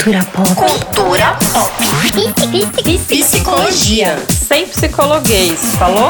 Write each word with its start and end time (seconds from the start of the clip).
Cultura 0.00 0.24
pop. 0.32 0.48
Cultura 0.56 1.36
pop. 1.52 1.76
Psicologia. 3.06 4.16
Sem 4.30 4.66
psicologuês, 4.66 5.60
falou? 5.78 6.08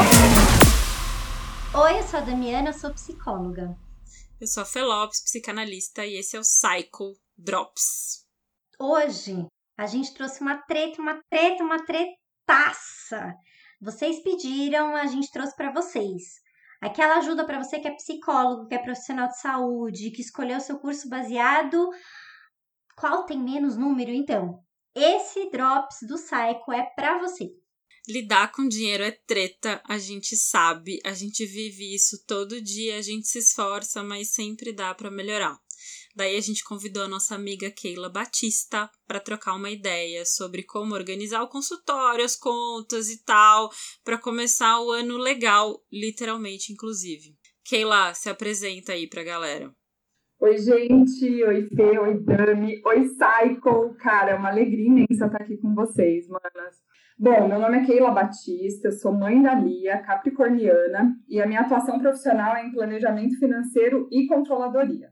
Oi, 1.73 1.99
eu 1.99 2.03
sou 2.03 2.19
a 2.19 2.23
Damiana, 2.23 2.69
eu 2.69 2.73
sou 2.73 2.93
psicóloga. 2.93 3.75
Eu 4.39 4.47
sou 4.47 4.63
a 4.63 4.65
Felopes, 4.65 5.21
psicanalista, 5.21 6.05
e 6.05 6.15
esse 6.15 6.37
é 6.37 6.39
o 6.39 6.41
Psycho 6.41 7.17
Drops. 7.37 8.25
Hoje 8.79 9.45
a 9.77 9.85
gente 9.87 10.13
trouxe 10.13 10.39
uma 10.39 10.55
treta, 10.55 11.01
uma 11.01 11.19
treta, 11.29 11.61
uma 11.61 11.85
tretaça. 11.85 13.35
Vocês 13.81 14.23
pediram, 14.23 14.95
a 14.95 15.05
gente 15.07 15.29
trouxe 15.29 15.53
para 15.53 15.69
vocês. 15.69 16.39
Aquela 16.81 17.17
ajuda 17.17 17.45
para 17.45 17.61
você 17.61 17.77
que 17.77 17.89
é 17.89 17.95
psicólogo, 17.95 18.69
que 18.69 18.75
é 18.75 18.79
profissional 18.79 19.27
de 19.27 19.37
saúde, 19.37 20.11
que 20.11 20.21
escolheu 20.21 20.61
seu 20.61 20.79
curso 20.79 21.09
baseado. 21.09 21.89
Qual 23.01 23.23
tem 23.23 23.39
menos 23.39 23.75
número, 23.75 24.11
então? 24.11 24.63
Esse 24.93 25.49
Drops 25.49 26.03
do 26.07 26.17
Psycho 26.17 26.71
é 26.71 26.83
para 26.95 27.17
você. 27.17 27.51
Lidar 28.07 28.51
com 28.51 28.67
dinheiro 28.67 29.03
é 29.03 29.09
treta, 29.09 29.81
a 29.87 29.97
gente 29.97 30.37
sabe, 30.37 30.99
a 31.03 31.11
gente 31.11 31.43
vive 31.43 31.95
isso 31.95 32.23
todo 32.27 32.61
dia, 32.61 32.97
a 32.97 33.01
gente 33.01 33.27
se 33.27 33.39
esforça, 33.39 34.03
mas 34.03 34.29
sempre 34.35 34.71
dá 34.71 34.93
para 34.93 35.09
melhorar. 35.09 35.59
Daí 36.15 36.37
a 36.37 36.41
gente 36.41 36.63
convidou 36.63 37.01
a 37.01 37.07
nossa 37.07 37.33
amiga 37.33 37.71
Keila 37.71 38.07
Batista 38.07 38.87
para 39.07 39.19
trocar 39.19 39.55
uma 39.55 39.71
ideia 39.71 40.23
sobre 40.23 40.61
como 40.61 40.93
organizar 40.93 41.41
o 41.41 41.49
consultório, 41.49 42.23
as 42.23 42.35
contas 42.35 43.09
e 43.09 43.23
tal, 43.23 43.71
para 44.03 44.19
começar 44.19 44.79
o 44.79 44.91
ano 44.91 45.17
legal, 45.17 45.83
literalmente, 45.91 46.71
inclusive. 46.71 47.35
Keila, 47.63 48.13
se 48.13 48.29
apresenta 48.29 48.93
aí 48.93 49.07
pra 49.07 49.23
galera. 49.23 49.75
Oi, 50.41 50.57
gente. 50.57 51.43
Oi, 51.43 51.69
Fê. 51.69 51.99
Oi, 51.99 52.19
Dami. 52.19 52.81
Oi, 52.83 53.01
Psycho. 53.01 53.93
Cara, 53.99 54.31
é 54.31 54.35
uma 54.35 54.49
alegria 54.49 54.87
imensa 54.87 55.27
estar 55.27 55.39
aqui 55.39 55.55
com 55.57 55.75
vocês, 55.75 56.27
manas. 56.27 56.81
Bom, 57.15 57.47
meu 57.47 57.59
nome 57.59 57.77
é 57.77 57.85
Keila 57.85 58.09
Batista, 58.09 58.87
eu 58.87 58.91
sou 58.91 59.13
mãe 59.13 59.39
da 59.39 59.53
Lia, 59.53 59.99
capricorniana, 59.99 61.15
e 61.29 61.39
a 61.39 61.45
minha 61.45 61.59
atuação 61.61 61.99
profissional 61.99 62.55
é 62.55 62.65
em 62.65 62.71
planejamento 62.71 63.37
financeiro 63.37 64.07
e 64.11 64.25
controladoria. 64.25 65.11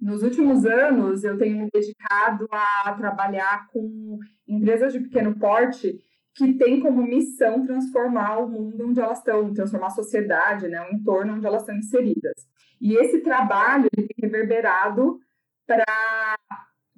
Nos 0.00 0.24
últimos 0.24 0.66
anos, 0.66 1.22
eu 1.22 1.38
tenho 1.38 1.58
me 1.58 1.68
dedicado 1.72 2.48
a 2.50 2.92
trabalhar 2.94 3.68
com 3.68 4.18
empresas 4.48 4.92
de 4.92 4.98
pequeno 4.98 5.38
porte 5.38 5.96
que 6.34 6.54
têm 6.54 6.80
como 6.80 7.06
missão 7.06 7.62
transformar 7.62 8.38
o 8.38 8.48
mundo 8.48 8.88
onde 8.88 9.00
elas 9.00 9.18
estão, 9.18 9.54
transformar 9.54 9.86
a 9.86 9.90
sociedade, 9.90 10.66
né, 10.66 10.82
o 10.82 10.92
entorno 10.92 11.34
onde 11.34 11.46
elas 11.46 11.62
estão 11.62 11.76
inseridas. 11.76 12.34
E 12.80 12.96
esse 12.96 13.20
trabalho 13.20 13.88
tem 13.94 14.08
reverberado 14.20 15.18
para 15.66 16.36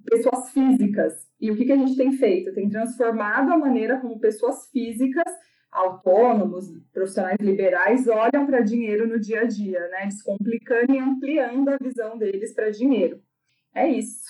pessoas 0.05 0.51
físicas. 0.51 1.15
E 1.41 1.51
o 1.51 1.57
que, 1.57 1.65
que 1.65 1.73
a 1.73 1.77
gente 1.77 1.97
tem 1.97 2.13
feito? 2.13 2.55
Tem 2.55 2.69
transformado 2.69 3.53
a 3.53 3.59
maneira 3.59 4.01
como 4.01 4.19
pessoas 4.19 4.69
físicas 4.71 5.33
autônomos, 5.71 6.67
profissionais 6.93 7.39
liberais 7.41 8.09
olham 8.09 8.47
para 8.47 8.61
dinheiro 8.61 9.07
no 9.07 9.21
dia 9.21 9.43
a 9.43 9.45
dia, 9.45 9.87
né? 9.89 10.07
Descomplicando 10.07 10.95
e 10.95 10.99
ampliando 10.99 11.69
a 11.69 11.77
visão 11.81 12.17
deles 12.17 12.55
para 12.55 12.71
dinheiro. 12.71 13.21
É 13.75 13.87
isso. 13.89 14.25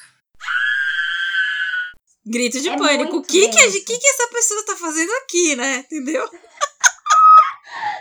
Grito 2.27 2.61
de 2.61 2.69
é 2.69 2.77
pânico. 2.77 3.17
O 3.17 3.23
que, 3.23 3.49
que, 3.49 3.71
que, 3.81 3.99
que 3.99 4.07
essa 4.07 4.29
pessoa 4.31 4.67
tá 4.67 4.77
fazendo 4.77 5.11
aqui, 5.23 5.57
né? 5.57 5.79
Entendeu? 5.79 6.29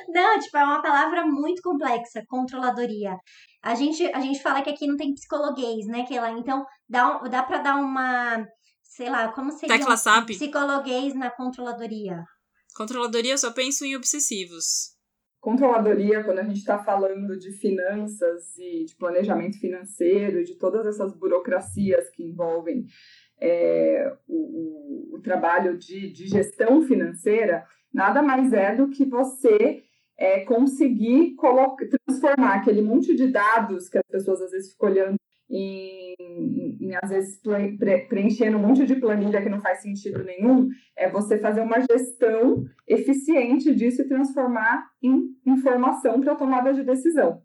Não, 0.07 0.39
tipo, 0.39 0.57
é 0.57 0.63
uma 0.63 0.81
palavra 0.81 1.25
muito 1.25 1.61
complexa, 1.61 2.23
controladoria. 2.27 3.15
A 3.61 3.75
gente, 3.75 4.05
a 4.13 4.21
gente 4.21 4.41
fala 4.41 4.61
que 4.61 4.69
aqui 4.69 4.87
não 4.87 4.95
tem 4.95 5.13
psicologuês, 5.13 5.85
né, 5.87 6.05
Keila? 6.05 6.31
Então, 6.31 6.65
dá, 6.87 7.17
dá 7.19 7.43
pra 7.43 7.57
dar 7.57 7.75
uma, 7.75 8.45
sei 8.83 9.09
lá, 9.09 9.31
como 9.31 9.51
seria 9.51 9.77
Tecla 9.77 9.95
um 9.95 10.25
psicologuês 10.25 11.13
na 11.13 11.29
controladoria? 11.29 12.23
Controladoria, 12.75 13.33
eu 13.33 13.37
só 13.37 13.51
penso 13.51 13.83
em 13.85 13.95
obsessivos. 13.95 14.95
Controladoria, 15.39 16.23
quando 16.23 16.39
a 16.39 16.43
gente 16.43 16.57
está 16.57 16.77
falando 16.79 17.37
de 17.37 17.51
finanças 17.51 18.57
e 18.57 18.85
de 18.85 18.95
planejamento 18.95 19.59
financeiro, 19.59 20.43
de 20.43 20.55
todas 20.55 20.85
essas 20.85 21.13
burocracias 21.13 22.09
que 22.09 22.23
envolvem 22.23 22.85
é, 23.39 24.11
o, 24.27 25.13
o, 25.13 25.15
o, 25.15 25.21
trabalho 25.21 25.77
de, 25.77 26.11
de, 26.11 26.27
gestão 26.27 26.81
financeira, 26.81 27.65
nada 27.93 28.21
mais 28.21 28.51
é 28.51 28.75
do 28.75 28.89
que 28.89 29.05
você 29.05 29.83
é, 30.17 30.41
conseguir 30.41 31.35
transformar 32.05 32.55
aquele 32.55 32.81
monte 32.81 33.15
de 33.15 33.27
dados 33.27 33.87
que 33.87 33.97
as 33.97 34.07
pessoas 34.09 34.41
às 34.41 34.51
vezes 34.51 34.71
ficam 34.71 34.89
olhando 34.89 35.15
em, 35.49 36.15
em, 36.81 36.95
às 37.01 37.09
vezes 37.09 37.39
preenchendo 38.09 38.57
um 38.57 38.61
monte 38.61 38.85
de 38.85 38.95
planilha 38.95 39.41
que 39.41 39.49
não 39.49 39.61
faz 39.61 39.81
sentido 39.81 40.23
nenhum, 40.23 40.67
é 40.95 41.09
você 41.09 41.37
fazer 41.37 41.61
uma 41.61 41.79
gestão 41.79 42.65
eficiente 42.87 43.73
disso 43.73 44.01
e 44.01 44.07
transformar 44.07 44.89
em 45.01 45.29
informação 45.45 46.19
para 46.19 46.35
tomada 46.35 46.73
de 46.73 46.83
decisão. 46.83 47.41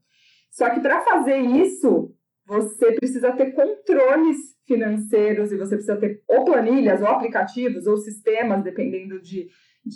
Só 0.50 0.68
que 0.70 0.80
para 0.80 1.00
fazer 1.02 1.38
isso, 1.38 2.12
você 2.46 2.92
precisa 2.92 3.32
ter 3.32 3.52
controles 3.52 4.36
financeiros 4.66 5.52
e 5.52 5.56
você 5.56 5.76
precisa 5.76 5.96
ter 5.96 6.22
ou 6.28 6.44
planilhas, 6.44 7.00
ou 7.00 7.06
aplicativos, 7.06 7.86
ou 7.86 7.96
sistemas, 7.96 8.62
dependendo 8.62 9.20
de, 9.20 9.48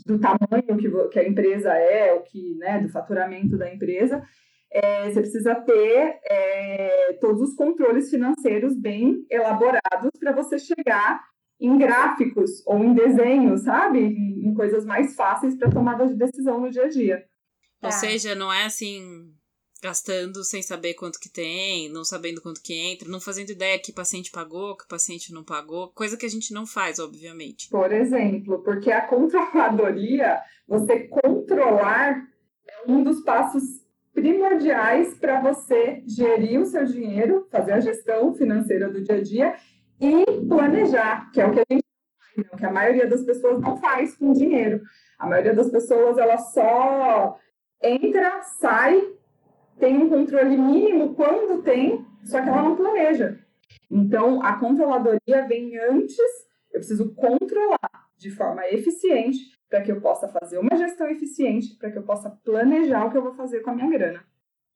do 0.05 0.19
tamanho 0.19 0.77
que, 0.79 1.09
que 1.09 1.19
a 1.19 1.29
empresa 1.29 1.73
é, 1.73 2.13
o 2.13 2.23
que, 2.23 2.55
né, 2.57 2.81
do 2.81 2.89
faturamento 2.89 3.57
da 3.57 3.73
empresa, 3.73 4.23
é, 4.71 5.09
você 5.09 5.21
precisa 5.21 5.55
ter 5.55 6.19
é, 6.25 7.19
todos 7.21 7.41
os 7.41 7.55
controles 7.55 8.11
financeiros 8.11 8.77
bem 8.77 9.25
elaborados 9.31 10.11
para 10.19 10.33
você 10.33 10.59
chegar 10.59 11.25
em 11.59 11.79
gráficos 11.79 12.63
ou 12.67 12.85
em 12.85 12.93
desenhos, 12.93 13.63
sabe? 13.63 14.01
Em, 14.01 14.47
em 14.47 14.55
coisas 14.55 14.85
mais 14.85 15.15
fáceis 15.15 15.57
para 15.57 15.71
tomada 15.71 16.07
de 16.07 16.15
decisão 16.15 16.61
no 16.61 16.71
dia 16.71 16.85
a 16.85 16.89
dia. 16.89 17.25
Ou 17.83 17.91
tá. 17.91 17.93
seja, 17.93 18.35
não 18.35 18.53
é 18.53 18.65
assim 18.65 19.33
gastando 19.83 20.43
sem 20.43 20.63
saber 20.63 20.95
quanto 20.95 21.21
que 21.21 21.29
tem, 21.29 21.91
não 21.91 22.05
sabendo 22.05 22.41
quanto 22.41 22.63
que 22.63 22.75
entra, 22.75 23.09
não 23.09 23.21
fazendo 23.21 23.51
ideia 23.51 23.79
que 23.79 23.93
paciente 23.93 24.31
pagou, 24.31 24.77
que 24.77 24.89
paciente 24.89 25.33
não 25.33 25.45
pagou, 25.45 25.91
coisa 25.93 26.17
que 26.17 26.27
a 26.27 26.31
gente 26.31 26.53
não 26.53 26.67
faz, 26.67 26.99
obviamente. 26.99 27.69
Por 27.69 27.93
exemplo, 27.93 28.63
porque 28.63 28.91
a 28.91 29.07
controladoria, 29.07 30.41
você 30.67 31.01
controlar 31.01 32.27
é 32.67 32.91
um 32.91 33.03
dos 33.03 33.21
passos 33.21 33.63
primordiais 34.13 35.15
para 35.15 35.41
você 35.41 36.03
gerir 36.07 36.61
o 36.61 36.67
seu 36.67 36.85
dinheiro, 36.87 37.47
fazer 37.51 37.73
a 37.73 37.81
gestão 37.81 38.33
financeira 38.35 38.89
do 38.89 39.03
dia 39.03 39.17
a 39.17 39.21
dia 39.21 39.55
e 40.01 40.25
planejar, 40.49 41.31
que 41.31 41.41
é 41.41 41.47
o 41.47 41.53
que 41.53 41.61
a 41.61 41.65
gente 41.71 41.85
faz, 42.19 42.37
né? 42.39 42.59
que 42.59 42.67
a 42.67 42.73
maioria 42.73 43.07
das 43.07 43.23
pessoas 43.23 43.61
não 43.61 43.77
faz 43.77 44.17
com 44.17 44.33
dinheiro. 44.33 44.81
A 45.19 45.27
maioria 45.27 45.55
das 45.55 45.71
pessoas 45.71 46.17
ela 46.17 46.39
só 46.39 47.39
entra, 47.83 48.43
sai, 48.43 49.03
tem 49.79 49.97
um 49.97 50.09
controle 50.09 50.57
mínimo 50.57 51.15
quando 51.15 51.63
tem, 51.63 52.05
só 52.25 52.43
que 52.43 52.49
ela 52.49 52.63
não 52.63 52.77
planeja. 52.77 53.39
Então, 53.91 54.43
a 54.43 54.59
controladoria 54.59 55.47
vem 55.47 55.79
antes, 55.79 56.19
eu 56.73 56.81
preciso 56.81 57.15
controlar 57.15 58.09
de 58.17 58.31
forma 58.31 58.67
eficiente 58.69 59.39
para 59.69 59.83
que 59.83 59.91
eu 59.91 60.01
possa 60.01 60.29
fazer 60.29 60.59
uma 60.59 60.77
gestão 60.77 61.09
eficiente, 61.09 61.77
para 61.77 61.91
que 61.91 61.99
eu 61.99 62.03
possa 62.03 62.31
planejar 62.45 63.05
o 63.05 63.11
que 63.11 63.17
eu 63.17 63.23
vou 63.23 63.35
fazer 63.35 63.61
com 63.61 63.71
a 63.71 63.75
minha 63.75 63.91
grana. 63.91 64.25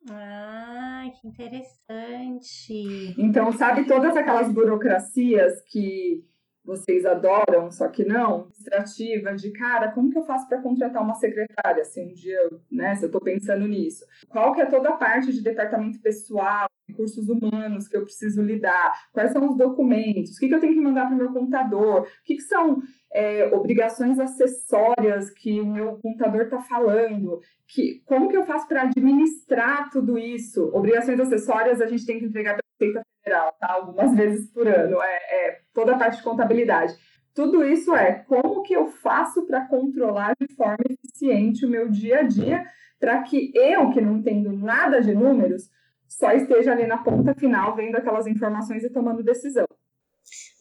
Ah, 0.08 1.04
que 1.20 1.28
interessante. 1.28 3.14
Então, 3.18 3.52
sabe 3.52 3.86
todas 3.86 4.16
aquelas 4.16 4.50
burocracias 4.50 5.62
que 5.70 6.24
vocês 6.70 7.04
adoram, 7.04 7.70
só 7.70 7.88
que 7.88 8.04
não, 8.04 8.46
administrativa, 8.46 9.34
de 9.34 9.50
cara, 9.50 9.90
como 9.90 10.10
que 10.10 10.18
eu 10.18 10.22
faço 10.22 10.48
para 10.48 10.62
contratar 10.62 11.02
uma 11.02 11.14
secretária, 11.14 11.84
se 11.84 12.00
um 12.00 12.12
dia, 12.12 12.38
né, 12.70 12.94
se 12.94 13.04
eu 13.04 13.08
estou 13.08 13.20
pensando 13.20 13.66
nisso. 13.66 14.04
Qual 14.28 14.54
que 14.54 14.60
é 14.60 14.66
toda 14.66 14.90
a 14.90 14.96
parte 14.96 15.32
de 15.32 15.42
departamento 15.42 16.00
pessoal, 16.00 16.68
recursos 16.88 17.28
humanos 17.28 17.88
que 17.88 17.96
eu 17.96 18.02
preciso 18.02 18.42
lidar, 18.42 18.92
quais 19.12 19.32
são 19.32 19.48
os 19.48 19.56
documentos, 19.56 20.36
o 20.36 20.40
que, 20.40 20.48
que 20.48 20.54
eu 20.54 20.60
tenho 20.60 20.74
que 20.74 20.80
mandar 20.80 21.06
para 21.06 21.14
o 21.14 21.18
meu 21.18 21.32
contador, 21.32 22.02
o 22.02 22.06
que, 22.24 22.36
que 22.36 22.42
são 22.42 22.80
é, 23.12 23.46
obrigações 23.54 24.18
acessórias 24.18 25.30
que 25.30 25.60
o 25.60 25.66
meu 25.66 25.98
contador 25.98 26.42
está 26.42 26.60
falando, 26.60 27.40
que, 27.66 28.02
como 28.04 28.28
que 28.28 28.36
eu 28.36 28.44
faço 28.44 28.68
para 28.68 28.82
administrar 28.82 29.90
tudo 29.90 30.18
isso? 30.18 30.70
Obrigações 30.72 31.18
acessórias 31.18 31.80
a 31.80 31.86
gente 31.86 32.06
tem 32.06 32.18
que 32.18 32.26
entregar 32.26 32.54
para 32.54 32.62
a 32.62 32.72
Receita 32.72 33.06
Federal, 33.22 33.54
tá? 33.60 33.72
algumas 33.72 34.14
vezes 34.16 34.50
por 34.50 34.66
ano, 34.66 35.00
é, 35.02 35.48
é 35.48 35.60
toda 35.72 35.94
a 35.94 35.98
parte 35.98 36.18
de 36.18 36.22
contabilidade. 36.22 36.96
Tudo 37.34 37.64
isso 37.64 37.94
é 37.94 38.12
como 38.12 38.62
que 38.62 38.74
eu 38.74 38.88
faço 38.88 39.46
para 39.46 39.66
controlar 39.66 40.34
de 40.40 40.52
forma 40.54 40.84
eficiente 40.88 41.64
o 41.64 41.68
meu 41.68 41.88
dia 41.88 42.20
a 42.20 42.22
dia, 42.22 42.64
para 42.98 43.22
que 43.22 43.52
eu, 43.54 43.90
que 43.90 44.00
não 44.00 44.18
entendo 44.18 44.52
nada 44.52 45.00
de 45.00 45.14
números, 45.14 45.70
só 46.08 46.32
esteja 46.32 46.72
ali 46.72 46.86
na 46.86 46.98
ponta 46.98 47.34
final 47.34 47.74
vendo 47.76 47.96
aquelas 47.96 48.26
informações 48.26 48.82
e 48.82 48.90
tomando 48.90 49.22
decisão. 49.22 49.66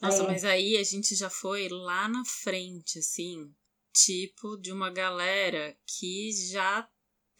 Nossa, 0.00 0.22
é. 0.22 0.26
mas 0.26 0.44
aí 0.44 0.76
a 0.76 0.84
gente 0.84 1.14
já 1.14 1.28
foi 1.28 1.68
lá 1.68 2.08
na 2.08 2.24
frente, 2.24 2.98
assim, 2.98 3.52
tipo 3.92 4.56
de 4.56 4.72
uma 4.72 4.90
galera 4.90 5.76
que 5.86 6.30
já 6.50 6.88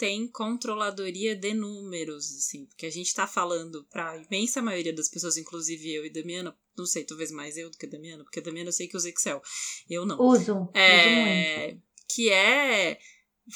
tem 0.00 0.26
controladoria 0.26 1.37
de 1.37 1.52
números, 1.52 2.35
assim, 2.35 2.64
porque 2.64 2.87
a 2.87 2.91
gente 2.91 3.14
tá 3.14 3.26
falando 3.26 3.87
para 3.91 4.12
a 4.12 4.17
imensa 4.17 4.62
maioria 4.62 4.94
das 4.94 5.11
pessoas, 5.11 5.37
inclusive 5.37 5.93
eu 5.93 6.06
e 6.06 6.11
Damiana, 6.11 6.56
não 6.75 6.87
sei, 6.87 7.05
talvez 7.05 7.31
mais 7.31 7.58
eu 7.58 7.69
do 7.69 7.76
que 7.76 7.85
a 7.85 7.88
Damiana, 7.91 8.25
porque 8.25 8.38
a 8.38 8.43
Damiana 8.43 8.70
eu 8.70 8.73
sei 8.73 8.88
que 8.88 8.97
usa 8.97 9.11
Excel, 9.11 9.43
eu 9.91 10.06
não. 10.06 10.19
Uso, 10.19 10.70
é, 10.73 11.67
uso 11.67 11.70
muito. 11.70 11.82
Que 12.08 12.31
é 12.31 12.99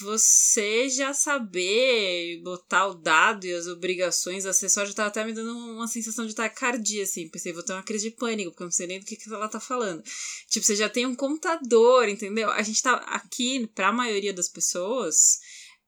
você 0.03 0.91
já 0.91 1.15
saber 1.15 2.43
botar 2.43 2.89
o 2.89 2.95
dado 2.95 3.47
e 3.47 3.55
as 3.55 3.67
obrigações 3.67 4.45
acessórias 4.45 4.91
já 4.91 4.97
tava 4.97 5.09
até 5.09 5.25
me 5.25 5.33
dando 5.33 5.57
uma 5.57 5.89
sensação 5.89 6.27
de 6.27 6.35
taquicardia, 6.35 7.05
assim. 7.05 7.27
Pensei, 7.29 7.55
vou 7.55 7.63
ter 7.63 7.73
uma 7.73 7.83
crise 7.83 8.11
de 8.11 8.17
pânico, 8.17 8.51
porque 8.51 8.65
eu 8.65 8.67
não 8.67 8.73
sei 8.73 8.87
nem 8.87 9.01
do 9.01 9.07
que, 9.07 9.17
que 9.17 9.33
ela 9.33 9.49
tá 9.49 9.61
falando. 9.61 10.03
Tipo, 10.51 10.67
você 10.67 10.77
já 10.77 10.91
tem 10.91 11.07
um 11.07 11.15
contador, 11.15 12.07
entendeu? 12.07 12.51
A 12.51 12.61
gente 12.61 12.83
tá 12.83 12.97
aqui, 12.97 13.67
pra 13.69 13.91
maioria 13.93 14.33
das 14.35 14.49
pessoas 14.49 15.41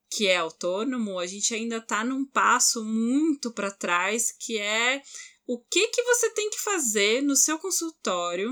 que 0.09 0.27
é 0.27 0.37
autônomo, 0.37 1.19
a 1.19 1.27
gente 1.27 1.53
ainda 1.53 1.81
tá 1.81 2.03
num 2.03 2.25
passo 2.25 2.83
muito 2.83 3.51
para 3.51 3.71
trás, 3.71 4.31
que 4.31 4.57
é 4.57 5.01
o 5.45 5.59
que 5.59 5.87
que 5.87 6.03
você 6.03 6.29
tem 6.31 6.49
que 6.49 6.59
fazer 6.59 7.21
no 7.21 7.35
seu 7.35 7.57
consultório 7.57 8.51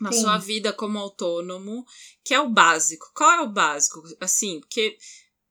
na 0.00 0.12
Sim. 0.12 0.22
sua 0.22 0.38
vida 0.38 0.72
como 0.72 0.98
autônomo, 0.98 1.84
que 2.24 2.34
é 2.34 2.40
o 2.40 2.50
básico. 2.50 3.10
Qual 3.14 3.30
é 3.30 3.40
o 3.42 3.52
básico? 3.52 4.02
Assim, 4.20 4.60
porque, 4.60 4.96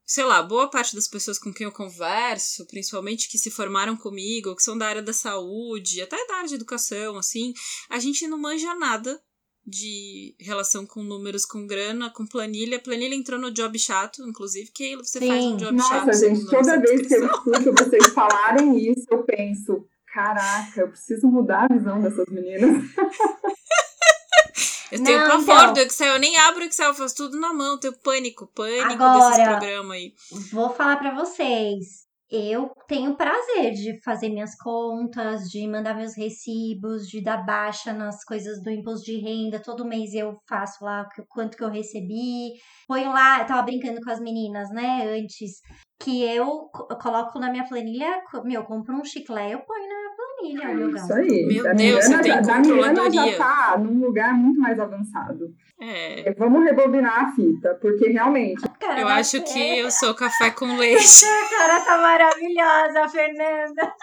sei 0.05 0.23
lá, 0.25 0.43
boa 0.43 0.69
parte 0.69 0.95
das 0.95 1.07
pessoas 1.07 1.39
com 1.39 1.53
quem 1.53 1.65
eu 1.65 1.71
converso, 1.71 2.65
principalmente 2.67 3.29
que 3.29 3.37
se 3.37 3.49
formaram 3.49 3.95
comigo, 3.95 4.55
que 4.55 4.63
são 4.63 4.77
da 4.77 4.87
área 4.87 5.01
da 5.01 5.13
saúde, 5.13 6.01
até 6.01 6.17
da 6.27 6.35
área 6.35 6.49
de 6.49 6.55
educação, 6.55 7.17
assim, 7.17 7.53
a 7.89 7.99
gente 7.99 8.27
não 8.27 8.37
manja 8.37 8.75
nada 8.75 9.21
de 9.65 10.35
relação 10.39 10.85
com 10.85 11.01
números, 11.03 11.45
com 11.45 11.65
grana, 11.65 12.09
com 12.09 12.25
planilha. 12.25 12.79
Planilha 12.79 13.15
entrou 13.15 13.39
no 13.39 13.51
job 13.51 13.77
chato, 13.79 14.21
inclusive, 14.27 14.71
que 14.71 14.95
você 14.97 15.19
Sim. 15.19 15.27
faz 15.27 15.45
um 15.45 15.57
job 15.57 15.81
chato. 15.81 16.05
Nossa, 16.07 16.19
gente, 16.27 16.45
toda 16.45 16.57
nossa 16.57 16.79
vez 16.79 17.07
que 17.07 17.13
eu 17.15 17.25
escuto 17.25 17.73
vocês 17.83 18.07
falarem 18.09 18.77
isso, 18.91 19.05
eu 19.09 19.23
penso, 19.23 19.85
caraca, 20.13 20.81
eu 20.81 20.89
preciso 20.89 21.27
mudar 21.27 21.67
a 21.71 21.73
visão 21.75 22.01
dessas 22.01 22.25
meninas. 22.27 22.83
Eu 24.91 25.03
tenho 25.03 25.21
Não, 25.21 25.43
pavor 25.43 25.55
então. 25.63 25.73
do 25.73 25.79
Excel, 25.79 26.13
eu 26.13 26.19
nem 26.19 26.37
abro 26.37 26.61
o 26.61 26.65
Excel, 26.67 26.89
eu 26.89 26.93
faço 26.93 27.15
tudo 27.15 27.39
na 27.39 27.51
mão, 27.51 27.71
eu 27.71 27.77
tenho 27.79 27.93
pânico, 27.93 28.45
pânico 28.53 28.89
desses 28.89 29.39
Agora- 29.39 29.57
programas 29.57 29.91
aí. 29.97 30.13
Vou 30.51 30.69
falar 30.69 30.97
pra 30.97 31.15
vocês. 31.15 32.02
Eu 32.35 32.71
tenho 32.87 33.15
prazer 33.15 33.73
de 33.73 34.01
fazer 34.01 34.27
minhas 34.29 34.55
contas, 34.57 35.43
de 35.51 35.67
mandar 35.67 35.93
meus 35.95 36.17
recibos, 36.17 37.07
de 37.07 37.21
dar 37.21 37.45
baixa 37.45 37.93
nas 37.93 38.23
coisas 38.25 38.59
do 38.63 38.71
imposto 38.71 39.05
de 39.05 39.17
renda. 39.19 39.61
Todo 39.61 39.85
mês 39.85 40.15
eu 40.15 40.35
faço 40.49 40.83
lá 40.83 41.07
o 41.19 41.25
quanto 41.27 41.55
que 41.55 41.63
eu 41.63 41.69
recebi. 41.69 42.53
Ponho 42.87 43.13
lá, 43.13 43.39
eu 43.41 43.45
tava 43.45 43.61
brincando 43.61 44.01
com 44.01 44.09
as 44.09 44.19
meninas, 44.19 44.69
né, 44.71 45.03
antes, 45.15 45.61
que 46.01 46.23
eu 46.23 46.69
co- 46.73 46.87
eu 46.89 46.97
coloco 46.97 47.37
na 47.39 47.51
minha 47.51 47.67
planilha, 47.67 48.23
meu, 48.43 48.61
eu 48.61 48.65
compro 48.65 48.95
um 48.95 49.05
chiclete, 49.05 49.53
eu 49.53 49.59
ponho 49.63 49.87
o 50.51 50.75
meu 50.75 50.91
gasto. 50.91 51.05
Isso 51.05 51.13
aí. 51.13 51.45
Meu 51.45 51.63
Da 51.63 51.73
Deus, 51.73 52.07
Mirana 52.07 52.17
você 52.17 52.21
tem 52.23 52.31
já- 52.31 52.41
da 52.41 52.59
Mirana 52.59 53.11
já 53.11 53.37
tá 53.37 53.77
num 53.77 53.99
lugar 54.05 54.33
muito 54.33 54.59
mais 54.59 54.79
avançado. 54.79 55.53
É. 55.79 56.29
É, 56.29 56.33
Vamos 56.35 56.63
rebobinar 56.63 57.25
a 57.25 57.31
fita, 57.35 57.77
porque 57.81 58.07
realmente 58.09 58.61
Cara, 58.79 59.01
Eu 59.01 59.07
acho 59.07 59.41
que 59.41 59.79
eu 59.79 59.89
sou 59.91 60.13
café 60.13 60.51
com 60.51 60.77
leite. 60.77 61.25
A 61.25 61.49
cara 61.57 61.79
tá 61.81 61.97
maravilhosa, 61.97 63.09
Fernanda. 63.09 63.93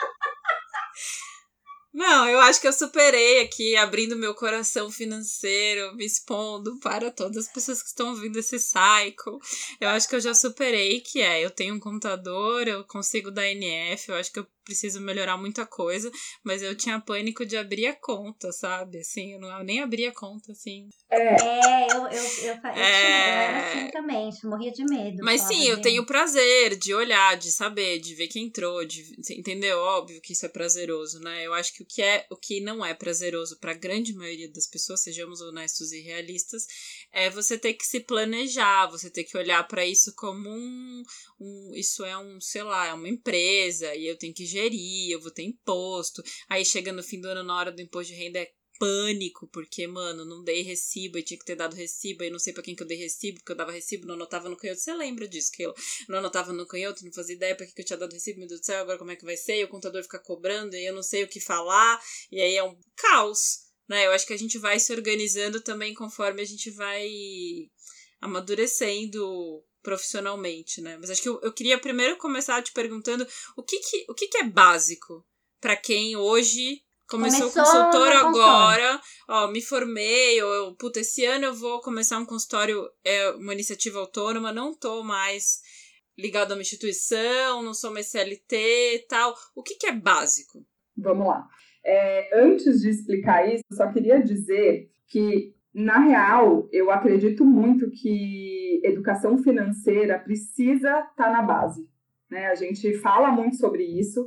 Não, 1.93 2.29
eu 2.29 2.39
acho 2.43 2.61
que 2.61 2.69
eu 2.69 2.73
superei 2.73 3.41
aqui, 3.43 3.77
abrindo 3.77 4.15
meu 4.15 4.33
coração 4.33 4.93
financeiro, 4.93 5.93
me 5.97 6.05
expondo 6.07 6.79
para 6.79 7.11
todas 7.11 7.37
as 7.47 7.53
pessoas 7.53 7.83
que 7.83 7.89
estão 7.89 8.11
ouvindo 8.11 8.39
esse 8.39 8.61
cycle. 8.61 9.39
Eu 9.81 9.89
acho 9.89 10.09
que 10.09 10.15
eu 10.15 10.21
já 10.21 10.33
superei, 10.33 11.01
que 11.01 11.21
é, 11.21 11.45
eu 11.45 11.51
tenho 11.51 11.75
um 11.75 11.81
contador, 11.81 12.63
eu 12.63 12.85
consigo 12.85 13.33
dar 13.33 13.49
NF, 13.49 14.09
eu 14.09 14.15
acho 14.15 14.33
que 14.33 14.39
eu 14.39 14.47
preciso 14.71 15.01
melhorar 15.01 15.37
muita 15.37 15.67
coisa, 15.67 16.09
mas 16.45 16.63
eu 16.63 16.77
tinha 16.77 17.01
pânico 17.01 17.45
de 17.45 17.57
abrir 17.57 17.89
a 17.89 17.97
conta, 17.97 18.53
sabe? 18.53 18.99
Assim, 18.99 19.33
eu, 19.33 19.41
não, 19.41 19.51
eu 19.59 19.65
nem 19.65 19.81
abria 19.81 20.11
a 20.11 20.15
conta, 20.15 20.53
assim. 20.53 20.89
É, 21.11 21.87
eu, 21.93 22.07
eu, 22.07 22.07
eu, 22.07 22.55
eu, 22.55 22.61
tinha- 22.61 22.73
eu 22.73 22.79
era 22.79 23.59
É. 23.59 23.73
assim 23.73 23.91
também, 23.91 24.31
morria 24.45 24.71
de 24.71 24.85
medo. 24.85 25.25
Mas 25.25 25.41
sim, 25.43 25.65
eu 25.67 25.83
tenho 25.83 26.07
prazer 26.07 26.77
de 26.77 26.95
olhar, 26.95 27.37
de 27.37 27.51
saber, 27.51 27.99
de 27.99 28.15
ver 28.15 28.29
quem 28.29 28.45
entrou, 28.47 28.85
de 28.85 29.05
entendeu? 29.37 29.79
Óbvio 29.79 30.21
que 30.21 30.33
isso 30.35 30.47
é 30.47 30.49
prazeroso, 30.49 31.19
né? 31.19 31.45
Eu 31.45 31.53
acho 31.53 31.75
que 31.75 31.83
o 31.83 31.87
que 31.87 32.01
é, 32.01 32.27
o 32.31 32.37
que 32.37 32.61
não 32.61 32.85
é 32.87 32.95
prazeroso 32.95 33.59
para 33.59 33.73
a 33.73 33.77
grande 33.77 34.15
maioria 34.15 34.51
das 34.53 34.69
pessoas, 34.69 35.03
sejamos 35.03 35.41
honestos 35.41 35.91
e 35.93 36.01
realistas, 36.01 36.65
é 37.13 37.29
você 37.29 37.59
ter 37.59 37.75
que 37.75 37.85
se 37.85 37.99
planejar, 38.01 38.87
você 38.87 39.11
ter 39.11 39.25
que 39.25 39.37
olhar 39.37 39.67
para 39.67 39.85
isso 39.85 40.15
como 40.15 40.49
um, 40.49 41.03
um, 41.41 41.73
isso 41.75 42.05
é 42.05 42.17
um, 42.17 42.41
sei 42.41 42.63
lá, 42.63 42.87
é 42.87 42.95
uma 42.95 43.09
empresa 43.09 43.93
e 43.97 44.07
eu 44.07 44.17
tenho 44.17 44.33
que 44.35 44.47
gerir, 44.47 44.60
eu 45.11 45.21
vou 45.21 45.31
ter 45.31 45.43
imposto. 45.43 46.23
Aí 46.49 46.65
chega 46.65 46.93
no 46.93 47.03
fim 47.03 47.21
do 47.21 47.29
ano 47.29 47.43
na 47.43 47.57
hora 47.57 47.73
do 47.73 47.81
imposto 47.81 48.13
de 48.13 48.19
renda 48.19 48.39
é 48.39 48.51
pânico, 48.81 49.47
porque, 49.53 49.87
mano, 49.87 50.25
não 50.25 50.43
dei 50.43 50.63
recibo, 50.63 51.19
e 51.19 51.23
tinha 51.23 51.39
que 51.39 51.45
ter 51.45 51.55
dado 51.55 51.77
recibo, 51.77 52.23
aí 52.23 52.31
não 52.31 52.39
sei 52.39 52.55
pra 52.55 52.63
quem 52.63 52.75
que 52.75 52.83
eu 52.83 52.87
dei 52.87 52.97
recibo, 52.97 53.39
porque 53.39 53.53
eu 53.53 53.57
dava 53.57 53.71
recibo, 53.71 54.07
não 54.07 54.15
anotava 54.15 54.49
no 54.49 54.57
canhoto. 54.57 54.81
Você 54.81 54.95
lembra 54.95 55.29
disso, 55.29 55.51
que 55.53 55.63
eu 55.63 55.75
não 56.09 56.19
anotava 56.19 56.51
no 56.51 56.67
canhoto, 56.67 57.05
não 57.05 57.13
fazia 57.13 57.37
ideia 57.37 57.55
pra 57.55 57.67
que 57.67 57.75
que 57.75 57.83
eu 57.83 57.85
tinha 57.85 57.99
dado 57.99 58.15
recibo, 58.15 58.39
meu 58.39 58.49
Deus 58.49 58.61
do 58.61 58.65
céu, 58.65 58.81
agora 58.81 58.99
como 58.99 59.11
é 59.11 59.17
que 59.17 59.25
vai 59.25 59.37
ser? 59.37 59.59
E 59.59 59.65
o 59.65 59.69
contador 59.69 60.03
fica 60.03 60.19
cobrando, 60.19 60.75
e 60.75 60.87
eu 60.87 60.95
não 60.95 61.03
sei 61.03 61.25
o 61.25 61.29
que 61.29 61.41
falar, 61.41 62.01
e 62.33 62.41
aí 62.41 62.57
é 62.57 62.65
um 62.65 62.75
caos, 62.97 63.67
né? 63.87 64.07
Eu 64.07 64.13
acho 64.13 64.27
que 64.27 64.33
a 64.33 64.39
gente 64.39 64.57
vai 64.57 64.81
se 64.81 64.93
organizando 64.95 65.61
também 65.61 65.93
conforme 65.93 66.41
a 66.41 66.47
gente 66.47 66.71
vai 66.71 67.07
amadurecendo 68.19 69.63
profissionalmente, 69.83 70.81
né? 70.81 70.97
Mas 70.99 71.11
acho 71.11 71.23
que 71.23 71.29
eu, 71.29 71.41
eu 71.43 71.53
queria 71.53 71.79
primeiro 71.79 72.17
começar 72.17 72.63
te 72.63 72.73
perguntando 72.73 73.27
o 73.57 73.63
que 73.63 73.79
que, 73.79 74.07
o 74.09 74.15
que, 74.15 74.29
que 74.29 74.39
é 74.39 74.45
básico 74.45 75.25
pra 75.61 75.77
quem 75.77 76.17
hoje 76.17 76.83
começou, 77.09 77.51
Começou 77.51 77.65
consultor 77.65 78.13
agora, 78.13 79.01
ó, 79.29 79.49
me 79.49 79.61
formei, 79.61 80.41
ou 80.43 80.55
eu, 80.55 80.75
puta, 80.77 81.01
esse 81.01 81.25
ano 81.25 81.47
eu 81.47 81.55
vou 81.55 81.81
começar 81.81 82.19
um 82.19 82.25
consultório, 82.25 82.89
é 83.05 83.31
uma 83.31 83.53
iniciativa 83.53 83.99
autônoma, 83.99 84.53
não 84.53 84.73
tô 84.73 85.03
mais 85.03 85.61
ligado 86.17 86.53
a 86.53 86.55
uma 86.55 86.63
instituição, 86.63 87.63
não 87.63 87.75
sou 87.75 87.93
mais 87.93 88.07
CLT 88.07 88.95
e 88.95 88.99
tal. 89.09 89.35
O 89.55 89.63
que 89.63 89.75
que 89.75 89.87
é 89.87 89.93
básico? 89.93 90.65
Vamos 90.97 91.27
lá. 91.27 91.49
É, 91.85 92.39
antes 92.39 92.81
de 92.81 92.91
explicar 92.91 93.49
isso, 93.49 93.65
eu 93.71 93.77
só 93.77 93.91
queria 93.91 94.23
dizer 94.23 94.91
que, 95.09 95.55
na 95.73 95.99
real, 96.01 96.69
eu 96.73 96.91
acredito 96.91 97.45
muito 97.45 97.91
que 97.91 98.81
educação 98.85 99.39
financeira 99.39 100.19
precisa 100.19 101.07
estar 101.11 101.31
na 101.31 101.43
base. 101.43 101.89
Né? 102.31 102.47
A 102.47 102.55
gente 102.55 102.93
fala 102.99 103.31
muito 103.31 103.57
sobre 103.57 103.85
isso. 103.85 104.27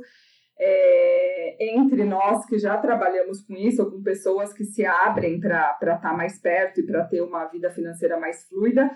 É, 0.56 1.74
entre 1.76 2.04
nós 2.04 2.46
que 2.46 2.58
já 2.58 2.78
trabalhamos 2.78 3.42
com 3.42 3.54
isso, 3.54 3.82
ou 3.82 3.90
com 3.90 4.02
pessoas 4.02 4.52
que 4.52 4.64
se 4.64 4.86
abrem 4.86 5.40
para 5.40 5.76
estar 5.82 6.16
mais 6.16 6.40
perto 6.40 6.80
e 6.80 6.86
para 6.86 7.04
ter 7.04 7.22
uma 7.22 7.46
vida 7.46 7.70
financeira 7.70 8.18
mais 8.18 8.46
fluida, 8.48 8.90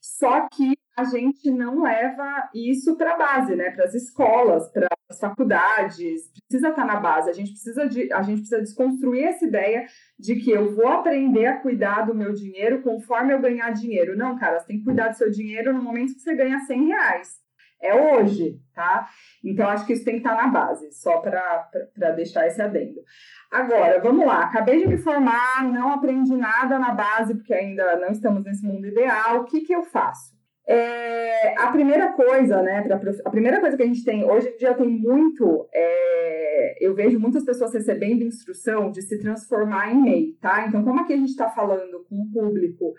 só 0.00 0.48
que 0.48 0.76
a 0.96 1.04
gente 1.04 1.50
não 1.50 1.82
leva 1.82 2.48
isso 2.54 2.96
para 2.96 3.14
a 3.14 3.16
base, 3.16 3.56
né? 3.56 3.70
Para 3.70 3.84
as 3.84 3.94
escolas, 3.94 4.70
para 4.70 4.86
as 5.10 5.18
faculdades, 5.18 6.30
precisa 6.48 6.68
estar 6.68 6.84
na 6.84 7.00
base. 7.00 7.30
A 7.30 7.32
gente 7.32 7.50
precisa 7.50 7.88
de, 7.88 8.12
a 8.12 8.22
gente 8.22 8.38
precisa 8.38 8.60
desconstruir 8.60 9.24
essa 9.24 9.44
ideia 9.44 9.86
de 10.18 10.36
que 10.36 10.50
eu 10.50 10.74
vou 10.74 10.88
aprender 10.88 11.46
a 11.46 11.60
cuidar 11.60 12.02
do 12.02 12.14
meu 12.14 12.32
dinheiro 12.32 12.82
conforme 12.82 13.32
eu 13.32 13.40
ganhar 13.40 13.70
dinheiro. 13.70 14.16
Não, 14.16 14.38
cara, 14.38 14.60
você 14.60 14.66
tem 14.68 14.78
que 14.78 14.84
cuidar 14.84 15.08
do 15.08 15.16
seu 15.16 15.30
dinheiro 15.30 15.72
no 15.72 15.82
momento 15.82 16.14
que 16.14 16.20
você 16.20 16.34
ganha 16.34 16.60
100 16.60 16.86
reais. 16.86 17.44
É 17.82 17.94
hoje, 17.94 18.58
tá? 18.74 19.06
Então, 19.44 19.68
acho 19.68 19.84
que 19.84 19.92
isso 19.92 20.04
tem 20.04 20.14
que 20.14 20.20
estar 20.20 20.34
na 20.34 20.48
base, 20.48 20.90
só 20.92 21.18
para 21.18 22.10
deixar 22.16 22.46
esse 22.46 22.62
adendo. 22.62 23.00
Agora, 23.50 24.00
vamos 24.00 24.24
lá. 24.24 24.44
Acabei 24.44 24.80
de 24.80 24.88
me 24.88 24.96
formar, 24.96 25.62
não 25.64 25.92
aprendi 25.92 26.34
nada 26.34 26.78
na 26.78 26.92
base, 26.92 27.34
porque 27.34 27.52
ainda 27.52 27.96
não 27.96 28.08
estamos 28.08 28.42
nesse 28.42 28.64
mundo 28.64 28.86
ideal. 28.86 29.40
O 29.40 29.44
que, 29.44 29.60
que 29.60 29.74
eu 29.74 29.82
faço? 29.82 30.33
É, 30.66 31.58
a 31.58 31.70
primeira 31.70 32.12
coisa, 32.12 32.62
né? 32.62 32.82
Pra, 32.82 33.00
a 33.24 33.30
primeira 33.30 33.60
coisa 33.60 33.76
que 33.76 33.82
a 33.82 33.86
gente 33.86 34.04
tem, 34.04 34.24
hoje 34.24 34.48
em 34.48 34.56
dia 34.56 34.74
tem 34.74 34.88
muito, 34.88 35.68
é, 35.72 36.76
eu 36.80 36.94
vejo 36.94 37.20
muitas 37.20 37.44
pessoas 37.44 37.72
recebendo 37.74 38.24
instrução 38.24 38.90
de 38.90 39.02
se 39.02 39.18
transformar 39.18 39.92
em 39.92 40.02
MEI, 40.02 40.32
tá? 40.40 40.66
Então, 40.66 40.82
como 40.82 41.00
aqui 41.00 41.12
a 41.12 41.16
gente 41.16 41.30
está 41.30 41.50
falando 41.50 42.04
com 42.08 42.16
um 42.16 42.30
público 42.30 42.94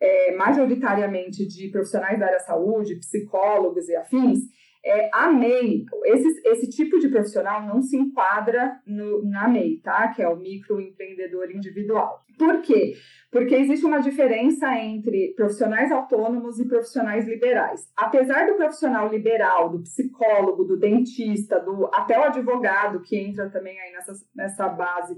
é, 0.00 0.34
majoritariamente 0.34 1.46
de 1.46 1.68
profissionais 1.68 2.18
da 2.18 2.26
área 2.26 2.38
da 2.38 2.44
saúde, 2.44 2.96
psicólogos 2.96 3.88
e 3.88 3.96
afins, 3.96 4.40
é, 4.84 5.08
a 5.12 5.32
MEI, 5.32 5.86
esse, 6.04 6.48
esse 6.48 6.68
tipo 6.68 6.98
de 6.98 7.08
profissional 7.08 7.66
não 7.66 7.80
se 7.80 7.96
enquadra 7.96 8.78
no, 8.86 9.24
na 9.24 9.48
MEI, 9.48 9.78
tá? 9.78 10.08
Que 10.08 10.22
é 10.22 10.28
o 10.28 10.36
microempreendedor 10.36 11.50
individual. 11.50 12.22
Por 12.38 12.60
quê? 12.60 12.94
Porque 13.30 13.54
existe 13.54 13.86
uma 13.86 14.00
diferença 14.00 14.76
entre 14.78 15.32
profissionais 15.34 15.90
autônomos 15.90 16.58
e 16.60 16.68
profissionais 16.68 17.26
liberais. 17.26 17.88
Apesar 17.96 18.46
do 18.46 18.56
profissional 18.56 19.08
liberal, 19.08 19.70
do 19.70 19.82
psicólogo, 19.82 20.64
do 20.64 20.76
dentista, 20.76 21.58
do 21.60 21.86
até 21.94 22.18
o 22.18 22.24
advogado, 22.24 23.00
que 23.00 23.16
entra 23.16 23.48
também 23.48 23.80
aí 23.80 23.92
nessa, 23.92 24.12
nessa 24.36 24.68
base, 24.68 25.16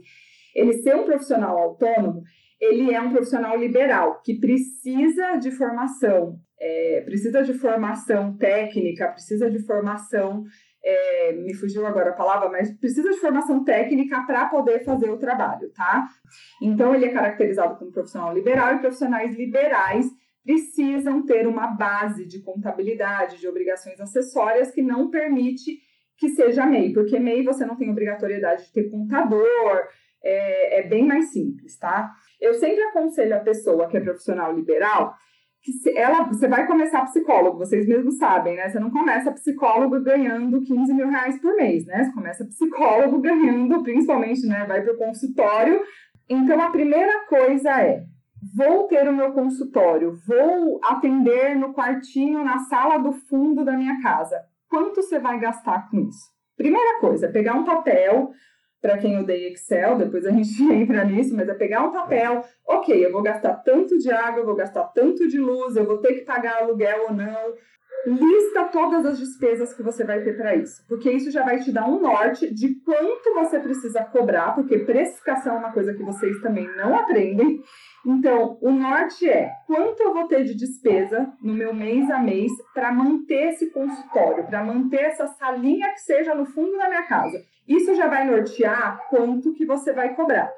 ele 0.54 0.74
ser 0.74 0.94
um 0.94 1.04
profissional 1.04 1.58
autônomo, 1.58 2.22
ele 2.60 2.94
é 2.94 3.00
um 3.00 3.10
profissional 3.10 3.58
liberal 3.58 4.22
que 4.24 4.38
precisa 4.38 5.36
de 5.36 5.50
formação 5.50 6.38
é, 6.60 7.02
precisa 7.04 7.42
de 7.42 7.54
formação 7.54 8.36
técnica, 8.36 9.08
precisa 9.08 9.50
de 9.50 9.58
formação, 9.60 10.44
é, 10.84 11.32
me 11.32 11.52
fugiu 11.54 11.86
agora 11.86 12.10
a 12.10 12.14
palavra, 12.14 12.48
mas 12.48 12.72
precisa 12.78 13.10
de 13.10 13.18
formação 13.18 13.64
técnica 13.64 14.22
para 14.26 14.46
poder 14.46 14.84
fazer 14.84 15.10
o 15.10 15.18
trabalho, 15.18 15.70
tá? 15.72 16.06
Então, 16.62 16.94
ele 16.94 17.06
é 17.06 17.12
caracterizado 17.12 17.76
como 17.76 17.92
profissional 17.92 18.32
liberal 18.32 18.74
e 18.74 18.78
profissionais 18.78 19.36
liberais 19.36 20.06
precisam 20.44 21.26
ter 21.26 21.44
uma 21.46 21.66
base 21.66 22.24
de 22.24 22.40
contabilidade, 22.40 23.40
de 23.40 23.48
obrigações 23.48 24.00
acessórias 24.00 24.70
que 24.70 24.80
não 24.80 25.10
permite 25.10 25.80
que 26.16 26.28
seja 26.30 26.64
MEI, 26.64 26.92
porque 26.94 27.18
MEI 27.18 27.42
você 27.42 27.66
não 27.66 27.76
tem 27.76 27.90
obrigatoriedade 27.90 28.66
de 28.66 28.72
ter 28.72 28.88
contador, 28.88 29.88
é, 30.22 30.80
é 30.80 30.82
bem 30.84 31.04
mais 31.04 31.32
simples, 31.32 31.76
tá? 31.76 32.10
Eu 32.40 32.54
sempre 32.54 32.80
aconselho 32.84 33.36
a 33.36 33.40
pessoa 33.40 33.88
que 33.88 33.96
é 33.96 34.00
profissional 34.00 34.54
liberal 34.54 35.14
que 35.66 35.98
ela, 35.98 36.22
você 36.22 36.46
vai 36.46 36.64
começar 36.64 37.04
psicólogo, 37.06 37.58
vocês 37.58 37.88
mesmos 37.88 38.18
sabem, 38.18 38.54
né? 38.54 38.68
Você 38.68 38.78
não 38.78 38.90
começa 38.90 39.32
psicólogo 39.32 40.00
ganhando 40.00 40.62
15 40.62 40.94
mil 40.94 41.08
reais 41.08 41.40
por 41.40 41.56
mês, 41.56 41.84
né? 41.84 42.04
Você 42.04 42.12
começa 42.12 42.44
psicólogo 42.44 43.18
ganhando, 43.20 43.82
principalmente, 43.82 44.46
né? 44.46 44.64
Vai 44.66 44.82
para 44.82 44.94
o 44.94 44.98
consultório. 44.98 45.82
Então, 46.28 46.60
a 46.60 46.70
primeira 46.70 47.26
coisa 47.26 47.82
é: 47.82 48.04
vou 48.56 48.86
ter 48.86 49.08
o 49.08 49.12
meu 49.12 49.32
consultório, 49.32 50.16
vou 50.26 50.80
atender 50.84 51.56
no 51.56 51.74
quartinho, 51.74 52.44
na 52.44 52.60
sala 52.60 52.98
do 52.98 53.12
fundo 53.12 53.64
da 53.64 53.76
minha 53.76 54.00
casa. 54.00 54.40
Quanto 54.68 55.02
você 55.02 55.18
vai 55.18 55.38
gastar 55.40 55.90
com 55.90 55.98
isso? 55.98 56.36
Primeira 56.56 57.00
coisa, 57.00 57.28
pegar 57.28 57.54
um 57.54 57.64
papel, 57.64 58.30
para 58.86 58.98
quem 58.98 59.18
odeia 59.18 59.48
Excel, 59.48 59.98
depois 59.98 60.24
a 60.24 60.30
gente 60.30 60.62
entra 60.72 61.04
nisso, 61.04 61.34
mas 61.34 61.48
é 61.48 61.54
pegar 61.54 61.82
um 61.82 61.90
papel, 61.90 62.44
ok, 62.64 63.04
eu 63.04 63.10
vou 63.10 63.20
gastar 63.20 63.54
tanto 63.54 63.98
de 63.98 64.12
água, 64.12 64.40
eu 64.40 64.46
vou 64.46 64.54
gastar 64.54 64.84
tanto 64.94 65.26
de 65.26 65.38
luz, 65.38 65.74
eu 65.74 65.84
vou 65.84 65.98
ter 65.98 66.14
que 66.14 66.20
pagar 66.20 66.62
aluguel 66.62 67.06
ou 67.08 67.12
não. 67.12 67.54
Lista 68.04 68.64
todas 68.64 69.04
as 69.04 69.18
despesas 69.18 69.74
que 69.74 69.82
você 69.82 70.04
vai 70.04 70.22
ter 70.22 70.36
para 70.36 70.54
isso, 70.54 70.84
porque 70.88 71.10
isso 71.10 71.30
já 71.30 71.42
vai 71.42 71.58
te 71.58 71.72
dar 71.72 71.88
um 71.88 72.00
norte 72.00 72.52
de 72.52 72.74
quanto 72.80 73.34
você 73.34 73.58
precisa 73.58 74.04
cobrar, 74.04 74.54
porque 74.54 74.78
precificação 74.78 75.56
é 75.56 75.58
uma 75.58 75.72
coisa 75.72 75.92
que 75.92 76.02
vocês 76.02 76.40
também 76.40 76.68
não 76.76 76.94
aprendem. 76.96 77.60
Então, 78.04 78.58
o 78.60 78.70
norte 78.70 79.28
é 79.28 79.50
quanto 79.66 80.00
eu 80.00 80.14
vou 80.14 80.28
ter 80.28 80.44
de 80.44 80.54
despesa 80.54 81.32
no 81.42 81.52
meu 81.52 81.74
mês 81.74 82.08
a 82.08 82.20
mês 82.20 82.52
para 82.72 82.92
manter 82.92 83.52
esse 83.52 83.70
consultório, 83.70 84.46
para 84.46 84.62
manter 84.62 85.00
essa 85.00 85.26
salinha 85.26 85.92
que 85.92 86.00
seja 86.00 86.32
no 86.32 86.46
fundo 86.46 86.76
da 86.78 86.88
minha 86.88 87.02
casa. 87.02 87.42
Isso 87.66 87.94
já 87.96 88.06
vai 88.06 88.24
nortear 88.24 89.08
quanto 89.10 89.52
que 89.54 89.66
você 89.66 89.92
vai 89.92 90.14
cobrar. 90.14 90.48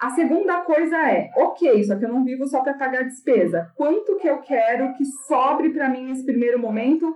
A 0.00 0.10
segunda 0.10 0.60
coisa 0.62 0.96
é, 1.10 1.30
ok, 1.36 1.82
só 1.84 1.96
que 1.96 2.04
eu 2.04 2.12
não 2.12 2.24
vivo 2.24 2.46
só 2.46 2.62
para 2.62 2.74
pagar 2.74 3.04
despesa. 3.04 3.70
Quanto 3.76 4.16
que 4.16 4.28
eu 4.28 4.38
quero 4.38 4.92
que 4.94 5.04
sobre 5.26 5.70
para 5.70 5.88
mim 5.88 6.06
nesse 6.06 6.24
primeiro 6.24 6.58
momento, 6.58 7.14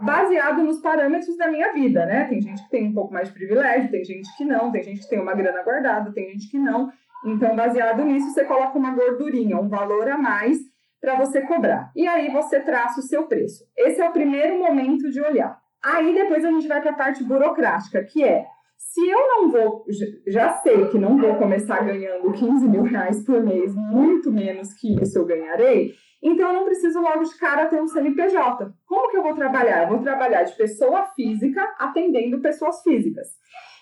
baseado 0.00 0.62
nos 0.62 0.80
parâmetros 0.80 1.36
da 1.36 1.48
minha 1.48 1.72
vida, 1.72 2.04
né? 2.04 2.24
Tem 2.24 2.40
gente 2.40 2.62
que 2.64 2.70
tem 2.70 2.88
um 2.88 2.92
pouco 2.92 3.12
mais 3.12 3.28
de 3.28 3.34
privilégio, 3.34 3.90
tem 3.90 4.04
gente 4.04 4.28
que 4.36 4.44
não, 4.44 4.70
tem 4.70 4.82
gente 4.82 5.00
que 5.00 5.08
tem 5.08 5.20
uma 5.20 5.34
grana 5.34 5.62
guardada, 5.62 6.12
tem 6.12 6.30
gente 6.30 6.50
que 6.50 6.58
não. 6.58 6.90
Então, 7.24 7.56
baseado 7.56 8.04
nisso, 8.04 8.30
você 8.32 8.44
coloca 8.44 8.78
uma 8.78 8.94
gordurinha, 8.94 9.58
um 9.58 9.68
valor 9.68 10.08
a 10.08 10.18
mais 10.18 10.58
para 11.00 11.14
você 11.14 11.40
cobrar. 11.42 11.90
E 11.94 12.06
aí 12.06 12.30
você 12.30 12.60
traça 12.60 13.00
o 13.00 13.02
seu 13.02 13.24
preço. 13.24 13.64
Esse 13.76 14.00
é 14.00 14.08
o 14.08 14.12
primeiro 14.12 14.58
momento 14.58 15.10
de 15.10 15.20
olhar. 15.20 15.58
Aí 15.82 16.14
depois 16.14 16.44
a 16.44 16.50
gente 16.50 16.66
vai 16.66 16.80
para 16.80 16.90
a 16.90 16.96
parte 16.96 17.22
burocrática, 17.22 18.02
que 18.04 18.24
é 18.24 18.44
se 18.76 19.08
eu 19.08 19.18
não 19.18 19.50
vou, 19.50 19.84
já 20.26 20.54
sei 20.58 20.86
que 20.88 20.98
não 20.98 21.18
vou 21.18 21.36
começar 21.36 21.84
ganhando 21.84 22.32
15 22.32 22.68
mil 22.68 22.82
reais 22.82 23.24
por 23.24 23.42
mês, 23.42 23.74
muito 23.74 24.32
menos 24.32 24.72
que 24.74 25.00
isso 25.02 25.18
eu 25.18 25.26
ganharei, 25.26 25.92
então 26.22 26.48
eu 26.48 26.54
não 26.54 26.64
preciso 26.64 27.00
logo 27.00 27.22
de 27.22 27.38
cara 27.38 27.66
ter 27.66 27.80
um 27.80 27.86
CNPJ. 27.86 28.72
Como 28.86 29.10
que 29.10 29.16
eu 29.16 29.22
vou 29.22 29.34
trabalhar? 29.34 29.82
Eu 29.82 29.88
vou 29.90 30.02
trabalhar 30.02 30.42
de 30.44 30.56
pessoa 30.56 31.04
física 31.14 31.62
atendendo 31.78 32.40
pessoas 32.40 32.82
físicas. 32.82 33.28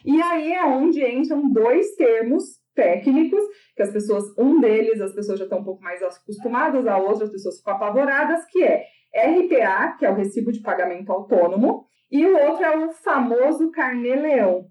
E 0.05 0.21
aí 0.21 0.53
é 0.53 0.65
onde 0.65 1.03
entram 1.05 1.51
dois 1.51 1.95
termos 1.95 2.45
técnicos, 2.75 3.43
que 3.77 3.83
as 3.83 3.93
pessoas, 3.93 4.25
um 4.37 4.61
deles, 4.61 5.01
as 5.01 5.15
pessoas 5.15 5.39
já 5.39 5.45
estão 5.45 5.61
um 5.61 5.65
pouco 5.65 5.83
mais 5.83 6.03
acostumadas, 6.03 6.87
a 6.87 6.99
outra 6.99 7.25
as 7.25 7.31
pessoas 7.31 7.59
ficam 7.59 7.75
apavoradas, 7.75 8.45
que 8.47 8.63
é 8.63 8.85
RPA, 9.15 9.97
que 9.97 10.05
é 10.05 10.11
o 10.11 10.15
recibo 10.15 10.51
de 10.51 10.61
pagamento 10.61 11.13
autônomo, 11.13 11.87
e 12.11 12.27
o 12.27 12.37
outro 12.37 12.65
é 12.65 12.77
o 12.77 12.91
famoso 12.91 13.71
carnê-leão. 13.71 14.67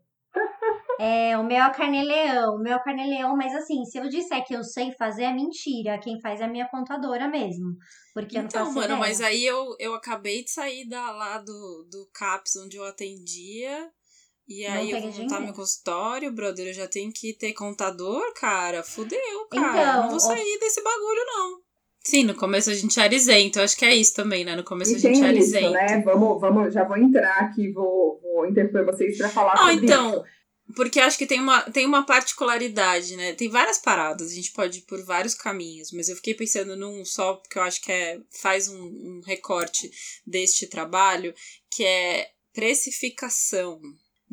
É, 0.99 1.37
o 1.37 1.43
meu 1.43 1.57
é 1.63 1.73
carnê-leão, 1.73 2.55
o 2.55 2.59
meu 2.59 2.75
é 2.75 2.83
carnê-leão, 2.83 3.35
mas 3.35 3.53
assim, 3.55 3.83
se 3.85 3.97
eu 3.97 4.07
disser 4.07 4.45
que 4.45 4.53
eu 4.55 4.63
sei 4.63 4.91
fazer, 4.91 5.23
é 5.23 5.33
mentira. 5.33 5.99
Quem 5.99 6.21
faz 6.21 6.39
é 6.39 6.45
a 6.45 6.47
minha 6.47 6.67
contadora 6.69 7.27
mesmo. 7.27 7.75
Porque 8.13 8.37
eu 8.37 8.41
não 8.41 8.47
Então, 8.47 8.61
faço 8.65 8.75
mano, 8.75 8.85
ideia. 8.85 8.99
mas 8.99 9.21
aí 9.21 9.43
eu, 9.45 9.75
eu 9.79 9.95
acabei 9.95 10.43
de 10.43 10.51
sair 10.51 10.87
da, 10.87 11.11
lá 11.11 11.39
do, 11.39 11.87
do 11.89 12.07
CAPS 12.13 12.55
onde 12.57 12.77
eu 12.77 12.85
atendia. 12.85 13.91
E 14.47 14.67
Não 14.67 14.75
aí 14.75 14.91
eu 14.91 14.97
tem 14.97 15.01
vou 15.01 15.09
montar 15.11 15.23
dinheiro. 15.25 15.45
meu 15.45 15.53
consultório, 15.53 16.31
brother. 16.31 16.67
Eu 16.67 16.73
já 16.73 16.87
tenho 16.87 17.11
que 17.11 17.33
ter 17.33 17.53
contador, 17.53 18.21
cara. 18.35 18.83
Fudeu, 18.83 19.47
cara. 19.49 19.67
Então, 19.69 19.95
eu 19.95 20.01
não 20.03 20.09
vou 20.11 20.19
sair 20.19 20.59
desse 20.59 20.83
bagulho, 20.83 21.25
não. 21.25 21.62
Sim, 22.05 22.23
no 22.23 22.35
começo 22.35 22.69
a 22.69 22.73
gente 22.73 22.99
era 22.99 23.13
isento. 23.15 23.59
Eu 23.59 23.63
acho 23.63 23.77
que 23.77 23.85
é 23.85 23.95
isso 23.95 24.13
também, 24.13 24.43
né? 24.43 24.55
No 24.55 24.63
começo 24.63 24.91
E 24.91 24.95
a 24.95 24.99
gente 24.99 25.21
era 25.23 25.37
isso, 25.37 25.47
isento. 25.55 25.71
né? 25.71 26.01
Vamos, 26.01 26.39
vamos, 26.41 26.73
já 26.73 26.83
vou 26.83 26.97
entrar 26.97 27.37
aqui, 27.39 27.71
vou, 27.71 28.19
vou 28.21 28.45
interromper 28.45 28.85
vocês 28.85 29.17
para 29.17 29.29
falar 29.29 29.53
Ah, 29.53 29.71
sobre 29.71 29.85
então, 29.85 30.11
isso. 30.11 30.23
Porque 30.75 30.99
acho 30.99 31.17
que 31.17 31.25
tem 31.25 31.39
uma, 31.39 31.61
tem 31.61 31.85
uma 31.85 32.05
particularidade, 32.05 33.15
né? 33.15 33.33
Tem 33.33 33.47
várias 33.49 33.77
paradas, 33.77 34.31
a 34.31 34.35
gente 34.35 34.51
pode 34.51 34.79
ir 34.79 34.81
por 34.83 35.01
vários 35.03 35.33
caminhos, 35.35 35.91
mas 35.91 36.09
eu 36.09 36.15
fiquei 36.15 36.33
pensando 36.33 36.75
num 36.75 37.05
só, 37.05 37.35
porque 37.35 37.57
eu 37.59 37.63
acho 37.63 37.81
que 37.81 37.91
é, 37.91 38.19
faz 38.41 38.67
um, 38.69 38.81
um 38.81 39.21
recorte 39.25 39.91
deste 40.25 40.65
trabalho, 40.67 41.33
que 41.69 41.83
é 41.83 42.29
precificação. 42.53 43.79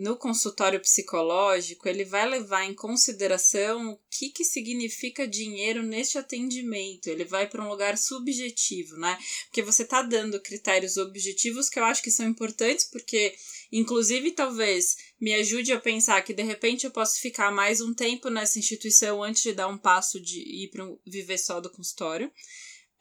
No 0.01 0.17
consultório 0.17 0.81
psicológico, 0.81 1.87
ele 1.87 2.07
vai 2.07 2.27
levar 2.27 2.65
em 2.65 2.73
consideração 2.73 3.91
o 3.91 3.99
que, 4.11 4.31
que 4.31 4.45
significa 4.47 5.29
dinheiro 5.29 5.83
neste 5.83 6.17
atendimento. 6.17 7.09
Ele 7.09 7.23
vai 7.23 7.47
para 7.47 7.63
um 7.63 7.69
lugar 7.69 7.99
subjetivo, 7.99 8.97
né? 8.97 9.19
Porque 9.45 9.63
você 9.63 9.85
tá 9.85 10.01
dando 10.01 10.41
critérios 10.41 10.97
objetivos 10.97 11.69
que 11.69 11.79
eu 11.79 11.85
acho 11.85 12.03
que 12.03 12.11
são 12.11 12.27
importantes, 12.27 12.87
porque 12.87 13.35
Inclusive, 13.73 14.33
talvez 14.33 14.97
me 15.21 15.33
ajude 15.35 15.73
a 15.73 15.81
pensar 15.81 16.21
que 16.23 16.35
de 16.35 16.43
repente 16.43 16.85
eu 16.85 16.91
posso 16.91 17.21
ficar 17.21 17.53
mais 17.53 17.81
um 17.81 17.95
tempo 17.95 18.29
nessa 18.29 18.59
instituição 18.59 19.23
antes 19.23 19.43
de 19.43 19.53
dar 19.53 19.69
um 19.69 19.79
passo 19.79 20.21
de 20.21 20.41
ir 20.41 20.71
para 20.71 20.85
um, 20.85 20.99
viver 21.07 21.39
só 21.39 21.61
do 21.61 21.71
consultório. 21.71 22.33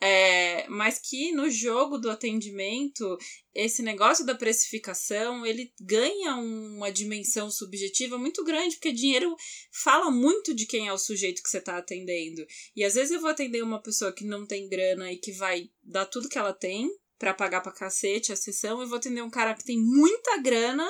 É, 0.01 0.65
mas 0.69 0.97
que 0.97 1.33
no 1.33 1.49
jogo 1.49 1.97
do 1.97 2.09
atendimento, 2.09 3.17
esse 3.53 3.81
negócio 3.81 4.25
da 4.25 4.33
precificação, 4.33 5.45
ele 5.45 5.73
ganha 5.79 6.37
uma 6.37 6.89
dimensão 6.89 7.51
subjetiva 7.51 8.17
muito 8.17 8.43
grande, 8.45 8.75
porque 8.75 8.93
dinheiro 8.93 9.35
fala 9.71 10.09
muito 10.09 10.53
de 10.53 10.65
quem 10.65 10.87
é 10.87 10.93
o 10.93 10.97
sujeito 10.97 11.43
que 11.43 11.49
você 11.49 11.57
está 11.57 11.77
atendendo. 11.77 12.45
E 12.75 12.85
às 12.85 12.93
vezes 12.93 13.11
eu 13.11 13.19
vou 13.19 13.29
atender 13.29 13.61
uma 13.61 13.81
pessoa 13.81 14.13
que 14.13 14.23
não 14.23 14.45
tem 14.45 14.69
grana 14.69 15.11
e 15.11 15.17
que 15.17 15.33
vai 15.33 15.69
dar 15.83 16.05
tudo 16.05 16.29
que 16.29 16.37
ela 16.37 16.53
tem 16.53 16.89
para 17.17 17.33
pagar 17.33 17.59
pra 17.59 17.73
cacete 17.73 18.31
a 18.31 18.35
sessão, 18.37 18.81
e 18.81 18.85
vou 18.85 18.97
atender 18.97 19.21
um 19.21 19.29
cara 19.29 19.53
que 19.53 19.65
tem 19.65 19.77
muita 19.77 20.37
grana 20.37 20.89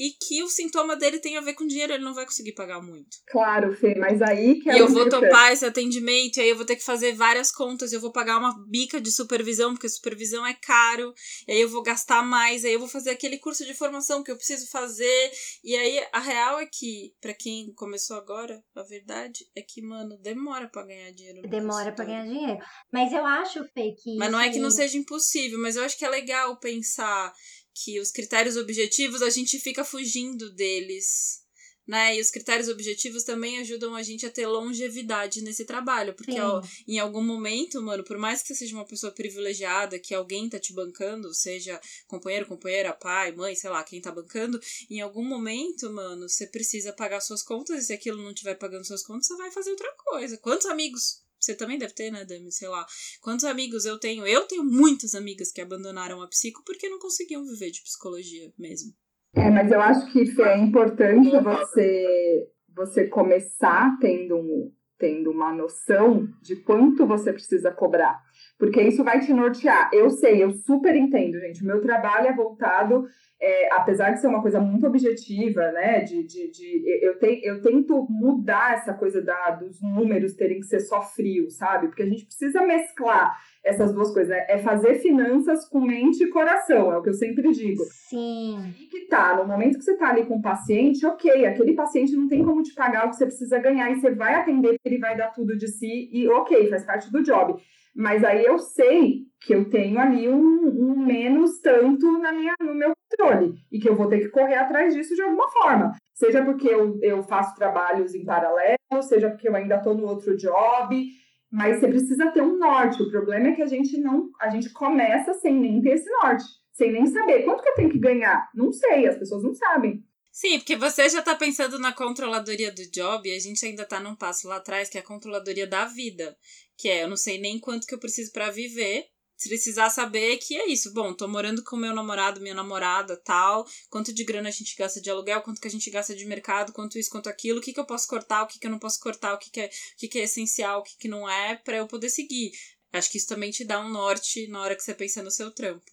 e 0.00 0.12
que 0.12 0.42
o 0.42 0.48
sintoma 0.48 0.96
dele 0.96 1.18
tem 1.18 1.36
a 1.36 1.42
ver 1.42 1.52
com 1.52 1.66
dinheiro, 1.66 1.92
ele 1.92 2.02
não 2.02 2.14
vai 2.14 2.24
conseguir 2.24 2.52
pagar 2.52 2.80
muito. 2.80 3.18
Claro, 3.26 3.76
Fê, 3.76 3.94
mas 3.98 4.22
aí 4.22 4.58
que 4.58 4.70
é 4.70 4.76
E 4.76 4.78
eu 4.78 4.88
vou 4.88 5.06
topar 5.06 5.52
esse 5.52 5.66
atendimento, 5.66 6.38
e 6.38 6.40
aí 6.40 6.48
eu 6.48 6.56
vou 6.56 6.64
ter 6.64 6.76
que 6.76 6.82
fazer 6.82 7.12
várias 7.12 7.52
contas, 7.52 7.92
eu 7.92 8.00
vou 8.00 8.10
pagar 8.10 8.38
uma 8.38 8.64
bica 8.66 8.98
de 8.98 9.12
supervisão, 9.12 9.74
porque 9.74 9.90
supervisão 9.90 10.46
é 10.46 10.54
caro, 10.54 11.12
e 11.46 11.52
aí 11.52 11.60
eu 11.60 11.68
vou 11.68 11.82
gastar 11.82 12.22
mais, 12.22 12.64
aí 12.64 12.72
eu 12.72 12.78
vou 12.78 12.88
fazer 12.88 13.10
aquele 13.10 13.36
curso 13.36 13.66
de 13.66 13.74
formação 13.74 14.24
que 14.24 14.30
eu 14.30 14.36
preciso 14.36 14.70
fazer. 14.70 15.30
E 15.62 15.76
aí 15.76 16.02
a 16.14 16.18
real 16.18 16.58
é 16.58 16.64
que, 16.64 17.12
pra 17.20 17.34
quem 17.34 17.70
começou 17.74 18.16
agora, 18.16 18.64
a 18.74 18.82
verdade 18.82 19.46
é 19.54 19.60
que, 19.60 19.82
mano, 19.82 20.16
demora 20.22 20.66
pra 20.66 20.86
ganhar 20.86 21.10
dinheiro. 21.10 21.42
Demora 21.42 21.92
pra 21.92 22.06
consultório. 22.06 22.06
ganhar 22.06 22.26
dinheiro. 22.26 22.64
Mas 22.90 23.12
eu 23.12 23.26
acho, 23.26 23.62
Fê, 23.74 23.92
que. 24.02 24.16
Mas 24.16 24.32
não 24.32 24.40
é 24.40 24.48
que 24.48 24.58
não 24.58 24.70
seja 24.70 24.96
impossível, 24.96 25.58
mas 25.58 25.76
eu 25.76 25.84
acho 25.84 25.98
que 25.98 26.06
é 26.06 26.08
legal 26.08 26.58
pensar 26.58 27.34
que 27.82 27.98
os 27.98 28.10
critérios 28.10 28.56
objetivos 28.56 29.22
a 29.22 29.30
gente 29.30 29.58
fica 29.58 29.84
fugindo 29.84 30.50
deles. 30.50 31.40
Né? 31.86 32.16
E 32.16 32.20
os 32.20 32.30
critérios 32.30 32.68
objetivos 32.68 33.24
também 33.24 33.58
ajudam 33.58 33.96
a 33.96 34.02
gente 34.02 34.24
a 34.24 34.30
ter 34.30 34.46
longevidade 34.46 35.42
nesse 35.42 35.64
trabalho. 35.64 36.14
Porque 36.14 36.38
ó, 36.38 36.62
em 36.86 37.00
algum 37.00 37.22
momento, 37.22 37.82
mano, 37.82 38.04
por 38.04 38.16
mais 38.16 38.42
que 38.42 38.48
você 38.48 38.54
seja 38.54 38.76
uma 38.76 38.84
pessoa 38.84 39.10
privilegiada, 39.10 39.98
que 39.98 40.14
alguém 40.14 40.48
tá 40.48 40.60
te 40.60 40.72
bancando, 40.72 41.34
seja 41.34 41.80
companheiro, 42.06 42.46
companheira, 42.46 42.92
pai, 42.92 43.32
mãe, 43.32 43.56
sei 43.56 43.70
lá, 43.70 43.82
quem 43.82 44.00
tá 44.00 44.12
bancando, 44.12 44.60
em 44.88 45.00
algum 45.00 45.24
momento, 45.24 45.90
mano, 45.90 46.28
você 46.28 46.46
precisa 46.46 46.92
pagar 46.92 47.20
suas 47.20 47.42
contas, 47.42 47.82
e 47.82 47.86
se 47.86 47.92
aquilo 47.92 48.22
não 48.22 48.30
estiver 48.30 48.54
pagando 48.54 48.86
suas 48.86 49.02
contas, 49.02 49.26
você 49.26 49.36
vai 49.36 49.50
fazer 49.50 49.70
outra 49.70 49.92
coisa. 49.96 50.36
Quantos 50.36 50.66
amigos? 50.66 51.24
Você 51.40 51.54
também 51.54 51.78
deve 51.78 51.94
ter, 51.94 52.10
né, 52.10 52.24
Dami? 52.24 52.52
Sei 52.52 52.68
lá. 52.68 52.84
Quantos 53.22 53.44
amigos 53.44 53.86
eu 53.86 53.98
tenho? 53.98 54.26
Eu 54.26 54.46
tenho 54.46 54.62
muitas 54.62 55.14
amigas 55.14 55.50
que 55.50 55.60
abandonaram 55.60 56.20
a 56.22 56.28
psico 56.28 56.62
porque 56.64 56.88
não 56.88 56.98
conseguiam 56.98 57.44
viver 57.44 57.70
de 57.70 57.82
psicologia 57.82 58.52
mesmo. 58.58 58.92
É, 59.34 59.48
mas 59.50 59.70
eu 59.70 59.80
acho 59.80 60.12
que 60.12 60.42
é 60.42 60.58
importante 60.58 61.30
você, 61.30 62.48
você 62.74 63.06
começar 63.06 63.96
tendo, 64.00 64.36
um, 64.36 64.72
tendo 64.98 65.30
uma 65.30 65.54
noção 65.54 66.28
de 66.42 66.56
quanto 66.56 67.06
você 67.06 67.32
precisa 67.32 67.70
cobrar. 67.70 68.20
Porque 68.58 68.82
isso 68.82 69.02
vai 69.02 69.20
te 69.20 69.32
nortear. 69.32 69.90
Eu 69.92 70.10
sei, 70.10 70.42
eu 70.42 70.50
super 70.50 70.94
entendo, 70.94 71.38
gente. 71.40 71.62
O 71.62 71.66
meu 71.66 71.80
trabalho 71.80 72.28
é 72.28 72.34
voltado 72.34 73.04
é, 73.42 73.72
apesar 73.72 74.10
de 74.10 74.20
ser 74.20 74.26
uma 74.26 74.42
coisa 74.42 74.60
muito 74.60 74.86
objetiva, 74.86 75.72
né, 75.72 76.00
de, 76.00 76.22
de, 76.24 76.50
de 76.50 76.82
eu, 77.02 77.18
te, 77.18 77.40
eu 77.42 77.62
tento 77.62 78.06
mudar 78.10 78.74
essa 78.74 78.92
coisa 78.92 79.22
da, 79.22 79.52
dos 79.52 79.80
números 79.80 80.34
terem 80.34 80.60
que 80.60 80.66
ser 80.66 80.80
só 80.80 81.00
frios, 81.00 81.56
sabe? 81.56 81.88
Porque 81.88 82.02
a 82.02 82.06
gente 82.06 82.26
precisa 82.26 82.60
mesclar 82.66 83.34
essas 83.64 83.94
duas 83.94 84.12
coisas, 84.12 84.28
né? 84.28 84.44
É 84.48 84.58
fazer 84.58 84.96
finanças 84.96 85.66
com 85.68 85.80
mente 85.80 86.22
e 86.22 86.28
coração, 86.28 86.92
é 86.92 86.98
o 86.98 87.02
que 87.02 87.08
eu 87.08 87.14
sempre 87.14 87.50
digo. 87.50 87.82
Sim. 87.84 88.74
E 88.78 88.86
que 88.86 89.06
tá, 89.06 89.34
no 89.36 89.46
momento 89.46 89.78
que 89.78 89.84
você 89.84 89.96
tá 89.96 90.10
ali 90.10 90.26
com 90.26 90.36
o 90.36 90.42
paciente, 90.42 91.06
ok, 91.06 91.46
aquele 91.46 91.74
paciente 91.74 92.14
não 92.14 92.28
tem 92.28 92.44
como 92.44 92.62
te 92.62 92.74
pagar 92.74 93.06
o 93.06 93.10
que 93.10 93.16
você 93.16 93.24
precisa 93.24 93.58
ganhar 93.58 93.90
e 93.90 94.00
você 94.00 94.14
vai 94.14 94.34
atender 94.34 94.78
ele 94.84 94.98
vai 94.98 95.16
dar 95.16 95.28
tudo 95.28 95.56
de 95.56 95.68
si 95.68 96.10
e 96.12 96.28
ok, 96.28 96.68
faz 96.68 96.84
parte 96.84 97.10
do 97.10 97.22
job. 97.22 97.54
Mas 97.94 98.22
aí 98.24 98.44
eu 98.44 98.58
sei 98.58 99.30
que 99.40 99.54
eu 99.54 99.68
tenho 99.68 99.98
ali 99.98 100.28
um, 100.28 100.66
um, 100.66 100.98
menos 100.98 101.60
tanto 101.60 102.18
na 102.18 102.32
minha, 102.32 102.54
no 102.60 102.74
meu 102.74 102.92
controle 103.08 103.54
e 103.72 103.78
que 103.78 103.88
eu 103.88 103.96
vou 103.96 104.08
ter 104.08 104.20
que 104.20 104.28
correr 104.28 104.56
atrás 104.56 104.94
disso 104.94 105.14
de 105.14 105.22
alguma 105.22 105.48
forma. 105.50 105.92
Seja 106.14 106.44
porque 106.44 106.68
eu, 106.68 106.98
eu 107.02 107.22
faço 107.22 107.54
trabalhos 107.56 108.14
em 108.14 108.24
paralelo, 108.24 108.76
seja 109.02 109.30
porque 109.30 109.48
eu 109.48 109.56
ainda 109.56 109.76
estou 109.76 109.94
no 109.94 110.06
outro 110.06 110.36
job, 110.36 111.02
mas 111.50 111.80
você 111.80 111.88
precisa 111.88 112.30
ter 112.30 112.42
um 112.42 112.58
norte. 112.58 113.02
O 113.02 113.10
problema 113.10 113.48
é 113.48 113.52
que 113.52 113.62
a 113.62 113.66
gente 113.66 113.98
não, 113.98 114.28
a 114.40 114.50
gente 114.50 114.70
começa 114.72 115.32
sem 115.34 115.58
nem 115.58 115.80
ter 115.80 115.94
esse 115.94 116.10
norte, 116.22 116.44
sem 116.72 116.92
nem 116.92 117.06
saber 117.06 117.44
quanto 117.44 117.62
que 117.62 117.70
eu 117.70 117.74
tenho 117.74 117.90
que 117.90 117.98
ganhar. 117.98 118.48
Não 118.54 118.70
sei, 118.70 119.08
as 119.08 119.16
pessoas 119.16 119.42
não 119.42 119.54
sabem. 119.54 120.04
Sim, 120.32 120.58
porque 120.58 120.76
você 120.76 121.08
já 121.08 121.18
está 121.18 121.34
pensando 121.34 121.78
na 121.78 121.92
controladoria 121.92 122.70
do 122.70 122.88
job 122.90 123.28
e 123.28 123.34
a 123.34 123.40
gente 123.40 123.64
ainda 123.66 123.82
está 123.82 123.98
num 123.98 124.14
passo 124.14 124.46
lá 124.46 124.56
atrás, 124.56 124.88
que 124.88 124.96
é 124.96 125.00
a 125.00 125.04
controladoria 125.04 125.66
da 125.66 125.84
vida. 125.86 126.36
Que 126.76 126.88
é, 126.88 127.02
eu 127.02 127.08
não 127.08 127.16
sei 127.16 127.38
nem 127.38 127.58
quanto 127.58 127.86
que 127.86 127.94
eu 127.94 127.98
preciso 127.98 128.32
para 128.32 128.50
viver, 128.50 129.06
se 129.40 129.48
precisar 129.48 129.88
saber 129.88 130.36
que 130.36 130.54
é 130.54 130.68
isso. 130.68 130.92
Bom, 130.92 131.14
tô 131.14 131.26
morando 131.26 131.64
com 131.64 131.74
meu 131.74 131.94
namorado, 131.94 132.42
minha 132.42 132.54
namorada, 132.54 133.16
tal. 133.16 133.66
Quanto 133.88 134.12
de 134.12 134.22
grana 134.22 134.50
a 134.50 134.52
gente 134.52 134.76
gasta 134.76 135.00
de 135.00 135.10
aluguel, 135.10 135.40
quanto 135.40 135.60
que 135.60 135.66
a 135.66 135.70
gente 135.70 135.90
gasta 135.90 136.14
de 136.14 136.26
mercado, 136.26 136.74
quanto 136.74 136.98
isso, 136.98 137.10
quanto 137.10 137.28
aquilo, 137.28 137.58
o 137.58 137.62
que, 137.62 137.72
que 137.72 137.80
eu 137.80 137.86
posso 137.86 138.06
cortar, 138.06 138.42
o 138.42 138.46
que, 138.46 138.58
que 138.58 138.66
eu 138.66 138.70
não 138.70 138.78
posso 138.78 139.00
cortar, 139.00 139.32
o 139.32 139.38
que, 139.38 139.50
que, 139.50 139.60
é, 139.62 139.66
o 139.66 139.70
que, 139.98 140.08
que 140.08 140.18
é 140.18 140.24
essencial, 140.24 140.80
o 140.80 140.82
que, 140.82 140.96
que 140.98 141.08
não 141.08 141.28
é, 141.28 141.56
para 141.56 141.78
eu 141.78 141.86
poder 141.86 142.10
seguir. 142.10 142.52
Acho 142.92 143.10
que 143.10 143.16
isso 143.16 143.28
também 143.28 143.50
te 143.50 143.64
dá 143.64 143.80
um 143.80 143.88
norte 143.88 144.46
na 144.48 144.60
hora 144.60 144.76
que 144.76 144.82
você 144.82 144.94
pensa 144.94 145.22
no 145.22 145.30
seu 145.30 145.50
trampo. 145.50 145.90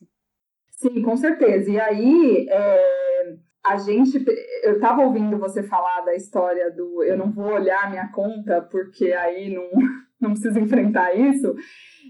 Sim, 0.72 1.02
com 1.02 1.16
certeza. 1.16 1.72
E 1.72 1.80
aí, 1.80 2.48
é, 2.50 3.07
a 3.70 3.78
gente. 3.78 4.24
Eu 4.64 4.76
estava 4.76 5.02
ouvindo 5.02 5.38
você 5.38 5.64
falar 5.64 6.02
da 6.02 6.16
história 6.16 6.72
do 6.72 7.04
eu 7.04 7.18
não 7.18 7.32
vou 7.32 7.54
olhar 7.54 7.90
minha 7.90 8.10
conta 8.12 8.62
porque 8.62 9.14
aí 9.14 9.54
não, 9.54 9.70
não 10.20 10.32
preciso 10.32 10.60
enfrentar 10.60 11.14
isso. 11.14 11.56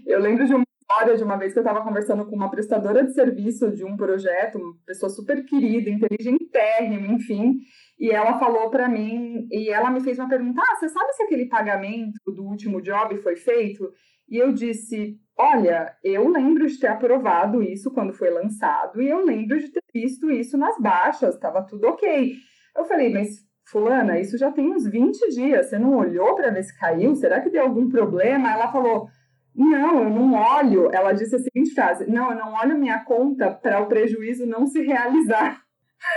Eu 0.06 0.20
lembro 0.20 0.46
de 0.46 0.54
uma 0.54 0.64
história 0.80 1.16
de 1.16 1.22
uma 1.22 1.36
vez 1.36 1.52
que 1.52 1.58
eu 1.58 1.62
estava 1.62 1.82
conversando 1.84 2.24
com 2.26 2.34
uma 2.34 2.50
prestadora 2.50 3.04
de 3.04 3.12
serviço 3.12 3.70
de 3.70 3.84
um 3.84 3.96
projeto, 3.96 4.58
uma 4.58 4.74
pessoa 4.86 5.10
super 5.10 5.44
querida, 5.44 5.90
inteligentérrima, 5.90 7.12
enfim, 7.12 7.58
e 7.98 8.10
ela 8.10 8.38
falou 8.38 8.70
para 8.70 8.88
mim, 8.88 9.46
e 9.50 9.68
ela 9.68 9.90
me 9.90 10.00
fez 10.00 10.18
uma 10.18 10.28
pergunta: 10.28 10.62
Ah, 10.62 10.76
você 10.76 10.88
sabe 10.88 11.12
se 11.12 11.22
aquele 11.22 11.46
pagamento 11.46 12.18
do 12.26 12.44
último 12.44 12.80
job 12.80 13.16
foi 13.18 13.36
feito? 13.36 13.92
E 14.28 14.36
eu 14.36 14.52
disse: 14.52 15.18
Olha, 15.36 15.94
eu 16.02 16.28
lembro 16.28 16.66
de 16.66 16.78
ter 16.78 16.88
aprovado 16.88 17.62
isso 17.62 17.92
quando 17.92 18.12
foi 18.12 18.30
lançado 18.30 19.00
e 19.00 19.08
eu 19.08 19.24
lembro 19.24 19.58
de 19.58 19.70
ter 19.70 19.82
visto 20.00 20.30
isso 20.30 20.56
nas 20.56 20.78
baixas, 20.78 21.34
estava 21.34 21.62
tudo 21.62 21.88
ok. 21.88 22.34
Eu 22.76 22.84
falei, 22.84 23.12
mas 23.12 23.28
Fulana, 23.70 24.18
isso 24.18 24.38
já 24.38 24.50
tem 24.50 24.72
uns 24.72 24.86
20 24.86 25.28
dias, 25.34 25.66
você 25.68 25.78
não 25.78 25.96
olhou 25.96 26.34
para 26.34 26.50
ver 26.50 26.62
se 26.62 26.78
caiu? 26.78 27.14
Será 27.14 27.40
que 27.40 27.50
deu 27.50 27.62
algum 27.62 27.88
problema? 27.88 28.50
Ela 28.52 28.72
falou: 28.72 29.08
Não, 29.54 30.04
eu 30.04 30.10
não 30.10 30.32
olho. 30.34 30.88
Ela 30.92 31.12
disse 31.12 31.36
a 31.36 31.38
seguinte 31.38 31.74
frase: 31.74 32.10
Não, 32.10 32.30
eu 32.30 32.38
não 32.38 32.54
olho 32.54 32.78
minha 32.78 33.04
conta 33.04 33.50
para 33.50 33.80
o 33.80 33.86
prejuízo 33.86 34.46
não 34.46 34.66
se 34.66 34.80
realizar. 34.80 35.60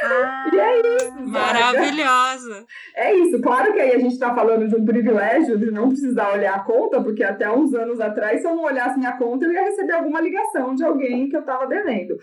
Ah, 0.04 0.50
E 0.54 0.60
é 0.60 0.80
isso. 0.80 1.08
sabe? 1.10 1.30
Maravilhosa! 1.30 2.66
É 2.96 3.14
isso, 3.16 3.42
claro 3.42 3.74
que 3.74 3.80
aí 3.80 3.96
a 3.96 4.00
gente 4.00 4.14
está 4.14 4.34
falando 4.34 4.68
de 4.68 4.76
um 4.76 4.86
privilégio 4.86 5.58
de 5.58 5.72
não 5.72 5.90
precisar 5.90 6.34
olhar 6.34 6.56
a 6.56 6.64
conta, 6.64 7.02
porque 7.02 7.24
até 7.24 7.52
uns 7.52 7.74
anos 7.74 8.00
atrás, 8.00 8.42
se 8.42 8.48
eu 8.48 8.56
não 8.56 8.64
olhasse 8.64 8.98
minha 9.00 9.18
conta, 9.18 9.44
eu 9.46 9.52
ia 9.52 9.64
receber 9.64 9.94
alguma 9.94 10.22
ligação 10.22 10.76
de 10.76 10.84
alguém 10.84 11.28
que 11.28 11.36
eu 11.36 11.42
estava 11.42 11.66
devendo. 11.68 12.16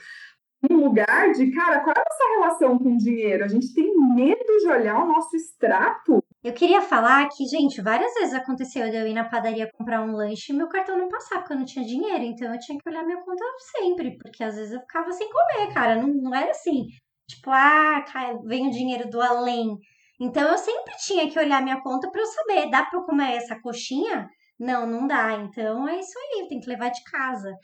Um 0.71 0.77
lugar 0.77 1.31
de, 1.33 1.53
cara, 1.53 1.81
qual 1.81 1.95
é 1.97 2.01
a 2.01 2.05
nossa 2.05 2.35
relação 2.35 2.79
com 2.79 2.95
o 2.95 2.99
dinheiro? 2.99 3.45
A 3.45 3.49
gente 3.49 3.73
tem 3.73 3.95
medo 4.15 4.59
de 4.59 4.67
olhar 4.67 5.03
o 5.03 5.07
nosso 5.07 5.37
extrato. 5.37 6.23
Eu 6.43 6.53
queria 6.53 6.83
falar 6.83 7.29
que, 7.29 7.47
gente, 7.47 7.81
várias 7.81 8.13
vezes 8.15 8.35
aconteceu 8.35 8.87
eu 8.87 9.07
ir 9.07 9.15
na 9.15 9.29
padaria 9.29 9.71
comprar 9.73 10.03
um 10.03 10.13
lanche 10.13 10.53
e 10.53 10.57
meu 10.57 10.69
cartão 10.69 10.99
não 10.99 11.09
passar, 11.09 11.39
porque 11.39 11.53
eu 11.53 11.59
não 11.59 11.65
tinha 11.65 11.85
dinheiro. 11.85 12.25
Então 12.25 12.53
eu 12.53 12.59
tinha 12.59 12.79
que 12.79 12.89
olhar 12.89 13.05
minha 13.05 13.21
conta 13.23 13.45
sempre, 13.77 14.19
porque 14.19 14.43
às 14.43 14.57
vezes 14.57 14.73
eu 14.73 14.81
ficava 14.81 15.13
sem 15.13 15.29
comer, 15.31 15.73
cara. 15.73 15.95
Não, 15.95 16.09
não 16.09 16.35
era 16.35 16.51
assim, 16.51 16.87
tipo, 17.29 17.51
ah, 17.51 18.05
vem 18.45 18.69
o 18.69 18.71
dinheiro 18.73 19.09
do 19.09 19.21
além. 19.21 19.77
Então 20.21 20.43
eu 20.43 20.59
sempre 20.59 20.95
tinha 21.07 21.31
que 21.31 21.39
olhar 21.39 21.63
minha 21.63 21.81
conta 21.81 22.11
pra 22.11 22.21
eu 22.21 22.27
saber, 22.27 22.71
dá 22.71 22.89
eu 22.93 23.03
comer 23.03 23.37
essa 23.37 23.61
coxinha? 23.61 24.29
Não, 24.59 24.87
não 24.87 25.07
dá. 25.07 25.35
Então 25.35 25.89
é 25.89 25.99
isso 25.99 26.19
aí, 26.19 26.49
tem 26.49 26.61
que 26.61 26.69
levar 26.69 26.91
de 26.91 27.03
casa. 27.05 27.55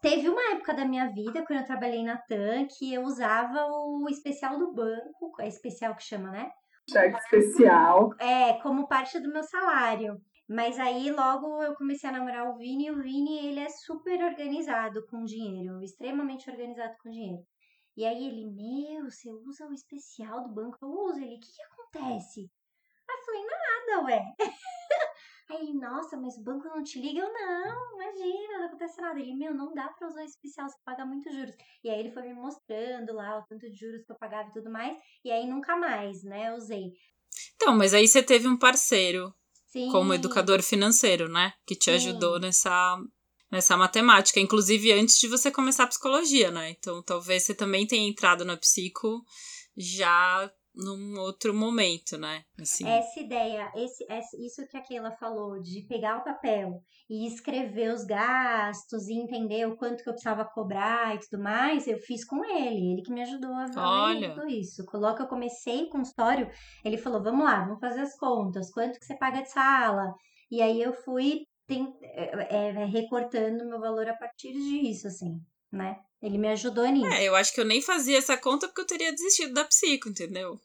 Teve 0.00 0.28
uma 0.28 0.52
época 0.52 0.74
da 0.74 0.84
minha 0.84 1.12
vida, 1.12 1.44
quando 1.46 1.60
eu 1.60 1.66
trabalhei 1.66 2.02
na 2.02 2.16
TAM, 2.16 2.66
que 2.66 2.92
eu 2.92 3.02
usava 3.02 3.66
o 3.66 4.06
especial 4.08 4.58
do 4.58 4.72
banco, 4.72 5.32
é 5.40 5.48
especial 5.48 5.94
que 5.94 6.02
chama, 6.02 6.30
né? 6.30 6.50
Cheque 6.90 7.18
especial. 7.18 8.10
É, 8.18 8.54
como 8.62 8.88
parte 8.88 9.20
do 9.20 9.30
meu 9.30 9.42
salário. 9.42 10.16
Mas 10.48 10.78
aí 10.78 11.10
logo 11.10 11.62
eu 11.62 11.74
comecei 11.74 12.08
a 12.08 12.12
namorar 12.12 12.48
o 12.48 12.56
Vini 12.56 12.86
e 12.86 12.90
o 12.90 13.02
Vini, 13.02 13.46
ele 13.46 13.60
é 13.60 13.68
super 13.68 14.24
organizado 14.24 15.04
com 15.06 15.22
dinheiro, 15.22 15.82
extremamente 15.82 16.48
organizado 16.48 16.94
com 17.02 17.10
dinheiro. 17.10 17.42
E 17.94 18.04
aí 18.06 18.28
ele, 18.28 18.46
meu, 18.46 19.10
você 19.10 19.30
usa 19.30 19.66
o 19.66 19.74
especial 19.74 20.44
do 20.44 20.54
banco? 20.54 20.78
Eu 20.80 20.88
uso. 20.88 21.20
Ele, 21.20 21.36
o 21.36 21.40
que 21.40 21.48
que 21.52 21.62
acontece? 21.62 22.50
Aí 23.10 23.16
eu 23.18 23.24
falei, 23.24 23.44
nada, 23.44 24.04
ué. 24.04 24.22
Aí 25.50 25.62
ele, 25.62 25.72
nossa, 25.72 26.16
mas 26.16 26.36
o 26.36 26.42
banco 26.42 26.68
não 26.68 26.82
te 26.82 27.00
liga? 27.00 27.20
Eu, 27.20 27.32
não, 27.32 27.94
imagina, 27.94 28.58
não 28.58 28.66
acontece 28.66 29.00
nada. 29.00 29.18
Ele, 29.18 29.34
meu, 29.34 29.54
não 29.54 29.72
dá 29.72 29.88
pra 29.88 30.08
usar 30.08 30.20
o 30.20 30.24
especial, 30.24 30.68
você 30.68 30.76
paga 30.84 31.06
muitos 31.06 31.34
juros. 31.34 31.54
E 31.82 31.88
aí 31.88 31.98
ele 31.98 32.12
foi 32.12 32.22
me 32.22 32.34
mostrando 32.34 33.14
lá 33.14 33.38
o 33.38 33.46
tanto 33.46 33.70
de 33.70 33.76
juros 33.76 34.04
que 34.04 34.12
eu 34.12 34.18
pagava 34.18 34.50
e 34.50 34.52
tudo 34.52 34.70
mais. 34.70 34.96
E 35.24 35.30
aí 35.30 35.46
nunca 35.46 35.74
mais, 35.76 36.22
né, 36.22 36.50
eu 36.50 36.56
usei. 36.56 36.92
Então, 37.56 37.74
mas 37.74 37.94
aí 37.94 38.06
você 38.06 38.22
teve 38.22 38.46
um 38.46 38.58
parceiro 38.58 39.32
Sim. 39.66 39.90
como 39.90 40.12
educador 40.12 40.62
financeiro, 40.62 41.28
né? 41.28 41.54
Que 41.66 41.74
te 41.74 41.86
Sim. 41.86 41.96
ajudou 41.96 42.38
nessa, 42.38 42.98
nessa 43.50 43.76
matemática. 43.76 44.40
Inclusive 44.40 44.92
antes 44.92 45.18
de 45.18 45.28
você 45.28 45.50
começar 45.50 45.84
a 45.84 45.88
psicologia, 45.88 46.50
né? 46.50 46.70
Então 46.70 47.02
talvez 47.02 47.44
você 47.44 47.54
também 47.54 47.86
tenha 47.86 48.08
entrado 48.08 48.44
na 48.44 48.56
psico 48.56 49.24
já 49.76 50.50
num 50.78 51.18
outro 51.18 51.52
momento, 51.52 52.16
né? 52.16 52.42
Assim. 52.60 52.86
Essa 52.86 53.20
ideia, 53.20 53.70
esse, 53.74 54.04
esse- 54.08 54.46
isso 54.46 54.66
que 54.68 54.76
a 54.76 54.80
Keila 54.80 55.10
falou, 55.10 55.60
de 55.60 55.82
pegar 55.88 56.18
o 56.18 56.24
papel 56.24 56.80
e 57.10 57.26
escrever 57.26 57.92
os 57.92 58.04
gastos 58.04 59.08
e 59.08 59.14
entender 59.14 59.66
o 59.66 59.76
quanto 59.76 60.02
que 60.02 60.08
eu 60.08 60.12
precisava 60.12 60.44
cobrar 60.44 61.14
e 61.14 61.18
tudo 61.20 61.42
mais, 61.42 61.86
eu 61.88 61.98
fiz 61.98 62.24
com 62.24 62.44
ele. 62.44 62.92
Ele 62.92 63.02
que 63.02 63.12
me 63.12 63.22
ajudou 63.22 63.52
a 63.52 63.66
ver 63.66 63.72
tudo 64.34 64.48
isso. 64.48 64.84
Coloca, 64.86 65.22
eu 65.24 65.28
comecei 65.28 65.82
o 65.84 65.90
consultório, 65.90 66.48
ele 66.84 66.96
falou, 66.96 67.22
vamos 67.22 67.44
lá, 67.44 67.64
vamos 67.64 67.80
fazer 67.80 68.00
as 68.00 68.16
contas, 68.16 68.70
quanto 68.70 68.98
que 69.00 69.04
você 69.06 69.16
paga 69.16 69.42
de 69.42 69.50
sala? 69.50 70.14
E 70.50 70.62
aí 70.62 70.80
eu 70.80 70.92
fui 70.92 71.42
tem- 71.66 71.92
é, 72.02 72.70
é, 72.70 72.84
recortando 72.86 73.66
meu 73.68 73.78
valor 73.78 74.08
a 74.08 74.16
partir 74.16 74.52
disso, 74.52 75.06
assim, 75.08 75.38
né? 75.70 75.96
Ele 76.22 76.38
me 76.38 76.48
ajudou 76.48 76.86
nisso. 76.86 77.06
É, 77.06 77.24
eu 77.24 77.36
acho 77.36 77.52
que 77.52 77.60
eu 77.60 77.64
nem 77.64 77.82
fazia 77.82 78.16
essa 78.18 78.36
conta 78.38 78.66
porque 78.66 78.80
eu 78.80 78.86
teria 78.86 79.12
desistido 79.12 79.52
da 79.52 79.64
psico, 79.64 80.08
entendeu? 80.08 80.58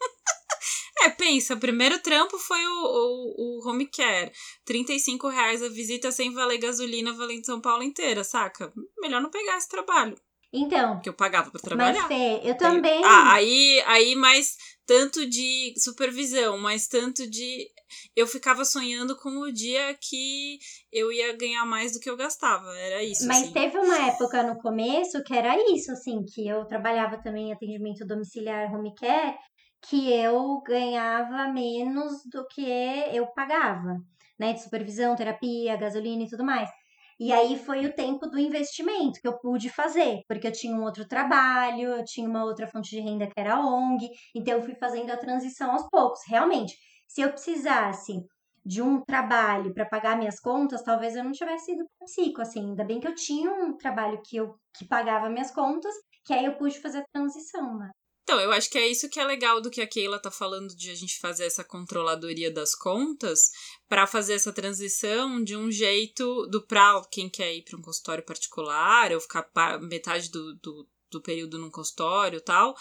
É, 1.00 1.10
pensa, 1.10 1.54
o 1.54 1.60
primeiro 1.60 1.98
trampo 2.00 2.38
foi 2.38 2.64
o, 2.66 2.70
o, 2.70 3.58
o 3.58 3.68
home 3.68 3.86
care. 3.86 4.32
35 4.64 5.28
reais 5.28 5.62
a 5.62 5.68
visita 5.68 6.10
sem 6.10 6.32
valer 6.32 6.58
gasolina, 6.58 7.12
valendo 7.12 7.44
São 7.44 7.60
Paulo 7.60 7.82
inteira, 7.82 8.24
saca? 8.24 8.72
Melhor 8.98 9.20
não 9.20 9.30
pegar 9.30 9.58
esse 9.58 9.68
trabalho, 9.68 10.16
Então, 10.56 11.00
que 11.00 11.08
eu 11.08 11.12
pagava 11.14 11.50
pra 11.50 11.60
trabalhar. 11.60 11.92
mas 11.92 12.06
Fê, 12.06 12.40
eu 12.44 12.52
Aí- 12.52 12.56
também... 12.56 13.04
Ah, 13.04 13.32
aí, 13.32 13.82
aí 13.86 14.14
mais 14.14 14.56
tanto 14.86 15.28
de 15.28 15.74
supervisão, 15.78 16.56
mais 16.58 16.86
tanto 16.86 17.28
de. 17.28 17.68
Eu 18.14 18.26
ficava 18.26 18.64
sonhando 18.64 19.16
com 19.16 19.30
o 19.30 19.52
dia 19.52 19.96
que 20.00 20.58
eu 20.92 21.10
ia 21.10 21.36
ganhar 21.36 21.64
mais 21.64 21.92
do 21.92 22.00
que 22.00 22.08
eu 22.08 22.16
gastava. 22.16 22.68
Era 22.78 23.02
isso. 23.02 23.26
Mas 23.26 23.42
assim. 23.44 23.52
teve 23.52 23.78
uma 23.78 24.06
época 24.06 24.42
no 24.44 24.56
começo 24.60 25.22
que 25.24 25.34
era 25.34 25.56
isso, 25.72 25.90
assim, 25.90 26.24
que 26.24 26.46
eu 26.46 26.64
trabalhava 26.66 27.18
também 27.22 27.48
em 27.48 27.52
atendimento 27.52 28.06
domiciliar 28.06 28.72
home 28.72 28.94
care, 28.94 29.36
que 29.88 30.12
eu 30.12 30.60
ganhava 30.66 31.52
menos 31.52 32.12
do 32.30 32.46
que 32.46 32.64
eu 33.12 33.26
pagava, 33.28 33.98
né? 34.38 34.52
De 34.52 34.62
supervisão, 34.62 35.16
terapia, 35.16 35.76
gasolina 35.76 36.22
e 36.22 36.28
tudo 36.28 36.44
mais. 36.44 36.68
E 37.18 37.32
aí 37.32 37.58
foi 37.58 37.86
o 37.86 37.94
tempo 37.94 38.26
do 38.26 38.38
investimento 38.38 39.20
que 39.20 39.28
eu 39.28 39.38
pude 39.38 39.68
fazer, 39.70 40.20
porque 40.28 40.46
eu 40.48 40.52
tinha 40.52 40.74
um 40.76 40.82
outro 40.82 41.06
trabalho, 41.06 41.88
eu 41.98 42.04
tinha 42.04 42.28
uma 42.28 42.44
outra 42.44 42.66
fonte 42.66 42.90
de 42.90 43.00
renda 43.00 43.26
que 43.26 43.38
era 43.38 43.54
a 43.54 43.60
ONG, 43.60 44.08
então 44.34 44.54
eu 44.54 44.62
fui 44.62 44.74
fazendo 44.74 45.10
a 45.10 45.16
transição 45.16 45.72
aos 45.72 45.88
poucos. 45.90 46.20
Realmente, 46.26 46.74
se 47.08 47.20
eu 47.20 47.30
precisasse 47.30 48.12
de 48.64 48.80
um 48.82 49.00
trabalho 49.04 49.72
para 49.74 49.84
pagar 49.86 50.16
minhas 50.16 50.40
contas, 50.40 50.82
talvez 50.82 51.14
eu 51.14 51.24
não 51.24 51.32
tivesse 51.32 51.72
ido 51.72 51.84
para 51.98 52.06
psico, 52.06 52.40
assim. 52.40 52.60
Ainda 52.70 52.84
bem 52.84 52.98
que 53.00 53.06
eu 53.06 53.14
tinha 53.14 53.50
um 53.52 53.76
trabalho 53.76 54.20
que 54.24 54.36
eu 54.36 54.56
que 54.76 54.86
pagava 54.86 55.28
minhas 55.30 55.50
contas, 55.52 55.94
que 56.24 56.32
aí 56.32 56.44
eu 56.46 56.56
pude 56.56 56.80
fazer 56.80 56.98
a 56.98 57.04
transição, 57.12 57.78
né? 57.78 57.90
Então, 58.24 58.40
eu 58.40 58.50
acho 58.52 58.70
que 58.70 58.78
é 58.78 58.88
isso 58.88 59.08
que 59.10 59.20
é 59.20 59.24
legal 59.24 59.60
do 59.60 59.70
que 59.70 59.82
a 59.82 59.86
Keila 59.86 60.18
tá 60.18 60.30
falando 60.30 60.74
de 60.74 60.90
a 60.90 60.94
gente 60.94 61.20
fazer 61.20 61.44
essa 61.44 61.62
controladoria 61.62 62.50
das 62.50 62.74
contas 62.74 63.50
para 63.86 64.06
fazer 64.06 64.32
essa 64.32 64.50
transição 64.50 65.44
de 65.44 65.54
um 65.54 65.70
jeito 65.70 66.46
do 66.46 66.66
pra 66.66 67.02
quem 67.10 67.28
quer 67.28 67.54
ir 67.54 67.62
para 67.62 67.78
um 67.78 67.82
consultório 67.82 68.24
particular 68.24 69.12
ou 69.12 69.20
ficar 69.20 69.46
metade 69.82 70.30
do, 70.30 70.54
do, 70.54 70.88
do 71.10 71.20
período 71.20 71.58
num 71.58 71.70
consultório 71.70 72.40
tal, 72.40 72.74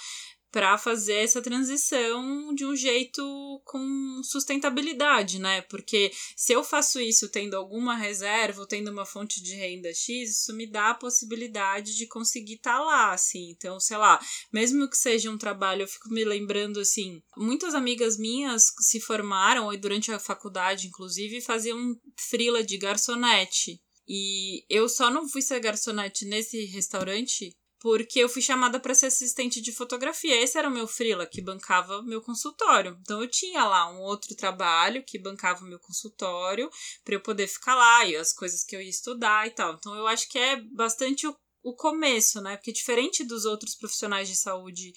para 0.54 0.78
fazer 0.78 1.16
essa 1.16 1.42
transição 1.42 2.54
de 2.54 2.64
um 2.64 2.76
jeito 2.76 3.60
com 3.66 4.22
sustentabilidade, 4.24 5.40
né? 5.40 5.62
Porque 5.64 6.12
se 6.38 6.54
eu 6.54 6.64
faço 6.64 7.02
isso 7.02 7.28
tendo 7.28 7.56
alguma 7.56 7.98
reserva, 7.98 8.62
ou 8.62 8.68
tendo 8.68 8.92
uma 8.92 9.04
fonte 9.04 9.42
de 9.42 9.56
renda 9.56 9.92
X, 9.92 10.42
isso 10.42 10.54
me 10.54 10.68
dá 10.70 10.92
a 10.92 10.96
possibilidade 10.96 11.98
de 11.98 12.06
conseguir 12.06 12.54
estar 12.54 12.78
tá 12.78 12.84
lá, 12.84 13.14
assim. 13.14 13.50
Então, 13.50 13.80
sei 13.80 13.98
lá, 13.98 14.24
mesmo 14.54 14.88
que 14.88 14.96
seja 14.96 15.32
um 15.32 15.40
trabalho, 15.40 15.82
eu 15.82 15.88
fico 15.88 16.10
me 16.10 16.24
lembrando 16.24 16.80
assim, 16.80 17.20
muitas 17.36 17.74
amigas 17.74 18.16
minhas 18.16 18.66
se 18.80 19.00
formaram 19.00 19.74
e 19.74 19.78
durante 19.78 20.12
a 20.12 20.20
faculdade, 20.20 20.86
inclusive, 20.86 21.42
faziam 21.42 22.00
frila 22.30 22.64
de 22.64 22.78
garçonete. 22.78 23.82
E 24.08 24.64
eu 24.70 24.88
só 24.88 25.10
não 25.10 25.28
fui 25.28 25.42
ser 25.42 25.60
garçonete 25.60 26.26
nesse 26.26 26.64
restaurante 26.66 27.58
porque 27.84 28.20
eu 28.20 28.30
fui 28.30 28.42
chamada 28.42 28.80
para 28.80 28.96
ser 28.96 29.08
assistente 29.08 29.60
de 29.60 29.74
fotografia. 29.74 30.42
Esse 30.42 30.58
era 30.58 30.70
o 30.70 30.72
meu 30.72 30.88
freela 30.88 31.26
que 31.26 31.42
bancava 31.42 32.02
meu 32.02 32.22
consultório. 32.22 32.98
Então 33.02 33.22
eu 33.22 33.30
tinha 33.30 33.66
lá 33.66 33.92
um 33.92 34.00
outro 34.00 34.34
trabalho 34.36 35.04
que 35.04 35.20
bancava 35.20 35.66
o 35.66 35.68
meu 35.68 35.78
consultório 35.78 36.70
para 37.04 37.16
eu 37.16 37.20
poder 37.20 37.46
ficar 37.46 37.76
lá 37.76 38.06
e 38.06 38.16
as 38.16 38.32
coisas 38.32 38.64
que 38.64 38.74
eu 38.74 38.82
ia 38.82 38.90
estudar 38.90 39.46
e 39.48 39.52
tal. 39.52 39.74
Então 39.74 39.94
eu 39.96 40.08
acho 40.08 40.30
que 40.30 40.40
é 40.40 40.62
bastante 40.62 41.28
o, 41.28 41.36
o 41.62 41.76
começo, 41.76 42.40
né? 42.40 42.56
Porque 42.56 42.72
diferente 42.72 43.22
dos 43.26 43.44
outros 43.44 43.76
profissionais 43.76 44.30
de 44.30 44.38
saúde, 44.38 44.94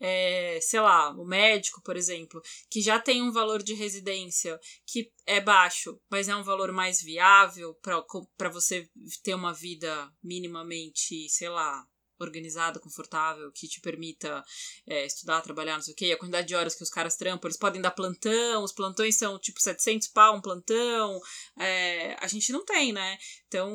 é, 0.00 0.58
sei 0.60 0.80
lá, 0.80 1.10
o 1.10 1.24
médico, 1.24 1.80
por 1.84 1.96
exemplo, 1.96 2.42
que 2.68 2.80
já 2.80 2.98
tem 2.98 3.22
um 3.22 3.30
valor 3.30 3.62
de 3.62 3.74
residência 3.74 4.58
que 4.84 5.08
é 5.24 5.40
baixo, 5.40 6.00
mas 6.10 6.28
é 6.28 6.34
um 6.34 6.42
valor 6.42 6.72
mais 6.72 7.00
viável 7.00 7.78
para 7.80 8.48
você 8.48 8.90
ter 9.22 9.34
uma 9.34 9.52
vida 9.52 10.12
minimamente, 10.20 11.28
sei 11.28 11.48
lá, 11.48 11.86
organizada, 12.18 12.80
confortável, 12.80 13.50
que 13.52 13.68
te 13.68 13.80
permita 13.80 14.42
é, 14.86 15.06
estudar, 15.06 15.40
trabalhar, 15.42 15.74
não 15.74 15.82
sei 15.82 15.94
o 15.94 15.96
quê, 15.96 16.12
a 16.12 16.18
quantidade 16.18 16.48
de 16.48 16.54
horas 16.54 16.74
que 16.74 16.82
os 16.82 16.90
caras 16.90 17.16
trampam, 17.16 17.48
eles 17.48 17.58
podem 17.58 17.80
dar 17.80 17.90
plantão, 17.90 18.62
os 18.62 18.72
plantões 18.72 19.16
são 19.16 19.38
tipo 19.38 19.60
700 19.60 20.08
pau 20.08 20.36
um 20.36 20.40
plantão, 20.40 21.20
é, 21.58 22.16
a 22.20 22.26
gente 22.26 22.52
não 22.52 22.64
tem, 22.64 22.92
né? 22.92 23.18
Então, 23.46 23.72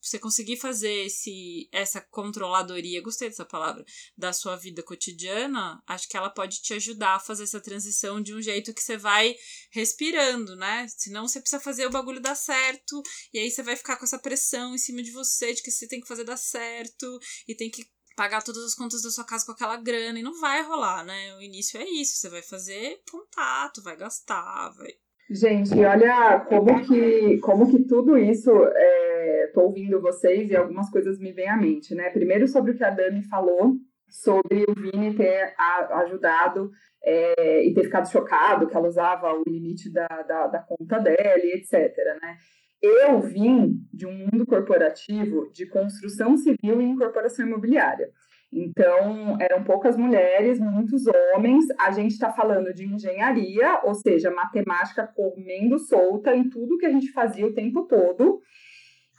você 0.00 0.18
conseguir 0.18 0.56
fazer 0.56 1.06
esse, 1.06 1.68
essa 1.70 2.00
controladoria, 2.00 3.00
gostei 3.00 3.28
dessa 3.28 3.44
palavra, 3.44 3.84
da 4.16 4.32
sua 4.32 4.56
vida 4.56 4.82
cotidiana, 4.82 5.80
acho 5.86 6.08
que 6.08 6.16
ela 6.16 6.28
pode 6.28 6.60
te 6.60 6.74
ajudar 6.74 7.14
a 7.14 7.20
fazer 7.20 7.44
essa 7.44 7.60
transição 7.60 8.20
de 8.20 8.34
um 8.34 8.42
jeito 8.42 8.74
que 8.74 8.82
você 8.82 8.96
vai 8.96 9.34
respirando, 9.70 10.56
né? 10.56 10.86
Senão 10.88 11.28
você 11.28 11.40
precisa 11.40 11.62
fazer 11.62 11.86
o 11.86 11.90
bagulho 11.90 12.20
dar 12.20 12.34
certo, 12.34 13.00
e 13.32 13.38
aí 13.38 13.50
você 13.50 13.62
vai 13.62 13.76
ficar 13.76 13.96
com 13.96 14.04
essa 14.04 14.18
pressão 14.18 14.74
em 14.74 14.78
cima 14.78 15.02
de 15.02 15.12
você, 15.12 15.54
de 15.54 15.62
que 15.62 15.70
você 15.70 15.86
tem 15.86 16.00
que 16.00 16.08
fazer 16.08 16.24
dar 16.24 16.36
certo, 16.36 17.18
e 17.46 17.54
tem 17.54 17.70
que 17.70 17.81
pagar 18.16 18.42
todas 18.42 18.64
as 18.64 18.74
contas 18.74 19.02
da 19.02 19.10
sua 19.10 19.24
casa 19.24 19.44
com 19.46 19.52
aquela 19.52 19.76
grana, 19.76 20.18
e 20.18 20.22
não 20.22 20.40
vai 20.40 20.62
rolar, 20.62 21.04
né? 21.04 21.34
O 21.36 21.42
início 21.42 21.80
é 21.80 21.84
isso, 21.84 22.16
você 22.16 22.28
vai 22.28 22.42
fazer 22.42 23.00
contato, 23.10 23.82
vai 23.82 23.96
gastar, 23.96 24.70
vai 24.76 24.92
Gente, 25.30 25.72
olha 25.82 26.40
como 26.40 26.84
que, 26.84 27.38
como 27.38 27.70
que 27.70 27.84
tudo 27.84 28.18
isso, 28.18 28.50
é, 28.50 29.52
ouvindo 29.56 30.00
vocês 30.00 30.50
e 30.50 30.56
algumas 30.56 30.90
coisas 30.90 31.18
me 31.18 31.32
vêm 31.32 31.48
à 31.48 31.56
mente, 31.56 31.94
né? 31.94 32.10
Primeiro 32.10 32.46
sobre 32.46 32.72
o 32.72 32.76
que 32.76 32.84
a 32.84 32.90
Dani 32.90 33.22
falou, 33.22 33.76
sobre 34.10 34.64
o 34.68 34.74
Vini 34.74 35.14
ter 35.14 35.54
ajudado 35.58 36.70
é, 37.02 37.64
e 37.64 37.72
ter 37.72 37.84
ficado 37.84 38.10
chocado 38.10 38.66
que 38.66 38.76
ela 38.76 38.88
usava 38.88 39.32
o 39.32 39.42
limite 39.46 39.90
da, 39.90 40.06
da, 40.06 40.48
da 40.48 40.58
conta 40.58 40.98
dela 40.98 41.42
etc, 41.44 41.72
né? 42.20 42.36
Eu 42.82 43.20
vim 43.20 43.80
de 43.92 44.06
um 44.06 44.12
mundo 44.12 44.44
corporativo 44.44 45.48
de 45.52 45.66
construção 45.66 46.36
civil 46.36 46.80
e 46.80 46.84
incorporação 46.84 47.46
imobiliária. 47.46 48.10
Então, 48.52 49.38
eram 49.40 49.62
poucas 49.62 49.96
mulheres, 49.96 50.58
muitos 50.58 51.04
homens. 51.06 51.64
A 51.78 51.90
gente 51.92 52.10
está 52.10 52.30
falando 52.32 52.74
de 52.74 52.84
engenharia, 52.84 53.80
ou 53.84 53.94
seja, 53.94 54.30
matemática 54.30 55.06
comendo 55.06 55.78
solta 55.78 56.34
em 56.34 56.50
tudo 56.50 56.76
que 56.76 56.84
a 56.84 56.90
gente 56.90 57.12
fazia 57.12 57.46
o 57.46 57.54
tempo 57.54 57.86
todo. 57.86 58.40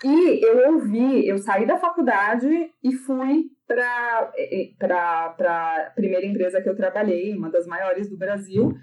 E 0.04 0.46
eu 0.46 0.74
ouvi, 0.74 1.26
eu 1.26 1.38
saí 1.38 1.66
da 1.66 1.78
faculdade 1.78 2.70
e 2.84 2.92
fui 2.92 3.46
para 3.66 4.34
a 5.40 5.92
primeira 5.96 6.26
empresa 6.26 6.62
que 6.62 6.68
eu 6.68 6.76
trabalhei, 6.76 7.34
uma 7.34 7.50
das 7.50 7.66
maiores 7.66 8.10
do 8.10 8.18
Brasil, 8.18 8.74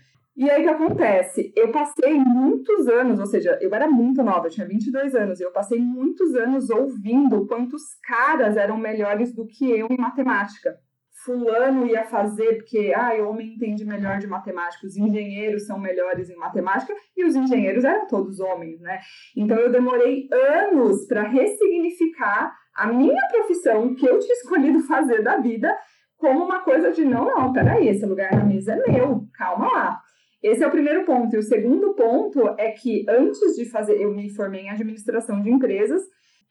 e 0.40 0.50
aí 0.50 0.62
o 0.62 0.64
que 0.64 0.70
acontece? 0.70 1.52
Eu 1.54 1.70
passei 1.70 2.14
muitos 2.14 2.88
anos, 2.88 3.20
ou 3.20 3.26
seja, 3.26 3.58
eu 3.60 3.74
era 3.74 3.86
muito 3.86 4.22
nova, 4.22 4.46
eu 4.46 4.50
tinha 4.50 4.66
22 4.66 5.14
anos, 5.14 5.38
e 5.38 5.42
eu 5.42 5.52
passei 5.52 5.78
muitos 5.78 6.34
anos 6.34 6.70
ouvindo 6.70 7.46
quantos 7.46 7.82
caras 8.02 8.56
eram 8.56 8.78
melhores 8.78 9.34
do 9.34 9.46
que 9.46 9.70
eu 9.70 9.86
em 9.90 9.98
matemática. 9.98 10.78
Fulano 11.26 11.86
ia 11.86 12.04
fazer 12.04 12.56
porque, 12.56 12.90
ah, 12.96 13.12
o 13.22 13.28
homem 13.28 13.52
entende 13.52 13.84
melhor 13.84 14.18
de 14.18 14.26
matemática, 14.26 14.86
os 14.86 14.96
engenheiros 14.96 15.66
são 15.66 15.78
melhores 15.78 16.30
em 16.30 16.36
matemática, 16.36 16.94
e 17.14 17.22
os 17.22 17.36
engenheiros 17.36 17.84
eram 17.84 18.06
todos 18.06 18.40
homens, 18.40 18.80
né? 18.80 18.98
Então 19.36 19.58
eu 19.58 19.70
demorei 19.70 20.26
anos 20.32 21.06
para 21.06 21.20
ressignificar 21.20 22.50
a 22.74 22.86
minha 22.86 23.28
profissão 23.30 23.94
que 23.94 24.06
eu 24.06 24.18
tinha 24.18 24.32
escolhido 24.32 24.80
fazer 24.84 25.22
da 25.22 25.36
vida 25.36 25.76
como 26.16 26.46
uma 26.46 26.60
coisa 26.60 26.90
de 26.90 27.04
não, 27.04 27.26
não, 27.26 27.52
peraí, 27.52 27.88
esse 27.88 28.06
lugar 28.06 28.32
na 28.34 28.44
mesa 28.44 28.72
é 28.72 28.90
meu, 28.90 29.28
calma 29.34 29.70
lá. 29.70 30.00
Esse 30.42 30.64
é 30.64 30.66
o 30.66 30.70
primeiro 30.70 31.04
ponto. 31.04 31.34
E 31.34 31.38
o 31.38 31.42
segundo 31.42 31.94
ponto 31.94 32.54
é 32.58 32.70
que 32.70 33.04
antes 33.08 33.56
de 33.56 33.64
fazer, 33.66 34.00
eu 34.00 34.12
me 34.12 34.30
formei 34.30 34.62
em 34.62 34.70
administração 34.70 35.40
de 35.42 35.50
empresas. 35.50 36.02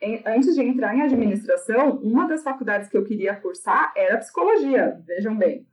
Em, 0.01 0.21
antes 0.25 0.55
de 0.55 0.61
entrar 0.61 0.95
em 0.95 1.01
administração, 1.01 1.99
uma 2.01 2.27
das 2.27 2.43
faculdades 2.43 2.87
que 2.87 2.97
eu 2.97 3.03
queria 3.03 3.35
cursar 3.35 3.91
era 3.95 4.17
psicologia. 4.17 4.97
Vejam 5.05 5.35
bem. 5.35 5.65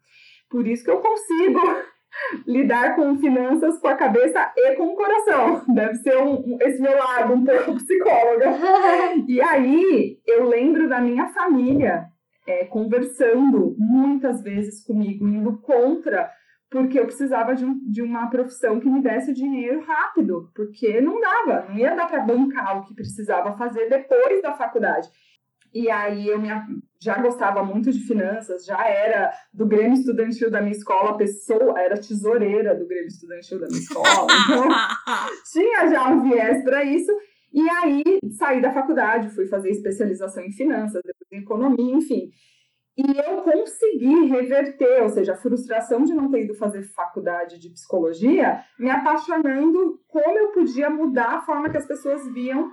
Por 0.51 0.67
isso 0.67 0.83
que 0.83 0.91
eu 0.91 1.01
consigo 1.01 1.61
lidar 2.47 2.97
com 2.97 3.19
finanças 3.19 3.79
com 3.79 3.89
a 3.89 3.95
cabeça 3.95 4.53
e 4.57 4.75
com 4.77 4.89
o 4.89 4.97
coração. 4.97 5.63
Deve 5.69 5.95
ser 5.97 6.17
um, 6.17 6.57
esse 6.63 6.81
meu 6.81 6.97
lado 6.97 7.35
um 7.35 7.45
pouco 7.45 7.75
psicóloga. 7.77 8.47
E 9.29 9.41
aí 9.41 10.19
eu 10.27 10.49
lembro 10.49 10.89
da 10.89 11.01
minha 11.01 11.29
família 11.29 12.07
é, 12.47 12.65
conversando 12.65 13.75
muitas 13.79 14.43
vezes 14.43 14.85
comigo, 14.85 15.27
indo 15.27 15.59
contra 15.59 16.31
porque 16.71 16.99
eu 16.99 17.07
precisava 17.07 17.55
de, 17.55 17.65
um, 17.65 17.79
de 17.89 18.03
uma 18.03 18.29
profissão 18.29 18.81
que 18.81 18.89
me 18.89 19.03
desse 19.03 19.33
dinheiro 19.33 19.85
rápido, 19.85 20.51
porque 20.55 21.01
não 21.01 21.21
dava, 21.21 21.67
não 21.69 21.79
ia 21.79 21.95
dar 21.95 22.07
para 22.07 22.25
bancar 22.25 22.79
o 22.79 22.85
que 22.85 22.95
precisava 22.95 23.57
fazer 23.57 23.89
depois 23.89 24.43
da 24.43 24.53
faculdade. 24.53 25.09
E 25.73 25.91
aí 25.91 26.27
eu 26.27 26.41
me, 26.41 26.49
já 27.01 27.21
gostava 27.21 27.63
muito 27.63 27.93
de 27.93 28.01
finanças, 28.01 28.65
já 28.65 28.89
era 28.89 29.33
do 29.53 29.67
Grêmio 29.67 29.93
Estudantil 29.93 30.51
da 30.51 30.61
minha 30.61 30.73
escola, 30.73 31.17
pessoa 31.17 31.79
era 31.79 32.01
tesoureira 32.01 32.75
do 32.75 32.87
Grêmio 32.87 33.09
Estudantil 33.09 33.61
da 33.61 33.67
minha 33.67 33.81
escola, 33.81 34.27
então 34.45 34.69
tinha 35.53 35.89
já 35.89 36.09
um 36.09 36.23
viés 36.23 36.65
para 36.65 36.83
isso. 36.83 37.13
E 37.53 37.69
aí 37.71 38.03
saí 38.33 38.61
da 38.61 38.73
faculdade, 38.73 39.31
fui 39.31 39.47
fazer 39.47 39.71
especialização 39.71 40.43
em 40.43 40.53
finanças, 40.53 41.01
depois 41.05 41.31
em 41.33 41.39
economia, 41.39 41.95
enfim. 41.95 42.31
E 42.97 43.19
eu 43.19 43.43
consegui 43.43 44.27
reverter, 44.27 45.03
ou 45.03 45.09
seja, 45.11 45.35
a 45.35 45.37
frustração 45.37 46.03
de 46.03 46.15
não 46.15 46.31
ter 46.31 46.45
ido 46.45 46.55
fazer 46.55 46.83
faculdade 46.83 47.59
de 47.59 47.69
psicologia, 47.69 48.65
me 48.79 48.91
apaixonando 48.91 50.01
como 50.09 50.39
eu 50.39 50.53
podia 50.53 50.89
mudar 50.89 51.37
a 51.37 51.43
forma 51.43 51.69
que 51.69 51.77
as 51.77 51.87
pessoas 51.87 52.27
viam 52.33 52.71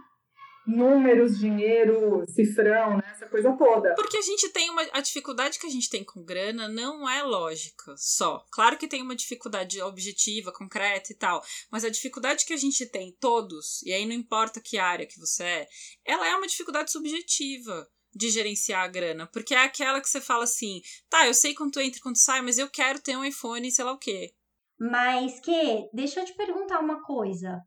números, 0.65 1.37
dinheiro, 1.37 2.23
cifrão, 2.27 2.97
né? 2.97 3.03
Essa 3.11 3.27
coisa 3.27 3.51
toda. 3.57 3.93
Porque 3.95 4.17
a 4.17 4.21
gente 4.21 4.49
tem 4.49 4.69
uma. 4.69 4.81
A 4.93 5.01
dificuldade 5.01 5.59
que 5.59 5.67
a 5.67 5.69
gente 5.69 5.89
tem 5.89 6.03
com 6.03 6.23
grana 6.23 6.67
não 6.67 7.09
é 7.09 7.21
lógica 7.21 7.93
só. 7.97 8.43
Claro 8.51 8.77
que 8.77 8.87
tem 8.87 9.01
uma 9.01 9.15
dificuldade 9.15 9.81
objetiva, 9.81 10.53
concreta 10.53 11.11
e 11.11 11.15
tal. 11.15 11.43
Mas 11.71 11.83
a 11.83 11.89
dificuldade 11.89 12.45
que 12.45 12.53
a 12.53 12.57
gente 12.57 12.85
tem, 12.85 13.15
todos, 13.19 13.81
e 13.83 13.91
aí 13.91 14.05
não 14.05 14.13
importa 14.13 14.61
que 14.61 14.77
área 14.77 15.05
que 15.05 15.19
você 15.19 15.43
é, 15.43 15.67
ela 16.05 16.27
é 16.27 16.35
uma 16.35 16.47
dificuldade 16.47 16.91
subjetiva 16.91 17.87
de 18.15 18.29
gerenciar 18.29 18.83
a 18.83 18.87
grana. 18.87 19.27
Porque 19.31 19.53
é 19.53 19.63
aquela 19.63 20.01
que 20.01 20.09
você 20.09 20.21
fala 20.21 20.43
assim, 20.43 20.81
tá, 21.09 21.27
eu 21.27 21.33
sei 21.33 21.53
quanto 21.53 21.79
entra 21.79 21.97
e 21.97 22.01
quanto 22.01 22.19
sai, 22.19 22.41
mas 22.41 22.57
eu 22.57 22.69
quero 22.69 23.01
ter 23.01 23.17
um 23.17 23.25
iPhone, 23.25 23.71
sei 23.71 23.85
lá 23.85 23.91
o 23.91 23.99
quê. 23.99 24.33
Mas 24.79 25.39
que, 25.39 25.89
deixa 25.93 26.19
eu 26.19 26.25
te 26.25 26.35
perguntar 26.35 26.79
uma 26.79 27.01
coisa. 27.03 27.61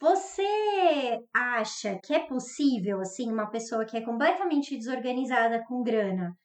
Você 0.00 1.18
acha 1.34 1.98
que 2.04 2.14
é 2.14 2.20
possível, 2.20 3.00
assim, 3.00 3.32
uma 3.32 3.50
pessoa 3.50 3.84
que 3.84 3.96
é 3.96 4.02
completamente 4.02 4.76
desorganizada 4.76 5.64
com 5.66 5.82
grana, 5.82 6.36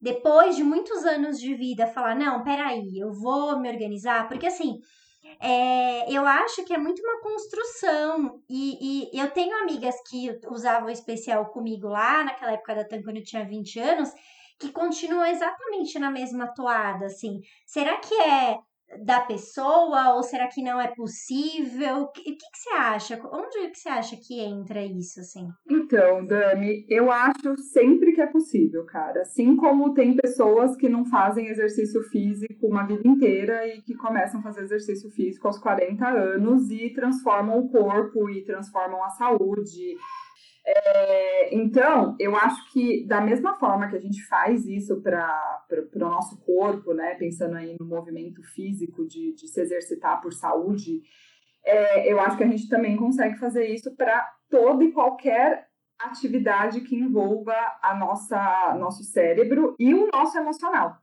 depois 0.00 0.56
de 0.56 0.62
muitos 0.62 1.04
anos 1.04 1.38
de 1.38 1.54
vida, 1.54 1.86
falar: 1.86 2.14
não, 2.14 2.42
peraí, 2.42 2.98
eu 2.98 3.12
vou 3.12 3.58
me 3.58 3.70
organizar? 3.70 4.28
Porque, 4.28 4.46
assim, 4.46 4.78
é, 5.40 6.10
eu 6.12 6.26
acho 6.26 6.64
que 6.64 6.72
é 6.72 6.78
muito 6.78 7.02
uma 7.02 7.20
construção. 7.20 8.42
E, 8.48 9.10
e, 9.12 9.18
eu 9.18 9.30
tenho 9.30 9.56
amigas 9.62 9.94
que 10.08 10.38
usavam 10.48 10.88
especial 10.88 11.46
comigo 11.46 11.88
lá, 11.88 12.24
naquela 12.24 12.52
época 12.52 12.74
da 12.74 12.84
TAM, 12.84 13.02
quando 13.02 13.16
eu 13.16 13.24
tinha 13.24 13.44
20 13.44 13.78
anos, 13.78 14.10
que 14.58 14.70
continuam 14.70 15.26
exatamente 15.26 15.98
na 15.98 16.10
mesma 16.10 16.48
toada, 16.54 17.06
assim. 17.06 17.40
Será 17.66 17.96
que 17.98 18.14
é 18.14 18.58
da 19.04 19.20
pessoa 19.20 20.14
ou 20.14 20.22
será 20.22 20.48
que 20.48 20.62
não 20.62 20.80
é 20.80 20.88
possível? 20.88 22.02
O 22.02 22.08
que, 22.08 22.22
que, 22.22 22.46
você 22.52 22.70
acha? 22.70 23.20
Onde 23.32 23.70
que 23.70 23.78
você 23.78 23.88
acha 23.88 24.16
que 24.16 24.40
entra 24.40 24.84
isso, 24.84 25.20
assim? 25.20 25.46
Então, 25.68 26.24
Dani, 26.26 26.86
eu 26.88 27.10
acho 27.10 27.56
sempre 27.72 28.12
que 28.12 28.20
é 28.20 28.26
possível, 28.26 28.84
cara. 28.84 29.22
Assim 29.22 29.56
como 29.56 29.94
tem 29.94 30.16
pessoas 30.16 30.76
que 30.76 30.88
não 30.88 31.04
fazem 31.04 31.48
exercício 31.48 32.02
físico 32.02 32.66
uma 32.66 32.86
vida 32.86 33.06
inteira 33.06 33.66
e 33.66 33.82
que 33.82 33.94
começam 33.94 34.40
a 34.40 34.42
fazer 34.42 34.62
exercício 34.62 35.10
físico 35.10 35.46
aos 35.46 35.58
40 35.58 36.06
anos 36.06 36.70
e 36.70 36.90
transformam 36.90 37.58
o 37.58 37.68
corpo 37.68 38.30
e 38.30 38.44
transformam 38.44 39.02
a 39.04 39.10
saúde 39.10 39.96
é, 40.66 41.54
então, 41.54 42.16
eu 42.18 42.34
acho 42.34 42.72
que 42.72 43.06
da 43.06 43.20
mesma 43.20 43.58
forma 43.58 43.88
que 43.88 43.96
a 43.96 44.00
gente 44.00 44.24
faz 44.26 44.66
isso 44.66 45.02
para 45.02 45.66
o 45.94 45.98
nosso 45.98 46.40
corpo, 46.40 46.94
né, 46.94 47.14
pensando 47.16 47.56
aí 47.56 47.76
no 47.78 47.86
movimento 47.86 48.42
físico 48.42 49.06
de, 49.06 49.34
de 49.34 49.46
se 49.46 49.60
exercitar 49.60 50.22
por 50.22 50.32
saúde, 50.32 51.02
é, 51.62 52.10
eu 52.10 52.18
acho 52.18 52.36
que 52.36 52.44
a 52.44 52.48
gente 52.48 52.68
também 52.68 52.96
consegue 52.96 53.38
fazer 53.38 53.66
isso 53.66 53.94
para 53.94 54.26
toda 54.48 54.84
e 54.84 54.92
qualquer 54.92 55.66
atividade 55.98 56.80
que 56.80 56.96
envolva 56.96 57.54
a 57.82 57.94
nossa 57.94 58.74
nosso 58.78 59.02
cérebro 59.04 59.74
e 59.78 59.94
o 59.94 60.08
nosso 60.12 60.36
emocional. 60.36 60.96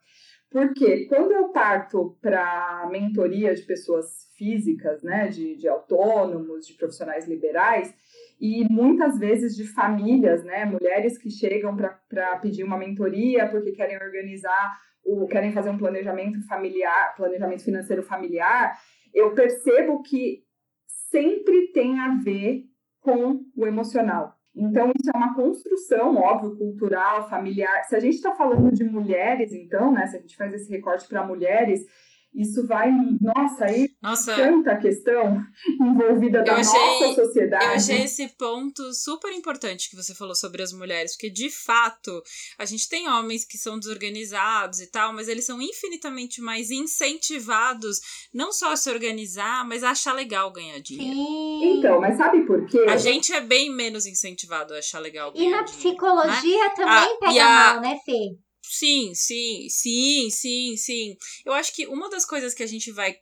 Porque 0.50 1.06
quando 1.06 1.32
eu 1.32 1.50
parto 1.50 2.18
para 2.22 2.88
mentoria 2.92 3.56
de 3.56 3.62
pessoas 3.62 4.30
físicas, 4.36 5.02
né, 5.02 5.28
de, 5.30 5.56
de 5.56 5.68
autônomos, 5.68 6.68
de 6.68 6.74
profissionais 6.74 7.28
liberais, 7.28 7.94
e 8.42 8.68
muitas 8.74 9.20
vezes 9.20 9.56
de 9.56 9.68
famílias, 9.68 10.44
né, 10.44 10.66
mulheres 10.66 11.16
que 11.16 11.30
chegam 11.30 11.78
para 11.78 12.38
pedir 12.38 12.64
uma 12.64 12.76
mentoria 12.76 13.48
porque 13.48 13.72
querem 13.72 13.96
organizar, 13.98 14.74
ou 15.06 15.28
querem 15.28 15.52
fazer 15.52 15.70
um 15.70 15.78
planejamento 15.78 16.42
familiar, 16.48 17.16
planejamento 17.16 17.64
financeiro 17.64 18.02
familiar, 18.02 18.76
eu 19.14 19.36
percebo 19.36 20.02
que 20.02 20.44
sempre 20.88 21.72
tem 21.72 22.00
a 22.00 22.16
ver 22.16 22.64
com 23.00 23.42
o 23.56 23.68
emocional. 23.68 24.36
Então, 24.56 24.92
isso 25.00 25.10
é 25.14 25.18
uma 25.18 25.36
construção, 25.36 26.16
óbvio, 26.18 26.58
cultural, 26.58 27.30
familiar. 27.30 27.84
Se 27.84 27.96
a 27.96 28.00
gente 28.00 28.16
está 28.16 28.34
falando 28.34 28.72
de 28.72 28.84
mulheres, 28.84 29.54
então, 29.54 29.92
né, 29.94 30.08
se 30.08 30.18
a 30.18 30.20
gente 30.20 30.36
faz 30.36 30.54
esse 30.54 30.70
recorte 30.70 31.08
para 31.08 31.26
mulheres, 31.26 31.86
isso 32.34 32.66
vai, 32.66 32.90
nossa, 33.20 33.66
aí 33.66 33.90
nossa, 34.02 34.34
tanta 34.36 34.78
questão 34.78 35.44
envolvida 35.82 36.42
da 36.44 36.56
achei, 36.56 36.80
nossa 36.80 37.26
sociedade. 37.26 37.66
Eu 37.66 37.72
achei 37.72 38.04
esse 38.04 38.28
ponto 38.38 38.94
super 38.94 39.32
importante 39.34 39.90
que 39.90 39.98
você 39.98 40.16
falou 40.16 40.34
sobre 40.34 40.64
as 40.64 40.72
mulheres, 40.72 41.14
porque 41.14 41.30
de 41.30 41.50
fato 41.50 42.24
a 42.58 42.64
gente 42.64 42.88
tem 42.88 43.10
homens 43.10 43.44
que 43.44 43.58
são 43.58 43.78
desorganizados 43.78 44.80
e 44.80 44.90
tal, 44.90 45.12
mas 45.12 45.28
eles 45.28 45.46
são 45.46 45.62
infinitamente 45.62 46.42
mais 46.42 46.72
incentivados 46.72 48.00
não 48.34 48.54
só 48.54 48.72
a 48.72 48.78
se 48.78 48.90
organizar, 48.90 49.68
mas 49.68 49.84
a 49.84 49.92
achar 49.92 50.14
legal 50.14 50.52
ganhar 50.52 50.80
dinheiro. 50.80 51.14
Sim. 51.14 51.80
Então, 51.80 52.00
mas 52.00 52.16
sabe 52.16 52.46
por 52.46 52.66
quê? 52.66 52.86
A 52.88 52.96
gente 52.96 53.34
é 53.34 53.42
bem 53.42 53.70
menos 53.70 54.06
incentivado 54.06 54.74
a 54.74 54.78
achar 54.78 55.00
legal 55.00 55.34
ganhar 55.34 55.34
dinheiro. 55.34 55.58
E 55.58 55.60
na 55.60 55.66
dinheiro, 55.66 55.90
psicologia 55.90 56.64
né? 56.64 56.74
também 56.76 57.14
a, 57.14 57.18
pega 57.20 57.46
a, 57.46 57.74
mal, 57.74 57.82
né, 57.82 58.00
Fê? 58.06 58.38
Sim, 58.62 59.14
sim, 59.16 59.68
sim, 59.70 60.30
sim, 60.30 60.78
sim. 60.78 61.18
Eu 61.46 61.54
acho 61.54 61.74
que 61.74 61.88
uma 61.88 62.10
das 62.10 62.26
coisas 62.26 62.54
que 62.54 62.64
a 62.64 62.68
gente 62.68 62.92
vai 62.92 63.18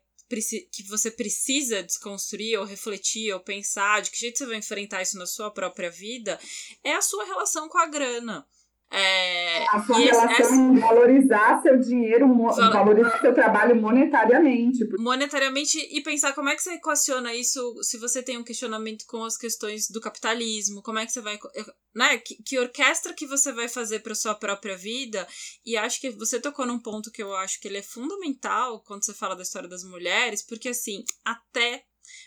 que 0.71 0.83
você 0.83 1.09
precisa 1.09 1.81
desconstruir 1.81 2.59
ou 2.59 2.63
refletir 2.63 3.33
ou 3.33 3.39
pensar 3.39 3.99
de 4.03 4.11
que 4.11 4.19
jeito 4.19 4.37
você 4.37 4.45
vai 4.45 4.57
enfrentar 4.57 5.01
isso 5.01 5.17
na 5.17 5.25
sua 5.25 5.49
própria 5.49 5.89
vida 5.89 6.39
é 6.83 6.93
a 6.93 7.01
sua 7.01 7.25
relação 7.25 7.67
com 7.67 7.79
a 7.79 7.87
grana. 7.87 8.47
É, 8.91 9.67
a 9.67 9.83
sua 9.85 9.99
relação 9.99 10.75
essa, 10.75 10.87
valorizar 10.87 11.61
seu 11.61 11.77
dinheiro, 11.79 12.27
val 12.35 12.55
valorizar 12.55 13.21
seu 13.21 13.35
trabalho 13.35 13.79
monetariamente. 13.79 14.83
Monetariamente 14.97 15.77
e 15.91 16.01
pensar 16.01 16.33
como 16.33 16.49
é 16.49 16.55
que 16.55 16.63
você 16.63 16.73
equaciona 16.73 17.35
isso 17.35 17.83
se 17.83 17.99
você 17.99 18.23
tem 18.23 18.37
um 18.39 18.43
questionamento 18.43 19.05
com 19.05 19.23
as 19.23 19.37
questões 19.37 19.87
do 19.89 20.01
capitalismo, 20.01 20.81
como 20.81 20.97
é 20.97 21.05
que 21.05 21.11
você 21.11 21.21
vai. 21.21 21.37
Né, 21.93 22.17
que, 22.17 22.41
que 22.41 22.57
orquestra 22.57 23.13
que 23.13 23.27
você 23.27 23.51
vai 23.51 23.67
fazer 23.67 23.99
para 23.99 24.15
sua 24.15 24.33
própria 24.33 24.75
vida. 24.75 25.27
E 25.63 25.77
acho 25.77 26.01
que 26.01 26.09
você 26.09 26.39
tocou 26.39 26.65
num 26.65 26.79
ponto 26.79 27.11
que 27.11 27.21
eu 27.21 27.35
acho 27.35 27.59
que 27.59 27.67
ele 27.67 27.77
é 27.77 27.83
fundamental 27.83 28.81
quando 28.83 29.05
você 29.05 29.13
fala 29.13 29.35
da 29.35 29.43
história 29.43 29.69
das 29.69 29.83
mulheres, 29.83 30.43
porque 30.43 30.69
assim, 30.69 31.03
até 31.23 31.83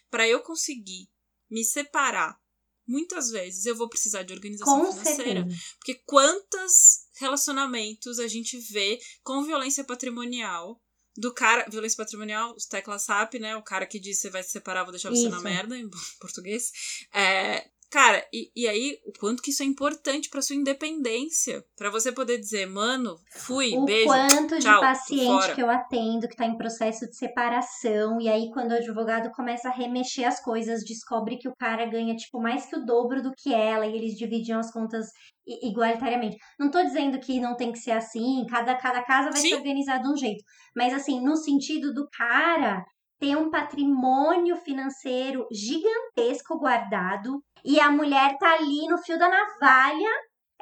para 0.08 0.28
eu 0.28 0.40
conseguir 0.40 1.08
me 1.50 1.64
separar 1.64 2.41
muitas 2.86 3.30
vezes 3.30 3.66
eu 3.66 3.76
vou 3.76 3.88
precisar 3.88 4.22
de 4.22 4.32
organização 4.32 4.84
com 4.84 4.92
financeira. 4.92 5.42
Certeza. 5.42 5.62
Porque 5.78 6.02
quantos 6.06 7.06
relacionamentos 7.18 8.18
a 8.18 8.26
gente 8.26 8.58
vê 8.58 8.98
com 9.22 9.44
violência 9.44 9.84
patrimonial 9.84 10.80
do 11.16 11.32
cara, 11.32 11.68
violência 11.68 11.96
patrimonial, 11.96 12.54
tecla 12.70 12.98
SAP, 12.98 13.34
né? 13.34 13.56
O 13.56 13.62
cara 13.62 13.86
que 13.86 14.00
diz 14.00 14.18
você 14.18 14.30
vai 14.30 14.42
se 14.42 14.50
separar, 14.50 14.84
vou 14.84 14.92
deixar 14.92 15.10
você 15.10 15.22
Isso. 15.22 15.30
na 15.30 15.40
merda, 15.40 15.76
em 15.76 15.88
português. 16.20 16.70
É, 17.12 17.68
Cara, 17.92 18.26
e, 18.32 18.50
e 18.56 18.66
aí, 18.66 18.96
o 19.04 19.12
quanto 19.20 19.42
que 19.42 19.50
isso 19.50 19.62
é 19.62 19.66
importante 19.66 20.30
para 20.30 20.40
sua 20.40 20.56
independência. 20.56 21.62
para 21.76 21.90
você 21.90 22.10
poder 22.10 22.38
dizer, 22.38 22.64
mano, 22.64 23.18
fui, 23.36 23.76
o 23.76 23.84
beijo. 23.84 24.08
O 24.08 24.12
quanto 24.14 24.58
tchau, 24.58 24.74
de 24.76 24.80
paciente 24.80 25.54
que 25.54 25.60
eu 25.60 25.68
atendo 25.68 26.26
que 26.26 26.34
tá 26.34 26.46
em 26.46 26.56
processo 26.56 27.06
de 27.06 27.14
separação. 27.14 28.18
E 28.18 28.30
aí, 28.30 28.50
quando 28.50 28.70
o 28.70 28.76
advogado 28.76 29.30
começa 29.32 29.68
a 29.68 29.72
remexer 29.72 30.26
as 30.26 30.42
coisas, 30.42 30.82
descobre 30.82 31.36
que 31.36 31.46
o 31.46 31.54
cara 31.54 31.84
ganha, 31.84 32.16
tipo, 32.16 32.40
mais 32.40 32.64
que 32.64 32.76
o 32.76 32.84
dobro 32.86 33.22
do 33.22 33.30
que 33.36 33.52
ela, 33.52 33.86
e 33.86 33.94
eles 33.94 34.14
dividiam 34.14 34.58
as 34.58 34.72
contas 34.72 35.08
igualitariamente. 35.46 36.38
Não 36.58 36.70
tô 36.70 36.82
dizendo 36.82 37.20
que 37.20 37.40
não 37.40 37.54
tem 37.56 37.72
que 37.72 37.78
ser 37.78 37.90
assim, 37.90 38.46
cada, 38.48 38.74
cada 38.74 39.02
casa 39.02 39.30
vai 39.30 39.42
Sim. 39.42 39.50
ser 39.50 39.56
organizada 39.56 40.02
de 40.02 40.08
um 40.08 40.16
jeito. 40.16 40.42
Mas 40.74 40.94
assim, 40.94 41.22
no 41.22 41.36
sentido 41.36 41.92
do 41.92 42.08
cara 42.10 42.82
ter 43.20 43.36
um 43.36 43.50
patrimônio 43.50 44.56
financeiro 44.56 45.46
gigantesco 45.52 46.58
guardado 46.58 47.40
e 47.64 47.80
a 47.80 47.90
mulher 47.90 48.36
tá 48.38 48.54
ali 48.54 48.86
no 48.88 48.98
fio 48.98 49.18
da 49.18 49.28
navalha. 49.28 50.10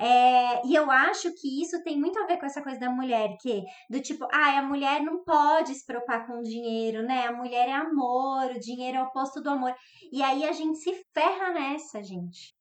É, 0.02 0.66
e 0.66 0.74
eu 0.74 0.90
acho 0.90 1.30
que 1.34 1.62
isso 1.62 1.82
tem 1.84 2.00
muito 2.00 2.18
a 2.18 2.26
ver 2.26 2.38
com 2.38 2.46
essa 2.46 2.62
coisa 2.62 2.80
da 2.80 2.88
mulher, 2.88 3.36
que 3.38 3.62
do 3.90 4.00
tipo, 4.00 4.26
ah, 4.32 4.58
a 4.58 4.62
mulher 4.62 5.02
não 5.02 5.22
pode 5.22 5.74
se 5.74 5.84
preocupar 5.84 6.26
com 6.26 6.38
o 6.38 6.42
dinheiro, 6.42 7.02
né? 7.02 7.26
A 7.26 7.32
mulher 7.32 7.68
é 7.68 7.72
amor, 7.72 8.50
o 8.50 8.58
dinheiro 8.58 8.96
é 8.96 9.02
o 9.02 9.06
oposto 9.06 9.42
do 9.42 9.50
amor. 9.50 9.74
E 10.10 10.22
aí 10.22 10.48
a 10.48 10.52
gente 10.52 10.78
se 10.78 11.04
ferra 11.12 11.52
nessa, 11.52 12.02
gente 12.02 12.54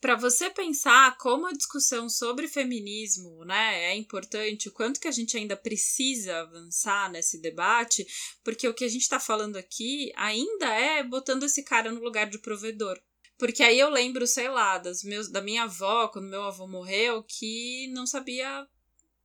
para 0.00 0.16
você 0.16 0.48
pensar 0.48 1.16
como 1.18 1.46
a 1.46 1.52
discussão 1.52 2.08
sobre 2.08 2.48
feminismo 2.48 3.44
né, 3.44 3.84
é 3.84 3.96
importante, 3.96 4.68
o 4.68 4.72
quanto 4.72 4.98
que 4.98 5.06
a 5.06 5.12
gente 5.12 5.36
ainda 5.36 5.56
precisa 5.56 6.40
avançar 6.40 7.10
nesse 7.10 7.40
debate, 7.40 8.06
porque 8.42 8.66
o 8.66 8.74
que 8.74 8.84
a 8.84 8.88
gente 8.88 9.02
está 9.02 9.20
falando 9.20 9.56
aqui 9.56 10.10
ainda 10.16 10.66
é 10.66 11.02
botando 11.02 11.42
esse 11.42 11.62
cara 11.62 11.92
no 11.92 12.00
lugar 12.00 12.30
de 12.30 12.38
provedor. 12.38 12.98
Porque 13.40 13.62
aí 13.62 13.80
eu 13.80 13.88
lembro, 13.88 14.26
sei 14.26 14.50
lá, 14.50 14.76
das 14.76 15.02
meus, 15.02 15.30
da 15.30 15.40
minha 15.40 15.62
avó, 15.62 16.08
quando 16.08 16.28
meu 16.28 16.42
avô 16.42 16.68
morreu, 16.68 17.24
que 17.24 17.88
não 17.94 18.06
sabia 18.06 18.68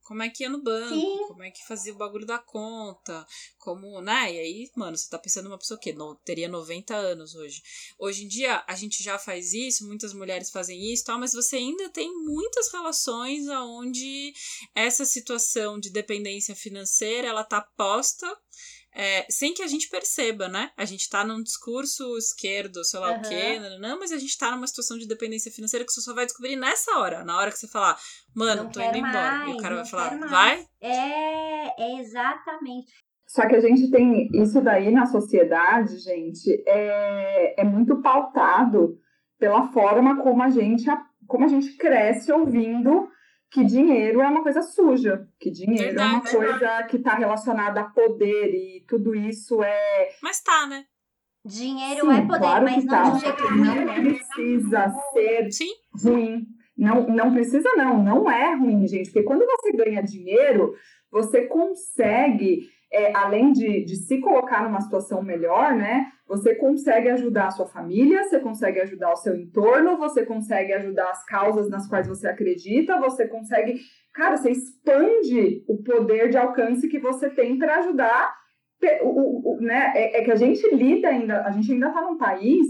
como 0.06 0.24
é 0.24 0.30
que 0.30 0.44
ia 0.44 0.50
no 0.50 0.62
banco, 0.62 0.94
Sim. 0.94 1.28
como 1.28 1.44
é 1.44 1.52
que 1.52 1.68
fazia 1.68 1.92
o 1.92 1.98
bagulho 1.98 2.26
da 2.26 2.38
conta, 2.38 3.28
como, 3.58 4.00
né? 4.02 4.34
E 4.34 4.40
aí, 4.40 4.72
mano, 4.76 4.96
você 4.96 5.10
tá 5.10 5.18
pensando 5.20 5.48
uma 5.48 5.58
pessoa 5.58 5.80
que 5.80 5.92
não 5.92 6.16
teria 6.16 6.48
90 6.48 6.96
anos 6.96 7.36
hoje. 7.36 7.62
Hoje 8.00 8.24
em 8.24 8.28
dia, 8.28 8.64
a 8.68 8.76
gente 8.76 9.04
já 9.04 9.20
faz 9.20 9.52
isso, 9.52 9.86
muitas 9.86 10.14
mulheres 10.14 10.50
fazem 10.50 10.94
isso, 10.94 11.04
tal, 11.04 11.20
mas 11.20 11.34
você 11.34 11.58
ainda 11.58 11.90
tem 11.90 12.10
muitas 12.24 12.72
relações 12.72 13.50
onde 13.50 14.32
essa 14.74 15.04
situação 15.04 15.78
de 15.78 15.90
dependência 15.90 16.56
financeira, 16.56 17.28
ela 17.28 17.44
tá 17.44 17.60
posta 17.60 18.28
é, 18.96 19.26
sem 19.30 19.54
que 19.54 19.62
a 19.62 19.68
gente 19.68 19.90
perceba, 19.90 20.48
né? 20.48 20.72
A 20.78 20.86
gente 20.86 21.10
tá 21.10 21.24
num 21.24 21.44
discurso 21.44 22.18
esquerdo, 22.18 22.84
sei 22.86 23.00
lá 23.00 23.12
uhum. 23.12 23.18
o 23.18 23.22
quê, 23.22 23.60
não, 23.80 24.00
mas 24.00 24.12
a 24.14 24.18
gente 24.18 24.38
tá 24.38 24.52
numa 24.52 24.66
situação 24.66 24.98
de 24.98 25.08
dependência 25.08 25.52
financeira 25.52 25.86
que 25.86 25.92
você 25.92 26.00
só 26.00 26.14
vai 26.14 26.26
descobrir 26.26 26.56
nessa 26.56 26.98
hora, 26.98 27.24
na 27.26 27.38
hora 27.38 27.52
que 27.52 27.60
você 27.60 27.68
falar, 27.68 27.98
mano, 28.34 28.64
não 28.64 28.72
tô 28.72 28.80
indo 28.80 29.02
mais, 29.02 29.16
embora. 29.16 29.50
E 29.50 29.54
o 29.54 29.58
cara 29.58 29.76
vai 29.76 29.86
falar, 29.86 30.18
vai? 30.28 30.66
É, 30.80 31.84
é 31.84 32.00
exatamente. 32.00 32.94
Só 33.28 33.46
que 33.48 33.56
a 33.56 33.60
gente 33.60 33.92
tem 33.92 34.30
isso 34.34 34.62
daí 34.62 34.92
na 34.92 35.06
sociedade, 35.06 35.98
gente, 35.98 36.64
é, 36.66 37.62
é 37.62 37.64
muito 37.66 38.02
pautado 38.02 38.98
pela 39.38 39.68
forma 39.74 40.22
como 40.24 40.42
a 40.42 40.50
gente, 40.50 40.86
como 41.28 41.44
a 41.44 41.50
gente 41.50 41.76
cresce 41.76 42.32
ouvindo 42.32 43.10
que 43.56 43.64
dinheiro 43.64 44.20
é 44.20 44.28
uma 44.28 44.44
coisa 44.44 44.62
suja, 44.62 45.26
que 45.40 45.50
dinheiro 45.50 45.96
verdade, 45.96 46.10
é 46.10 46.12
uma 46.12 46.22
coisa 46.22 46.84
que 46.84 46.98
está 46.98 47.16
relacionada 47.16 47.80
a 47.80 47.86
poder 47.86 48.54
e 48.54 48.84
tudo 48.86 49.16
isso 49.16 49.64
é. 49.64 50.10
Mas 50.22 50.42
tá, 50.42 50.68
né? 50.68 50.84
Dinheiro 51.46 52.06
Sim, 52.08 52.18
é 52.18 52.22
poder, 52.26 52.40
claro 52.40 52.66
mas 52.66 52.84
não 52.84 52.94
tá. 52.94 53.18
jeito 53.18 53.48
ruim. 53.48 53.64
Não 53.64 54.04
precisa 54.04 54.94
ser 55.14 55.52
Sim. 55.54 55.72
ruim. 56.04 56.48
Não, 56.78 57.08
não 57.08 57.32
precisa, 57.32 57.70
não. 57.78 58.04
Não 58.04 58.30
é 58.30 58.56
ruim, 58.56 58.86
gente. 58.86 59.06
Porque 59.06 59.24
quando 59.24 59.46
você 59.46 59.72
ganha 59.72 60.04
dinheiro, 60.04 60.76
você 61.10 61.44
consegue 61.48 62.70
é, 62.96 63.12
além 63.14 63.52
de, 63.52 63.84
de 63.84 63.98
se 63.98 64.22
colocar 64.22 64.64
numa 64.64 64.80
situação 64.80 65.22
melhor, 65.22 65.76
né? 65.76 66.08
Você 66.28 66.56
consegue 66.56 67.10
ajudar 67.10 67.48
a 67.48 67.52
sua 67.52 67.68
família, 67.68 68.24
você 68.24 68.40
consegue 68.40 68.80
ajudar 68.80 69.12
o 69.12 69.18
seu 69.18 69.36
entorno, 69.36 69.98
você 69.98 70.26
consegue 70.26 70.72
ajudar 70.72 71.10
as 71.10 71.26
causas 71.26 71.70
nas 71.70 71.88
quais 71.90 72.08
você 72.08 72.28
acredita, 72.28 73.00
você 73.00 73.28
consegue. 73.28 73.80
Cara, 74.14 74.38
você 74.38 74.50
expande 74.50 75.64
o 75.68 75.84
poder 75.84 76.30
de 76.30 76.38
alcance 76.38 76.88
que 76.88 76.98
você 76.98 77.30
tem 77.30 77.60
para 77.60 77.80
ajudar 77.80 78.34
o, 79.02 79.56
o, 79.56 79.62
né, 79.62 79.94
é, 79.96 80.20
é, 80.20 80.24
que 80.24 80.32
a 80.32 80.36
gente 80.36 80.68
lida 80.76 81.08
ainda, 81.08 81.44
a 81.44 81.52
gente 81.52 81.72
ainda 81.72 81.88
está 81.88 82.02
num 82.02 82.18
país 82.18 82.68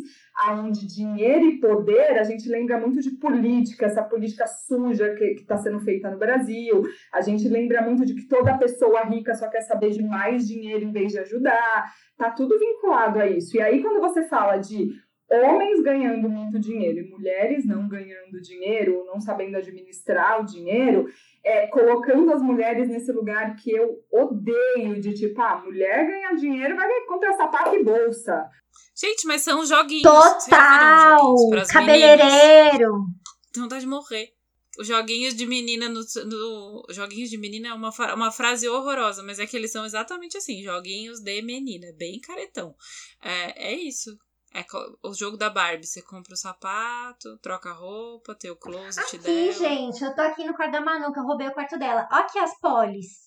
onde 0.49 0.85
dinheiro 0.85 1.45
e 1.45 1.59
poder, 1.59 2.19
a 2.19 2.23
gente 2.23 2.47
lembra 2.49 2.79
muito 2.79 3.01
de 3.01 3.11
política, 3.11 3.85
essa 3.85 4.03
política 4.03 4.45
suja 4.45 5.15
que 5.15 5.23
está 5.23 5.57
sendo 5.57 5.79
feita 5.79 6.11
no 6.11 6.17
Brasil, 6.17 6.83
a 7.13 7.21
gente 7.21 7.47
lembra 7.47 7.81
muito 7.81 8.05
de 8.05 8.13
que 8.13 8.27
toda 8.27 8.57
pessoa 8.57 9.05
rica 9.05 9.33
só 9.33 9.49
quer 9.49 9.61
saber 9.61 9.91
de 9.91 10.03
mais 10.03 10.47
dinheiro 10.47 10.83
em 10.83 10.91
vez 10.91 11.13
de 11.13 11.19
ajudar, 11.19 11.85
tá 12.17 12.29
tudo 12.31 12.59
vinculado 12.59 13.19
a 13.19 13.27
isso. 13.27 13.55
E 13.55 13.61
aí, 13.61 13.81
quando 13.81 14.01
você 14.01 14.27
fala 14.27 14.57
de 14.57 14.89
homens 15.31 15.81
ganhando 15.81 16.29
muito 16.29 16.59
dinheiro 16.59 16.99
e 16.99 17.09
mulheres 17.09 17.65
não 17.65 17.87
ganhando 17.87 18.41
dinheiro, 18.41 18.99
ou 18.99 19.05
não 19.05 19.19
sabendo 19.19 19.57
administrar 19.57 20.41
o 20.41 20.45
dinheiro, 20.45 21.07
é, 21.45 21.67
colocando 21.67 22.33
as 22.33 22.41
mulheres 22.41 22.89
nesse 22.89 23.11
lugar 23.11 23.55
que 23.55 23.71
eu 23.71 24.03
odeio, 24.11 24.99
de 24.99 25.13
tipo, 25.13 25.39
ah, 25.39 25.61
mulher 25.63 26.07
ganha 26.07 26.35
dinheiro, 26.35 26.75
vai 26.75 26.89
comprar 27.05 27.33
sapato 27.33 27.75
e 27.75 27.83
bolsa. 27.83 28.49
Gente, 28.95 29.27
mas 29.27 29.43
são 29.43 29.63
joguinhos. 29.63 30.01
Total! 30.01 31.37
Joguinhos 31.37 31.67
cabeleireiro! 31.67 33.05
Tem 33.53 33.61
vontade 33.61 33.81
de 33.81 33.87
morrer. 33.87 34.33
Os 34.79 34.87
joguinhos 34.87 35.35
de 35.35 35.45
menina 35.45 35.87
no, 35.87 36.01
no, 36.25 36.85
Joguinhos 36.89 37.29
de 37.29 37.37
menina 37.37 37.69
é 37.69 37.73
uma, 37.73 37.91
uma 38.13 38.31
frase 38.31 38.67
horrorosa, 38.67 39.23
mas 39.23 39.39
é 39.39 39.45
que 39.45 39.55
eles 39.55 39.71
são 39.71 39.85
exatamente 39.85 40.37
assim: 40.37 40.63
joguinhos 40.63 41.21
de 41.21 41.41
menina, 41.41 41.87
bem 41.97 42.19
caretão. 42.19 42.75
É, 43.21 43.69
é 43.69 43.73
isso. 43.73 44.17
É 44.55 44.65
o 45.03 45.13
jogo 45.13 45.35
da 45.35 45.49
Barbie. 45.49 45.85
Você 45.85 46.01
compra 46.01 46.33
o 46.33 46.37
sapato, 46.37 47.37
troca 47.39 47.71
a 47.71 47.73
roupa, 47.73 48.33
tem 48.33 48.49
o 48.49 48.55
closet 48.55 49.01
aqui, 49.01 49.17
dela. 49.17 49.51
gente, 49.51 50.01
eu 50.01 50.15
tô 50.15 50.21
aqui 50.21 50.45
no 50.45 50.55
quarto 50.55 50.71
da 50.71 50.79
Manu, 50.79 51.11
que 51.11 51.19
eu 51.19 51.25
roubei 51.25 51.49
o 51.49 51.53
quarto 51.53 51.77
dela. 51.77 52.07
Ó 52.09 52.15
aqui 52.15 52.39
as 52.39 52.57
polis. 52.61 53.25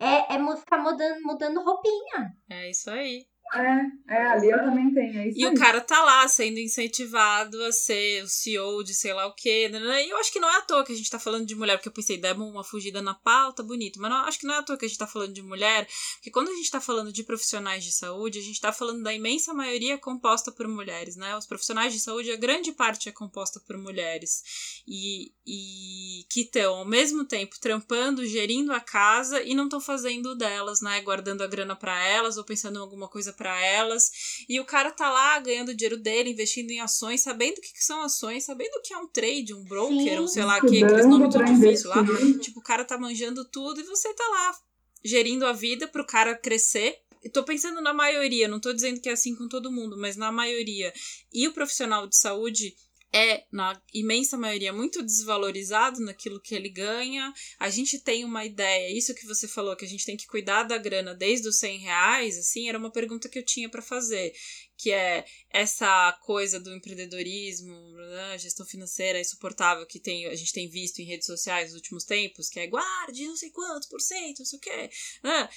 É, 0.00 0.34
é 0.34 0.56
ficar 0.56 0.78
mudando, 0.78 1.20
mudando 1.22 1.62
roupinha. 1.62 2.32
É 2.48 2.70
isso 2.70 2.90
aí. 2.90 3.26
É, 3.54 4.14
é, 4.14 4.26
ali 4.28 4.48
eu 4.48 4.58
também 4.58 4.94
tenho. 4.94 5.18
É 5.18 5.28
e 5.28 5.44
aí. 5.44 5.52
o 5.52 5.54
cara 5.54 5.80
tá 5.80 6.02
lá 6.02 6.26
sendo 6.26 6.58
incentivado 6.58 7.62
a 7.64 7.70
ser 7.70 8.24
o 8.24 8.28
CEO 8.28 8.82
de 8.82 8.94
sei 8.94 9.12
lá 9.12 9.26
o 9.26 9.34
quê. 9.34 9.68
Né, 9.70 9.78
né, 9.78 9.86
né. 9.86 10.06
E 10.06 10.10
eu 10.10 10.16
acho 10.16 10.32
que 10.32 10.40
não 10.40 10.48
é 10.48 10.56
à 10.56 10.62
toa 10.62 10.84
que 10.84 10.92
a 10.92 10.96
gente 10.96 11.10
tá 11.10 11.18
falando 11.18 11.44
de 11.44 11.54
mulher, 11.54 11.76
porque 11.76 11.88
eu 11.88 11.92
pensei, 11.92 12.16
demos 12.16 12.50
uma 12.50 12.64
fugida 12.64 13.02
na 13.02 13.12
pauta, 13.12 13.62
bonito. 13.62 14.00
Mas 14.00 14.10
não, 14.10 14.24
acho 14.24 14.38
que 14.38 14.46
não 14.46 14.54
é 14.54 14.58
à 14.58 14.62
toa 14.62 14.78
que 14.78 14.86
a 14.86 14.88
gente 14.88 14.96
tá 14.96 15.06
falando 15.06 15.34
de 15.34 15.42
mulher, 15.42 15.86
porque 16.14 16.30
quando 16.30 16.48
a 16.48 16.54
gente 16.54 16.70
tá 16.70 16.80
falando 16.80 17.12
de 17.12 17.22
profissionais 17.22 17.84
de 17.84 17.92
saúde, 17.92 18.38
a 18.38 18.42
gente 18.42 18.60
tá 18.60 18.72
falando 18.72 19.02
da 19.02 19.12
imensa 19.12 19.52
maioria 19.52 19.98
composta 19.98 20.50
por 20.50 20.66
mulheres, 20.66 21.16
né? 21.16 21.36
Os 21.36 21.46
profissionais 21.46 21.92
de 21.92 22.00
saúde, 22.00 22.32
a 22.32 22.36
grande 22.36 22.72
parte 22.72 23.10
é 23.10 23.12
composta 23.12 23.60
por 23.60 23.76
mulheres. 23.76 24.82
E, 24.88 25.30
e 25.46 26.24
que 26.30 26.40
estão, 26.40 26.76
ao 26.76 26.86
mesmo 26.86 27.26
tempo, 27.26 27.60
trampando, 27.60 28.24
gerindo 28.24 28.72
a 28.72 28.80
casa 28.80 29.42
e 29.42 29.54
não 29.54 29.64
estão 29.64 29.80
fazendo 29.80 30.34
delas, 30.34 30.80
né? 30.80 31.02
Guardando 31.02 31.42
a 31.42 31.46
grana 31.46 31.76
para 31.76 32.02
elas 32.02 32.38
ou 32.38 32.44
pensando 32.44 32.78
em 32.78 32.80
alguma 32.80 33.08
coisa 33.08 33.32
para 33.42 33.60
elas. 33.60 34.10
E 34.48 34.60
o 34.60 34.64
cara 34.64 34.92
tá 34.92 35.10
lá 35.10 35.38
ganhando 35.40 35.74
dinheiro 35.74 35.96
dele, 35.96 36.30
investindo 36.30 36.70
em 36.70 36.80
ações, 36.80 37.22
sabendo 37.22 37.58
o 37.58 37.60
que, 37.60 37.72
que 37.72 37.84
são 37.84 38.00
ações, 38.02 38.44
sabendo 38.44 38.74
o 38.76 38.82
que 38.82 38.94
é 38.94 38.98
um 38.98 39.08
trade, 39.08 39.52
um 39.52 39.64
broker, 39.64 39.98
Sim. 39.98 40.18
ou 40.18 40.28
sei 40.28 40.44
lá, 40.44 40.60
que, 40.60 40.84
aqueles 40.84 41.06
nomes 41.06 41.34
tão 41.34 41.44
difíceis 41.44 41.84
lá. 41.84 41.96
Tipo, 42.40 42.60
o 42.60 42.62
cara 42.62 42.84
tá 42.84 42.96
manjando 42.96 43.44
tudo 43.44 43.80
e 43.80 43.84
você 43.84 44.14
tá 44.14 44.24
lá 44.28 44.56
gerindo 45.04 45.44
a 45.44 45.52
vida 45.52 45.88
pro 45.88 46.06
cara 46.06 46.36
crescer. 46.36 46.96
tô 47.32 47.42
pensando 47.42 47.80
na 47.80 47.92
maioria, 47.92 48.46
não 48.46 48.60
tô 48.60 48.72
dizendo 48.72 49.00
que 49.00 49.08
é 49.08 49.12
assim 49.12 49.34
com 49.34 49.48
todo 49.48 49.72
mundo, 49.72 49.96
mas 49.98 50.16
na 50.16 50.30
maioria. 50.30 50.92
E 51.32 51.48
o 51.48 51.52
profissional 51.52 52.06
de 52.06 52.16
saúde 52.16 52.76
é, 53.12 53.44
na 53.52 53.80
imensa 53.92 54.38
maioria, 54.38 54.72
muito 54.72 55.02
desvalorizado 55.02 56.00
naquilo 56.00 56.40
que 56.40 56.54
ele 56.54 56.70
ganha. 56.70 57.32
A 57.58 57.68
gente 57.68 57.98
tem 57.98 58.24
uma 58.24 58.44
ideia, 58.44 58.96
isso 58.96 59.14
que 59.14 59.26
você 59.26 59.46
falou, 59.46 59.76
que 59.76 59.84
a 59.84 59.88
gente 59.88 60.06
tem 60.06 60.16
que 60.16 60.26
cuidar 60.26 60.62
da 60.62 60.78
grana 60.78 61.14
desde 61.14 61.46
os 61.46 61.58
100 61.58 61.78
reais, 61.78 62.38
assim, 62.38 62.68
era 62.68 62.78
uma 62.78 62.90
pergunta 62.90 63.28
que 63.28 63.38
eu 63.38 63.44
tinha 63.44 63.68
para 63.68 63.82
fazer, 63.82 64.32
que 64.78 64.90
é 64.90 65.24
essa 65.50 66.12
coisa 66.22 66.58
do 66.58 66.74
empreendedorismo, 66.74 67.74
né, 67.92 68.38
gestão 68.38 68.64
financeira 68.64 69.20
insuportável 69.20 69.86
que 69.86 70.00
tem, 70.00 70.26
a 70.26 70.34
gente 70.34 70.52
tem 70.52 70.68
visto 70.68 71.00
em 71.00 71.04
redes 71.04 71.26
sociais 71.26 71.66
nos 71.66 71.76
últimos 71.76 72.04
tempos, 72.04 72.48
que 72.48 72.58
é 72.58 72.66
guarde 72.66 73.26
não 73.26 73.36
sei 73.36 73.50
quantos 73.50 73.88
por 73.88 74.00
cento, 74.00 74.38
não 74.38 74.46
sei 74.46 74.58
o 74.58 74.60
quê, 74.60 74.90
né? 75.22 75.48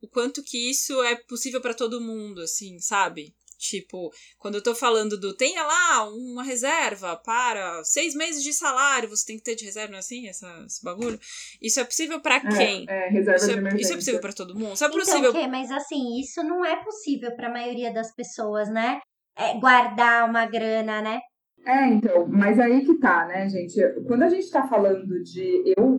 O 0.00 0.08
quanto 0.08 0.42
que 0.42 0.58
isso 0.68 1.02
é 1.02 1.14
possível 1.14 1.62
para 1.62 1.72
todo 1.72 2.00
mundo, 2.00 2.42
assim, 2.42 2.78
sabe? 2.78 3.34
Tipo, 3.64 4.12
quando 4.38 4.56
eu 4.56 4.62
tô 4.62 4.74
falando 4.74 5.18
do 5.18 5.34
tenha 5.34 5.62
lá 5.62 6.06
uma 6.10 6.42
reserva 6.42 7.16
para 7.16 7.82
seis 7.82 8.14
meses 8.14 8.42
de 8.42 8.52
salário, 8.52 9.08
você 9.08 9.24
tem 9.24 9.38
que 9.38 9.42
ter 9.42 9.54
de 9.54 9.64
reserva, 9.64 9.88
não 9.88 9.96
é 9.96 10.00
assim? 10.00 10.28
Essa, 10.28 10.64
esse 10.66 10.84
bagulho. 10.84 11.18
Isso 11.62 11.80
é 11.80 11.84
possível 11.84 12.20
para 12.20 12.36
é, 12.36 12.40
quem? 12.40 12.84
É, 12.86 13.08
reserva 13.08 13.36
isso, 13.36 13.46
de 13.46 13.52
emergência. 13.52 13.76
É, 13.76 13.80
isso 13.80 13.92
é 13.92 13.96
possível 13.96 14.20
para 14.20 14.32
todo 14.34 14.54
mundo? 14.54 14.74
Isso 14.74 14.84
é 14.84 14.86
então, 14.86 14.98
possível. 14.98 15.30
Então, 15.30 15.40
okay, 15.40 15.46
mas 15.50 15.70
assim, 15.70 16.20
isso 16.20 16.42
não 16.42 16.62
é 16.62 16.76
possível 16.84 17.34
para 17.34 17.48
a 17.48 17.52
maioria 17.52 17.90
das 17.90 18.14
pessoas, 18.14 18.68
né? 18.68 19.00
É 19.34 19.58
guardar 19.58 20.28
uma 20.28 20.44
grana, 20.44 21.00
né? 21.00 21.20
É, 21.66 21.86
então, 21.86 22.26
mas 22.28 22.60
aí 22.60 22.84
que 22.84 22.98
tá, 22.98 23.26
né, 23.26 23.48
gente? 23.48 23.80
Quando 24.06 24.24
a 24.24 24.28
gente 24.28 24.50
tá 24.50 24.68
falando 24.68 25.22
de 25.22 25.72
eu 25.74 25.96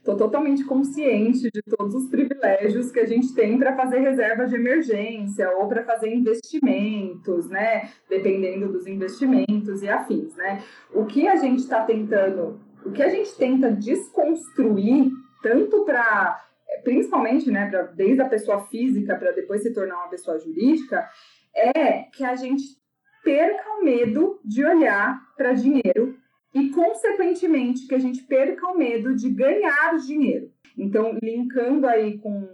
Estou 0.00 0.16
totalmente 0.16 0.64
consciente 0.64 1.50
de 1.52 1.60
todos 1.62 1.94
os 1.94 2.08
privilégios 2.08 2.90
que 2.90 3.00
a 3.00 3.06
gente 3.06 3.34
tem 3.34 3.58
para 3.58 3.76
fazer 3.76 3.98
reservas 3.98 4.48
de 4.48 4.56
emergência 4.56 5.50
ou 5.58 5.68
para 5.68 5.84
fazer 5.84 6.08
investimentos, 6.08 7.50
né? 7.50 7.90
Dependendo 8.08 8.72
dos 8.72 8.86
investimentos 8.86 9.82
e 9.82 9.90
afins, 9.90 10.34
né? 10.36 10.64
O 10.94 11.04
que 11.04 11.28
a 11.28 11.36
gente 11.36 11.58
está 11.58 11.82
tentando, 11.84 12.58
o 12.82 12.90
que 12.90 13.02
a 13.02 13.10
gente 13.10 13.30
tenta 13.36 13.70
desconstruir, 13.70 15.12
tanto 15.42 15.84
para 15.84 16.46
principalmente, 16.82 17.50
né, 17.50 17.68
pra, 17.68 17.82
desde 17.82 18.22
a 18.22 18.28
pessoa 18.28 18.64
física 18.68 19.14
para 19.16 19.32
depois 19.32 19.62
se 19.62 19.74
tornar 19.74 19.96
uma 19.96 20.08
pessoa 20.08 20.38
jurídica, 20.38 21.06
é 21.54 22.04
que 22.04 22.24
a 22.24 22.34
gente 22.36 22.62
perca 23.22 23.68
o 23.78 23.84
medo 23.84 24.40
de 24.42 24.64
olhar 24.64 25.20
para 25.36 25.52
dinheiro 25.52 26.16
e, 26.54 26.70
consequentemente, 26.70 27.86
que 27.86 27.94
a 27.94 27.98
gente 27.98 28.22
perca 28.24 28.66
o 28.66 28.76
medo 28.76 29.14
de 29.14 29.30
ganhar 29.30 29.96
dinheiro. 29.98 30.50
Então, 30.76 31.16
linkando 31.22 31.86
aí 31.86 32.18
com, 32.18 32.48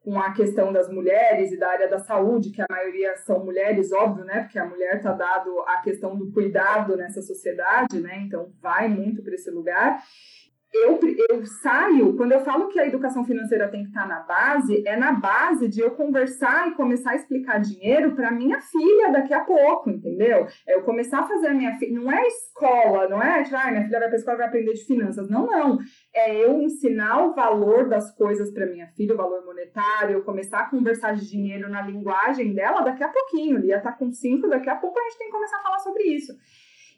com 0.00 0.18
a 0.18 0.32
questão 0.32 0.72
das 0.72 0.88
mulheres 0.88 1.50
e 1.52 1.58
da 1.58 1.68
área 1.68 1.88
da 1.88 1.98
saúde, 1.98 2.50
que 2.50 2.62
a 2.62 2.66
maioria 2.70 3.16
são 3.18 3.44
mulheres, 3.44 3.92
óbvio, 3.92 4.24
né? 4.24 4.42
Porque 4.42 4.58
a 4.58 4.66
mulher 4.66 4.96
está 4.96 5.12
dado 5.12 5.58
a 5.66 5.78
questão 5.78 6.16
do 6.16 6.30
cuidado 6.30 6.96
nessa 6.96 7.22
sociedade, 7.22 8.00
né? 8.00 8.22
Então, 8.26 8.52
vai 8.60 8.88
muito 8.88 9.22
para 9.22 9.34
esse 9.34 9.50
lugar 9.50 10.00
eu, 10.74 10.98
eu 11.30 11.46
saio, 11.46 12.16
quando 12.16 12.32
eu 12.32 12.40
falo 12.40 12.66
que 12.68 12.80
a 12.80 12.86
educação 12.86 13.24
financeira 13.24 13.68
tem 13.68 13.82
que 13.82 13.88
estar 13.88 14.08
na 14.08 14.20
base, 14.20 14.82
é 14.86 14.96
na 14.96 15.12
base 15.12 15.68
de 15.68 15.80
eu 15.80 15.92
conversar 15.92 16.68
e 16.68 16.74
começar 16.74 17.12
a 17.12 17.14
explicar 17.14 17.60
dinheiro 17.60 18.14
para 18.16 18.32
minha 18.32 18.60
filha 18.60 19.12
daqui 19.12 19.32
a 19.32 19.44
pouco, 19.44 19.88
entendeu? 19.88 20.48
É 20.66 20.74
eu 20.74 20.82
começar 20.82 21.20
a 21.20 21.26
fazer 21.26 21.46
a 21.48 21.54
minha 21.54 21.78
filha. 21.78 22.00
Não 22.00 22.10
é 22.10 22.26
escola, 22.26 23.08
não 23.08 23.22
é 23.22 23.44
tipo, 23.44 23.56
ah, 23.56 23.70
minha 23.70 23.84
filha 23.84 24.00
vai 24.00 24.08
para 24.08 24.18
escola 24.18 24.36
vai 24.38 24.46
aprender 24.48 24.72
de 24.72 24.84
finanças. 24.84 25.30
Não, 25.30 25.46
não. 25.46 25.78
É 26.12 26.44
eu 26.44 26.60
ensinar 26.60 27.24
o 27.24 27.34
valor 27.34 27.88
das 27.88 28.12
coisas 28.16 28.50
para 28.50 28.66
minha 28.66 28.88
filha, 28.88 29.14
o 29.14 29.16
valor 29.16 29.44
monetário, 29.44 30.14
eu 30.14 30.24
começar 30.24 30.60
a 30.60 30.70
conversar 30.70 31.14
de 31.14 31.30
dinheiro 31.30 31.68
na 31.68 31.82
linguagem 31.82 32.52
dela 32.52 32.80
daqui 32.80 33.04
a 33.04 33.08
pouquinho. 33.08 33.58
Lia 33.58 33.80
tá 33.80 33.92
com 33.92 34.10
cinco, 34.10 34.48
daqui 34.48 34.68
a 34.68 34.76
pouco 34.76 34.98
a 34.98 35.02
gente 35.04 35.18
tem 35.18 35.28
que 35.28 35.32
começar 35.32 35.58
a 35.58 35.62
falar 35.62 35.78
sobre 35.78 36.02
isso. 36.02 36.32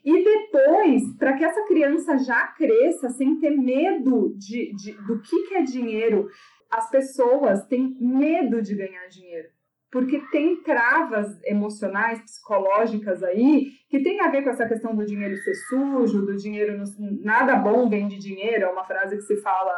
E 0.07 0.23
depois, 0.23 1.17
para 1.17 1.33
que 1.33 1.43
essa 1.43 1.65
criança 1.65 2.17
já 2.17 2.47
cresça 2.47 3.09
sem 3.09 3.37
ter 3.41 3.49
medo 3.49 4.33
de, 4.37 4.73
de, 4.73 4.93
do 5.05 5.19
que, 5.21 5.49
que 5.49 5.55
é 5.55 5.61
dinheiro, 5.61 6.29
as 6.71 6.89
pessoas 6.89 7.65
têm 7.65 7.93
medo 7.99 8.61
de 8.61 8.73
ganhar 8.73 9.05
dinheiro. 9.09 9.49
Porque 9.91 10.21
tem 10.31 10.63
travas 10.63 11.27
emocionais, 11.43 12.21
psicológicas 12.21 13.21
aí, 13.21 13.67
que 13.89 14.01
tem 14.01 14.21
a 14.21 14.29
ver 14.29 14.45
com 14.45 14.49
essa 14.49 14.65
questão 14.65 14.95
do 14.95 15.05
dinheiro 15.05 15.35
ser 15.35 15.55
sujo, 15.67 16.25
do 16.25 16.37
dinheiro. 16.37 16.81
Nada 17.21 17.57
bom 17.57 17.89
vem 17.89 18.07
de 18.07 18.17
dinheiro, 18.17 18.63
é 18.63 18.69
uma 18.69 18.85
frase 18.85 19.17
que 19.17 19.23
se 19.23 19.41
fala 19.41 19.75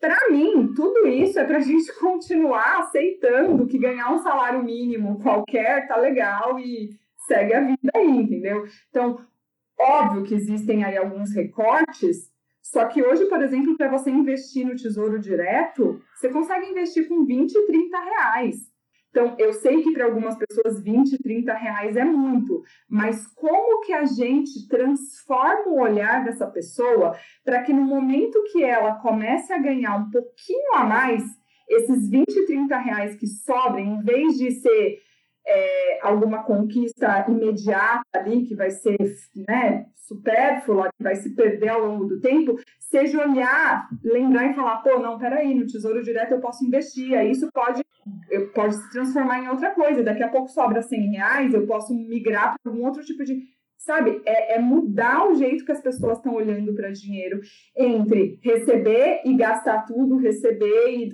para 0.00 0.30
mim, 0.30 0.72
tudo 0.74 1.06
isso 1.06 1.38
é 1.38 1.44
para 1.44 1.58
a 1.58 1.60
gente 1.62 1.96
continuar 2.00 2.80
aceitando 2.80 3.68
que 3.68 3.78
ganhar 3.78 4.12
um 4.12 4.18
salário 4.18 4.64
mínimo 4.64 5.22
qualquer 5.22 5.86
tá 5.86 5.96
legal 5.96 6.58
e 6.58 6.88
segue 7.28 7.54
a 7.54 7.60
vida 7.60 7.92
aí, 7.94 8.08
entendeu? 8.08 8.64
Então, 8.88 9.29
Óbvio 9.80 10.24
que 10.24 10.34
existem 10.34 10.84
aí 10.84 10.96
alguns 10.96 11.34
recortes, 11.34 12.30
só 12.62 12.84
que 12.84 13.02
hoje, 13.02 13.24
por 13.26 13.42
exemplo, 13.42 13.76
para 13.78 13.88
você 13.88 14.10
investir 14.10 14.66
no 14.66 14.76
Tesouro 14.76 15.18
Direto, 15.18 16.00
você 16.14 16.28
consegue 16.28 16.66
investir 16.66 17.08
com 17.08 17.24
20, 17.24 17.66
30 17.66 17.98
reais. 17.98 18.56
Então, 19.10 19.34
eu 19.38 19.52
sei 19.54 19.82
que 19.82 19.92
para 19.92 20.04
algumas 20.04 20.36
pessoas 20.36 20.80
20, 20.82 21.18
30 21.18 21.52
reais 21.54 21.96
é 21.96 22.04
muito, 22.04 22.62
mas 22.88 23.26
como 23.28 23.80
que 23.80 23.92
a 23.92 24.04
gente 24.04 24.68
transforma 24.68 25.66
o 25.66 25.80
olhar 25.80 26.24
dessa 26.24 26.46
pessoa 26.46 27.16
para 27.44 27.62
que 27.62 27.72
no 27.72 27.82
momento 27.82 28.44
que 28.52 28.62
ela 28.62 28.96
comece 28.96 29.52
a 29.52 29.58
ganhar 29.58 29.96
um 29.96 30.10
pouquinho 30.10 30.74
a 30.74 30.84
mais, 30.84 31.24
esses 31.68 32.08
20, 32.08 32.46
30 32.46 32.76
reais 32.76 33.16
que 33.16 33.26
sobrem, 33.26 33.94
em 33.94 34.02
vez 34.02 34.36
de 34.36 34.52
ser 34.52 35.00
é, 35.50 35.98
alguma 36.02 36.44
conquista 36.44 37.26
imediata 37.28 38.04
ali, 38.14 38.44
que 38.44 38.54
vai 38.54 38.70
ser 38.70 38.96
né, 39.48 39.86
supérflua, 39.96 40.90
que 40.96 41.02
vai 41.02 41.16
se 41.16 41.34
perder 41.34 41.70
ao 41.70 41.84
longo 41.84 42.04
do 42.04 42.20
tempo, 42.20 42.56
seja 42.78 43.20
olhar, 43.20 43.88
lembrar 44.02 44.50
e 44.50 44.54
falar, 44.54 44.78
pô, 44.78 44.98
não, 45.00 45.18
peraí, 45.18 45.54
no 45.54 45.66
Tesouro 45.66 46.02
Direto 46.02 46.32
eu 46.32 46.40
posso 46.40 46.64
investir, 46.64 47.16
aí 47.16 47.32
isso 47.32 47.50
pode, 47.52 47.82
pode 48.54 48.76
se 48.76 48.90
transformar 48.92 49.40
em 49.40 49.48
outra 49.48 49.70
coisa, 49.70 50.04
daqui 50.04 50.22
a 50.22 50.28
pouco 50.28 50.48
sobra 50.48 50.82
100 50.82 51.10
reais, 51.10 51.54
eu 51.54 51.66
posso 51.66 51.92
migrar 51.92 52.54
para 52.62 52.72
um 52.72 52.84
outro 52.84 53.04
tipo 53.04 53.24
de... 53.24 53.42
Sabe, 53.76 54.20
é, 54.26 54.56
é 54.56 54.58
mudar 54.58 55.26
o 55.26 55.34
jeito 55.34 55.64
que 55.64 55.72
as 55.72 55.80
pessoas 55.80 56.18
estão 56.18 56.34
olhando 56.34 56.74
para 56.74 56.92
dinheiro 56.92 57.40
entre 57.74 58.38
receber 58.42 59.22
e 59.24 59.34
gastar 59.34 59.86
tudo, 59.86 60.18
receber 60.18 60.90
e 60.90 61.08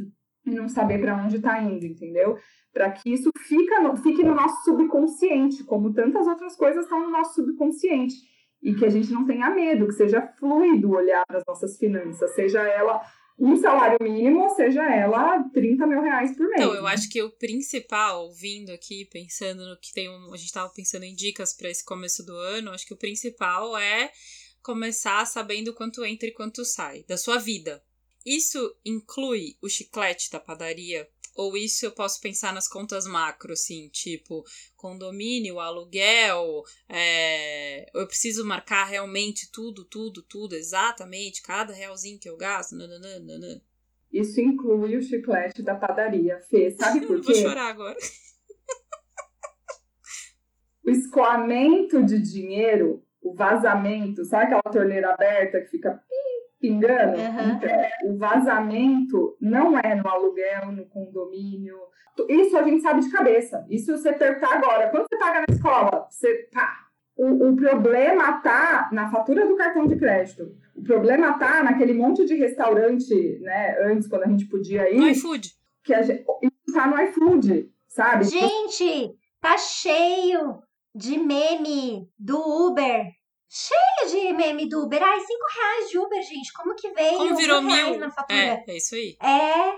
não 0.50 0.68
saber 0.68 1.00
para 1.00 1.16
onde 1.16 1.36
está 1.36 1.62
indo, 1.62 1.84
entendeu? 1.84 2.38
Para 2.72 2.90
que 2.90 3.12
isso 3.12 3.30
fica 3.38 3.80
no, 3.80 3.96
fique 3.96 4.22
no 4.22 4.34
nosso 4.34 4.64
subconsciente, 4.64 5.64
como 5.64 5.92
tantas 5.92 6.26
outras 6.26 6.56
coisas 6.56 6.84
estão 6.84 7.00
no 7.00 7.10
nosso 7.10 7.34
subconsciente 7.34 8.14
e 8.62 8.74
que 8.74 8.84
a 8.84 8.90
gente 8.90 9.12
não 9.12 9.24
tenha 9.26 9.50
medo, 9.50 9.86
que 9.86 9.94
seja 9.94 10.20
fluido 10.38 10.90
olhar 10.90 11.24
para 11.26 11.38
as 11.38 11.44
nossas 11.46 11.78
finanças, 11.78 12.34
seja 12.34 12.62
ela 12.62 13.00
um 13.38 13.54
salário 13.54 13.98
mínimo, 14.00 14.48
seja 14.50 14.82
ela 14.82 15.42
30 15.52 15.86
mil 15.86 16.00
reais 16.00 16.34
por 16.34 16.48
mês. 16.48 16.62
Então, 16.62 16.74
eu 16.74 16.86
acho 16.86 17.08
que 17.10 17.22
o 17.22 17.30
principal, 17.30 18.32
vindo 18.32 18.70
aqui, 18.70 19.04
pensando 19.12 19.68
no 19.68 19.78
que 19.78 19.92
tem 19.92 20.08
um, 20.08 20.32
a 20.32 20.36
gente 20.36 20.46
estava 20.46 20.72
pensando 20.72 21.04
em 21.04 21.14
dicas 21.14 21.54
para 21.54 21.70
esse 21.70 21.84
começo 21.84 22.24
do 22.24 22.34
ano, 22.34 22.70
acho 22.70 22.86
que 22.86 22.94
o 22.94 22.98
principal 22.98 23.76
é 23.76 24.10
começar 24.62 25.24
sabendo 25.26 25.74
quanto 25.74 26.04
entra 26.04 26.28
e 26.28 26.32
quanto 26.32 26.64
sai 26.64 27.04
da 27.04 27.16
sua 27.16 27.38
vida. 27.38 27.82
Isso 28.26 28.76
inclui 28.84 29.56
o 29.62 29.68
chiclete 29.68 30.30
da 30.30 30.40
padaria 30.40 31.08
ou 31.36 31.56
isso 31.56 31.84
eu 31.84 31.92
posso 31.92 32.20
pensar 32.20 32.52
nas 32.52 32.66
contas 32.66 33.06
macro, 33.06 33.52
assim, 33.52 33.88
tipo 33.90 34.42
condomínio, 34.74 35.60
aluguel, 35.60 36.62
é, 36.88 37.86
eu 37.94 38.06
preciso 38.06 38.44
marcar 38.44 38.84
realmente 38.84 39.50
tudo, 39.52 39.84
tudo, 39.84 40.22
tudo, 40.22 40.54
exatamente, 40.54 41.42
cada 41.42 41.74
realzinho 41.74 42.18
que 42.18 42.28
eu 42.28 42.36
gasto. 42.36 42.74
Nananana. 42.74 43.60
Isso 44.10 44.40
inclui 44.40 44.96
o 44.96 45.02
chiclete 45.02 45.62
da 45.62 45.74
padaria, 45.74 46.40
Fê. 46.48 46.70
Sabe 46.70 47.04
por 47.06 47.20
quê? 47.20 47.32
Vou 47.34 47.34
chorar 47.34 47.68
agora. 47.68 47.98
O 50.82 50.90
escoamento 50.90 52.02
de 52.02 52.18
dinheiro, 52.18 53.04
o 53.20 53.34
vazamento, 53.34 54.24
sabe 54.24 54.44
aquela 54.44 54.62
torneira 54.62 55.12
aberta 55.12 55.60
que 55.60 55.68
fica 55.68 56.00
pingando. 56.66 57.18
Uhum. 57.18 57.56
Então, 57.56 58.10
o 58.10 58.18
vazamento 58.18 59.36
não 59.40 59.78
é 59.78 59.94
no 59.94 60.08
aluguel, 60.08 60.72
no 60.72 60.84
condomínio. 60.86 61.76
Isso 62.28 62.56
a 62.56 62.62
gente 62.62 62.82
sabe 62.82 63.00
de 63.00 63.10
cabeça. 63.10 63.64
Isso 63.70 63.96
você 63.96 64.12
perguntar 64.12 64.54
agora. 64.54 64.90
Quando 64.90 65.06
você 65.08 65.18
paga 65.18 65.44
na 65.46 65.54
escola, 65.54 66.06
você 66.10 66.48
pá. 66.52 66.82
O, 67.16 67.50
o 67.50 67.56
problema 67.56 68.40
tá 68.42 68.90
na 68.92 69.10
fatura 69.10 69.46
do 69.46 69.56
cartão 69.56 69.86
de 69.86 69.96
crédito. 69.96 70.54
O 70.74 70.82
problema 70.82 71.38
tá 71.38 71.62
naquele 71.62 71.94
monte 71.94 72.26
de 72.26 72.34
restaurante, 72.34 73.38
né? 73.40 73.76
Antes, 73.84 74.06
quando 74.06 74.24
a 74.24 74.28
gente 74.28 74.46
podia 74.46 74.90
ir. 74.90 74.98
No 74.98 75.08
iFood. 75.08 75.50
Que 75.82 75.94
a 75.94 76.02
gente, 76.02 76.24
tá 76.74 76.86
no 76.86 77.00
iFood, 77.00 77.70
sabe? 77.88 78.24
Gente, 78.24 79.14
tá 79.40 79.56
cheio 79.56 80.62
de 80.94 81.16
meme 81.16 82.10
do 82.18 82.38
Uber 82.38 83.06
cheio 83.48 84.10
de 84.10 84.32
meme 84.32 84.68
do 84.68 84.84
Uber. 84.84 85.02
Ai, 85.02 85.20
cinco 85.20 85.44
reais 85.58 85.90
de 85.90 85.98
Uber, 85.98 86.22
gente. 86.22 86.52
Como 86.52 86.74
que 86.74 86.90
veio 86.92 87.18
Como 87.18 87.36
virou 87.36 87.62
mil 87.62 87.98
na 87.98 88.10
fatura? 88.10 88.38
É, 88.38 88.64
é 88.66 88.76
isso 88.76 88.94
aí. 88.94 89.16
É, 89.22 89.74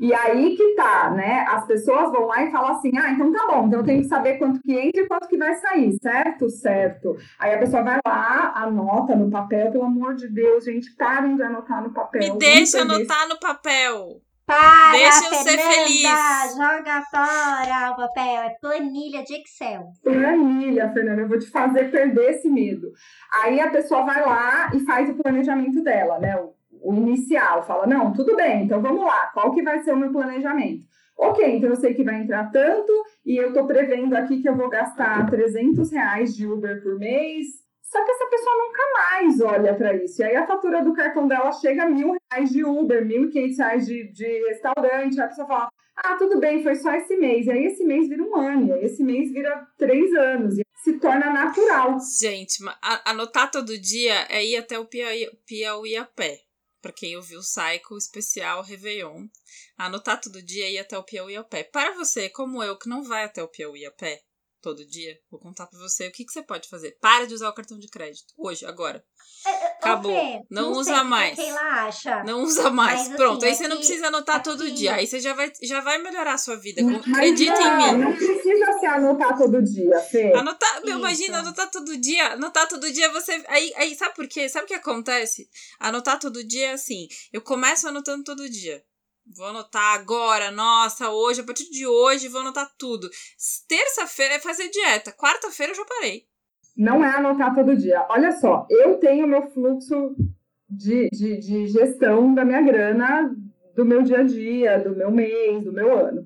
E 0.00 0.12
aí 0.12 0.56
que 0.56 0.74
tá, 0.74 1.10
né? 1.10 1.44
As 1.48 1.64
pessoas 1.66 2.10
vão 2.10 2.26
lá 2.26 2.42
e 2.42 2.50
falam 2.50 2.72
assim: 2.72 2.90
ah, 2.98 3.12
então 3.12 3.32
tá 3.32 3.46
bom, 3.46 3.66
então 3.66 3.80
eu 3.80 3.86
tenho 3.86 4.02
que 4.02 4.08
saber 4.08 4.38
quanto 4.38 4.60
que 4.60 4.72
entra 4.72 5.02
e 5.02 5.06
quanto 5.06 5.28
que 5.28 5.38
vai 5.38 5.54
sair, 5.54 5.92
certo? 6.02 6.50
Certo. 6.50 7.16
Aí 7.38 7.54
a 7.54 7.58
pessoa 7.58 7.82
vai 7.82 7.98
lá, 8.04 8.52
anota 8.56 9.14
no 9.14 9.30
papel, 9.30 9.70
pelo 9.70 9.84
amor 9.84 10.14
de 10.16 10.28
Deus, 10.28 10.64
gente, 10.64 10.94
parem 10.96 11.36
de 11.36 11.42
anotar 11.42 11.82
no 11.82 11.92
papel. 11.92 12.34
Me 12.34 12.38
deixa 12.38 12.82
anotar 12.82 13.28
no 13.28 13.38
papel. 13.38 14.20
Para, 14.46 14.92
Deixa 14.92 15.26
eu 15.26 15.34
ser 15.42 15.58
Fernanda, 15.58 15.74
feliz. 15.74 16.56
joga 16.56 17.02
fora 17.10 17.90
o 17.92 17.96
papel. 17.96 18.42
É 18.42 18.50
planilha 18.60 19.22
de 19.24 19.34
Excel. 19.34 19.88
planilha, 20.02 20.92
Fernanda, 20.92 21.22
eu 21.22 21.28
vou 21.28 21.38
te 21.38 21.50
fazer 21.50 21.90
perder 21.90 22.30
esse 22.30 22.48
medo. 22.48 22.92
Aí 23.42 23.60
a 23.60 23.70
pessoa 23.70 24.04
vai 24.04 24.24
lá 24.24 24.70
e 24.74 24.80
faz 24.80 25.10
o 25.10 25.14
planejamento 25.14 25.82
dela, 25.82 26.18
né? 26.18 26.36
O, 26.36 26.54
o 26.82 26.94
inicial, 26.94 27.62
fala, 27.64 27.86
não, 27.86 28.12
tudo 28.12 28.36
bem, 28.36 28.64
então 28.64 28.80
vamos 28.80 29.04
lá, 29.04 29.30
qual 29.34 29.52
que 29.52 29.62
vai 29.62 29.80
ser 29.80 29.92
o 29.92 29.96
meu 29.96 30.12
planejamento? 30.12 30.84
Ok, 31.18 31.56
então 31.56 31.70
eu 31.70 31.76
sei 31.76 31.94
que 31.94 32.04
vai 32.04 32.20
entrar 32.20 32.50
tanto 32.50 32.92
e 33.24 33.36
eu 33.36 33.52
tô 33.52 33.66
prevendo 33.66 34.14
aqui 34.14 34.42
que 34.42 34.48
eu 34.48 34.54
vou 34.54 34.68
gastar 34.68 35.28
300 35.28 35.90
reais 35.90 36.36
de 36.36 36.46
Uber 36.46 36.82
por 36.82 36.98
mês. 36.98 37.46
Só 37.86 38.04
que 38.04 38.10
essa 38.10 38.26
pessoa 38.26 38.56
nunca 38.56 38.82
mais 38.94 39.40
olha 39.40 39.74
para 39.74 39.94
isso. 39.94 40.20
E 40.20 40.24
aí 40.24 40.36
a 40.36 40.46
fatura 40.46 40.82
do 40.82 40.92
cartão 40.92 41.28
dela 41.28 41.52
chega 41.52 41.84
a 41.84 41.88
mil 41.88 42.16
reais 42.30 42.50
de 42.50 42.64
Uber, 42.64 43.04
mil 43.04 43.24
e 43.24 43.30
quinhentos 43.30 43.58
reais 43.58 43.86
de, 43.86 44.12
de 44.12 44.48
restaurante. 44.48 45.20
A 45.20 45.28
pessoa 45.28 45.46
fala, 45.46 45.68
ah, 45.96 46.16
tudo 46.16 46.40
bem, 46.40 46.62
foi 46.62 46.74
só 46.74 46.92
esse 46.94 47.16
mês. 47.16 47.46
E 47.46 47.50
aí 47.50 47.64
esse 47.64 47.84
mês 47.84 48.08
vira 48.08 48.22
um 48.22 48.36
ano, 48.36 48.68
e 48.68 48.72
aí 48.72 48.84
esse 48.84 49.02
mês 49.04 49.32
vira 49.32 49.66
três 49.78 50.12
anos. 50.14 50.58
E 50.58 50.62
se 50.82 50.98
torna 50.98 51.32
natural. 51.32 51.96
Gente, 52.20 52.58
anotar 53.04 53.50
todo 53.50 53.78
dia 53.78 54.26
é 54.28 54.44
ir 54.44 54.56
até 54.56 54.78
o 54.78 54.86
Piauí, 54.86 55.30
Piauí 55.46 55.96
a 55.96 56.04
pé. 56.04 56.40
Pra 56.82 56.92
quem 56.92 57.16
ouviu 57.16 57.38
o 57.38 57.42
Cycle 57.42 57.96
especial 57.98 58.62
Réveillon. 58.62 59.26
Anotar 59.78 60.20
todo 60.20 60.44
dia 60.44 60.66
é 60.66 60.72
ir 60.72 60.78
até 60.78 60.98
o 60.98 61.04
Piauí 61.04 61.36
a 61.36 61.44
pé. 61.44 61.64
Para 61.64 61.94
você, 61.94 62.28
como 62.28 62.62
eu, 62.62 62.76
que 62.78 62.88
não 62.88 63.02
vai 63.02 63.24
até 63.24 63.42
o 63.42 63.48
Piauí 63.48 63.86
a 63.86 63.90
pé 63.92 64.25
todo 64.66 64.84
dia, 64.84 65.16
vou 65.30 65.38
contar 65.38 65.64
pra 65.68 65.78
você 65.78 66.08
o 66.08 66.10
que, 66.10 66.24
que 66.24 66.32
você 66.32 66.42
pode 66.42 66.68
fazer. 66.68 66.98
Para 67.00 67.24
de 67.24 67.32
usar 67.32 67.48
o 67.48 67.52
cartão 67.52 67.78
de 67.78 67.86
crédito. 67.86 68.34
Hoje, 68.36 68.66
agora. 68.66 69.00
Acabou. 69.78 70.10
Ô, 70.10 70.16
Fê, 70.16 70.42
Não 70.50 70.72
usa 70.72 71.04
mais. 71.04 71.38
a 71.38 71.42
Keila 71.42 71.60
acha. 71.60 72.24
Não 72.24 72.42
usa 72.42 72.68
mais. 72.68 72.98
Mas, 72.98 73.06
assim, 73.06 73.16
Pronto, 73.16 73.44
aí 73.44 73.52
é 73.52 73.54
você 73.54 73.68
não 73.68 73.76
precisa 73.76 74.08
anotar 74.08 74.40
é 74.40 74.42
todo 74.42 74.68
dia. 74.68 74.94
Aí 74.96 75.06
você 75.06 75.20
já 75.20 75.34
vai, 75.34 75.52
já 75.62 75.80
vai 75.82 75.98
melhorar 75.98 76.32
a 76.32 76.38
sua 76.38 76.56
vida. 76.56 76.82
Mas 76.82 76.96
Acredita 76.98 77.60
em 77.60 77.64
não, 77.64 77.92
mim. 77.92 78.04
Não 78.06 78.12
precisa 78.12 78.72
se 78.80 78.86
anotar 78.86 79.38
todo 79.38 79.62
dia, 79.62 80.00
Fê. 80.00 80.32
Anotar, 80.34 80.80
meu, 80.80 80.90
Isso. 80.90 80.98
imagina, 80.98 81.38
anotar 81.38 81.70
todo 81.70 81.96
dia. 81.96 82.32
Anotar 82.32 82.68
todo 82.68 82.90
dia 82.92 83.12
você. 83.12 83.44
Aí, 83.46 83.72
aí, 83.76 83.94
sabe 83.94 84.16
por 84.16 84.26
quê? 84.26 84.48
Sabe 84.48 84.64
o 84.64 84.68
que 84.68 84.74
acontece? 84.74 85.48
Anotar 85.78 86.18
todo 86.18 86.42
dia 86.42 86.70
é 86.70 86.72
assim. 86.72 87.06
Eu 87.32 87.40
começo 87.40 87.86
anotando 87.86 88.24
todo 88.24 88.50
dia. 88.50 88.82
Vou 89.34 89.46
anotar 89.46 89.94
agora, 89.94 90.50
nossa, 90.52 91.10
hoje, 91.10 91.40
a 91.40 91.44
partir 91.44 91.68
de 91.70 91.86
hoje, 91.86 92.28
vou 92.28 92.40
anotar 92.40 92.70
tudo. 92.78 93.08
Terça-feira 93.68 94.34
é 94.34 94.38
fazer 94.38 94.68
dieta. 94.68 95.12
Quarta-feira 95.12 95.72
eu 95.72 95.76
já 95.76 95.84
parei. 95.84 96.26
Não 96.76 97.04
é 97.04 97.08
anotar 97.08 97.54
todo 97.54 97.76
dia. 97.76 98.06
Olha 98.08 98.30
só, 98.32 98.66
eu 98.70 98.98
tenho 98.98 99.26
meu 99.26 99.50
fluxo 99.50 100.14
de, 100.68 101.08
de, 101.10 101.38
de 101.38 101.66
gestão 101.66 102.34
da 102.34 102.44
minha 102.44 102.62
grana, 102.62 103.34
do 103.74 103.84
meu 103.84 104.02
dia 104.02 104.20
a 104.20 104.22
dia, 104.22 104.78
do 104.78 104.94
meu 104.94 105.10
mês, 105.10 105.64
do 105.64 105.72
meu 105.72 105.98
ano. 105.98 106.24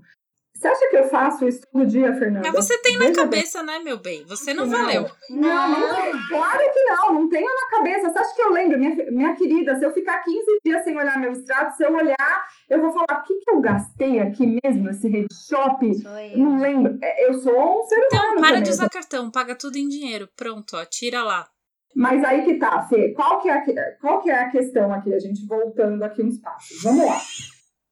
Você 0.61 0.69
acha 0.69 0.91
que 0.91 0.97
eu 0.99 1.05
faço 1.09 1.49
isso 1.49 1.63
todo 1.73 1.87
dia, 1.87 2.13
Fernanda? 2.15 2.51
Mas 2.53 2.67
você 2.67 2.77
tem 2.83 2.99
na 2.99 3.07
Veja 3.07 3.25
bem. 3.25 3.41
cabeça, 3.41 3.63
né, 3.63 3.79
meu 3.79 3.97
bem? 3.99 4.25
Você 4.27 4.53
não, 4.53 4.67
Não. 4.67 4.79
valeu. 4.79 5.07
Não, 5.31 5.69
não. 5.71 6.29
Claro 6.29 6.59
que 6.73 6.85
não, 6.85 7.15
não 7.15 7.29
tenho 7.31 7.47
na 7.47 7.77
cabeça. 7.79 8.11
Você 8.11 8.19
acha 8.19 8.35
que 8.35 8.43
eu 8.43 8.53
lembro, 8.53 8.79
minha, 8.79 8.95
minha 9.11 9.35
querida, 9.35 9.75
se 9.79 9.85
eu 9.87 9.91
ficar 9.93 10.23
15 10.23 10.45
dias 10.63 10.85
sem 10.85 10.95
olhar 10.99 11.19
meu 11.19 11.33
extrato, 11.33 11.75
se 11.77 11.83
eu 11.83 11.95
olhar, 11.95 12.45
eu 12.69 12.79
vou 12.79 12.93
falar, 12.93 13.21
o 13.21 13.23
que, 13.23 13.39
que 13.39 13.51
eu 13.51 13.61
gastei 13.61 14.21
aqui 14.21 14.59
mesmo 14.63 14.85
nesse 14.85 15.09
rede 15.09 15.29
shop? 15.49 15.95
Sou 15.95 16.19
eu. 16.19 16.37
Não 16.39 16.61
lembro. 16.61 16.99
É, 17.03 17.27
Eu 17.27 17.33
sou 17.35 17.81
um 17.81 17.83
ser 17.87 17.97
Então, 17.99 18.21
humano 18.21 18.37
para 18.41 18.49
também. 18.49 18.63
de 18.65 18.71
usar 18.71 18.91
cartão, 18.91 19.31
paga 19.31 19.55
tudo 19.55 19.77
em 19.79 19.89
dinheiro. 19.89 20.29
Pronto, 20.37 20.77
ó, 20.77 20.85
tira 20.85 21.23
lá. 21.25 21.49
Mas 21.97 22.23
aí 22.23 22.45
que 22.45 22.55
tá, 22.55 22.83
Fê, 22.87 23.13
qual 23.15 23.41
que, 23.41 23.49
é 23.49 23.53
a, 23.55 23.65
qual 24.01 24.21
que 24.23 24.31
é 24.31 24.35
a 24.35 24.51
questão 24.51 24.93
aqui? 24.93 25.13
A 25.15 25.19
gente 25.19 25.45
voltando 25.47 26.03
aqui 26.05 26.23
uns 26.23 26.39
passos. 26.39 26.83
Vamos 26.83 27.07
lá. 27.07 27.19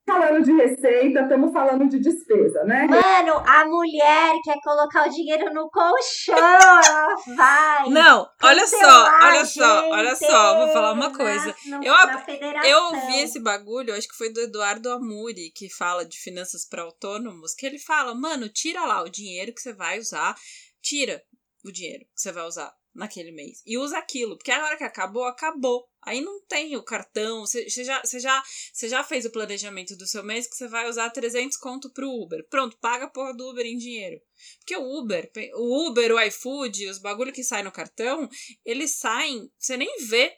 Falando 0.09 0.43
de 0.43 0.53
receita, 0.53 1.21
estamos 1.21 1.53
falando 1.53 1.87
de 1.87 1.99
despesa, 1.99 2.65
né? 2.65 2.87
Mano, 2.87 3.43
a 3.47 3.67
mulher 3.67 4.33
quer 4.43 4.57
colocar 4.65 5.07
o 5.07 5.11
dinheiro 5.11 5.53
no 5.53 5.69
colchão. 5.71 6.35
Ela 6.37 7.15
vai. 7.37 7.91
Não, 7.91 8.27
olha 8.43 8.67
só, 8.67 9.05
olha 9.23 9.45
só, 9.45 9.89
olha 9.91 10.17
só, 10.17 10.59
vou 10.59 10.69
falar 10.73 10.93
uma 10.95 11.11
na- 11.11 11.17
coisa. 11.17 11.55
no- 11.67 11.85
Eu- 11.85 11.93
na. 11.93 12.25
Eu 12.67 12.79
ouvi 12.85 13.21
esse 13.21 13.39
bagulho, 13.39 13.95
acho 13.95 14.09
que 14.09 14.17
foi 14.17 14.33
do 14.33 14.41
Eduardo 14.41 14.91
Amuri, 14.91 15.51
que 15.55 15.69
fala 15.69 16.07
de 16.07 16.19
finanças 16.19 16.65
para 16.65 16.83
autônomos, 16.83 17.55
que 17.55 17.67
ele 17.67 17.79
fala, 17.79 18.15
mano, 18.15 18.49
tira 18.49 18.85
lá 18.87 19.03
o 19.03 19.11
dinheiro 19.11 19.53
que 19.53 19.61
você 19.61 19.75
vai 19.75 19.99
usar, 19.99 20.35
tira 20.81 21.23
o 21.65 21.71
dinheiro 21.71 22.05
que 22.15 22.21
você 22.23 22.33
vai 22.33 22.47
usar 22.47 22.73
naquele 22.95 23.31
mês 23.31 23.63
e 23.67 23.77
usa 23.79 23.99
aquilo, 23.99 24.37
porque 24.39 24.51
a 24.51 24.65
hora 24.65 24.77
que 24.77 24.85
acabou, 24.85 25.25
acabou. 25.25 25.88
Aí 26.03 26.21
não 26.21 26.41
tem 26.47 26.77
o 26.77 26.83
cartão, 26.83 27.41
você 27.41 27.69
já, 27.69 28.01
você 28.01 28.21
já, 28.21 28.43
você 28.73 28.89
já 28.89 29.03
fez 29.05 29.25
o 29.25 29.31
planejamento 29.31 29.97
do 29.97 30.07
seu 30.07 30.23
mês 30.23 30.47
que 30.47 30.57
você 30.57 30.69
vai 30.69 30.89
usar 30.89 31.11
300 31.11 31.57
conto 31.57 31.93
pro 31.93 32.09
Uber. 32.09 32.47
Pronto, 32.49 32.77
paga 32.79 33.07
a 33.07 33.11
porra 33.11 33.35
do 33.35 33.51
Uber 33.51 33.67
em 33.67 33.77
dinheiro. 33.77 34.21
Porque 34.61 34.77
o 34.77 34.99
Uber, 34.99 35.31
o 35.55 35.89
Uber, 35.89 36.13
o 36.15 36.21
iFood, 36.21 36.89
os 36.89 36.99
bagulho 36.99 37.33
que 37.33 37.43
saem 37.43 37.65
no 37.65 37.73
cartão, 37.73 38.29
eles 38.65 38.93
saem, 38.93 39.51
você 39.59 39.77
nem 39.77 40.07
vê. 40.07 40.33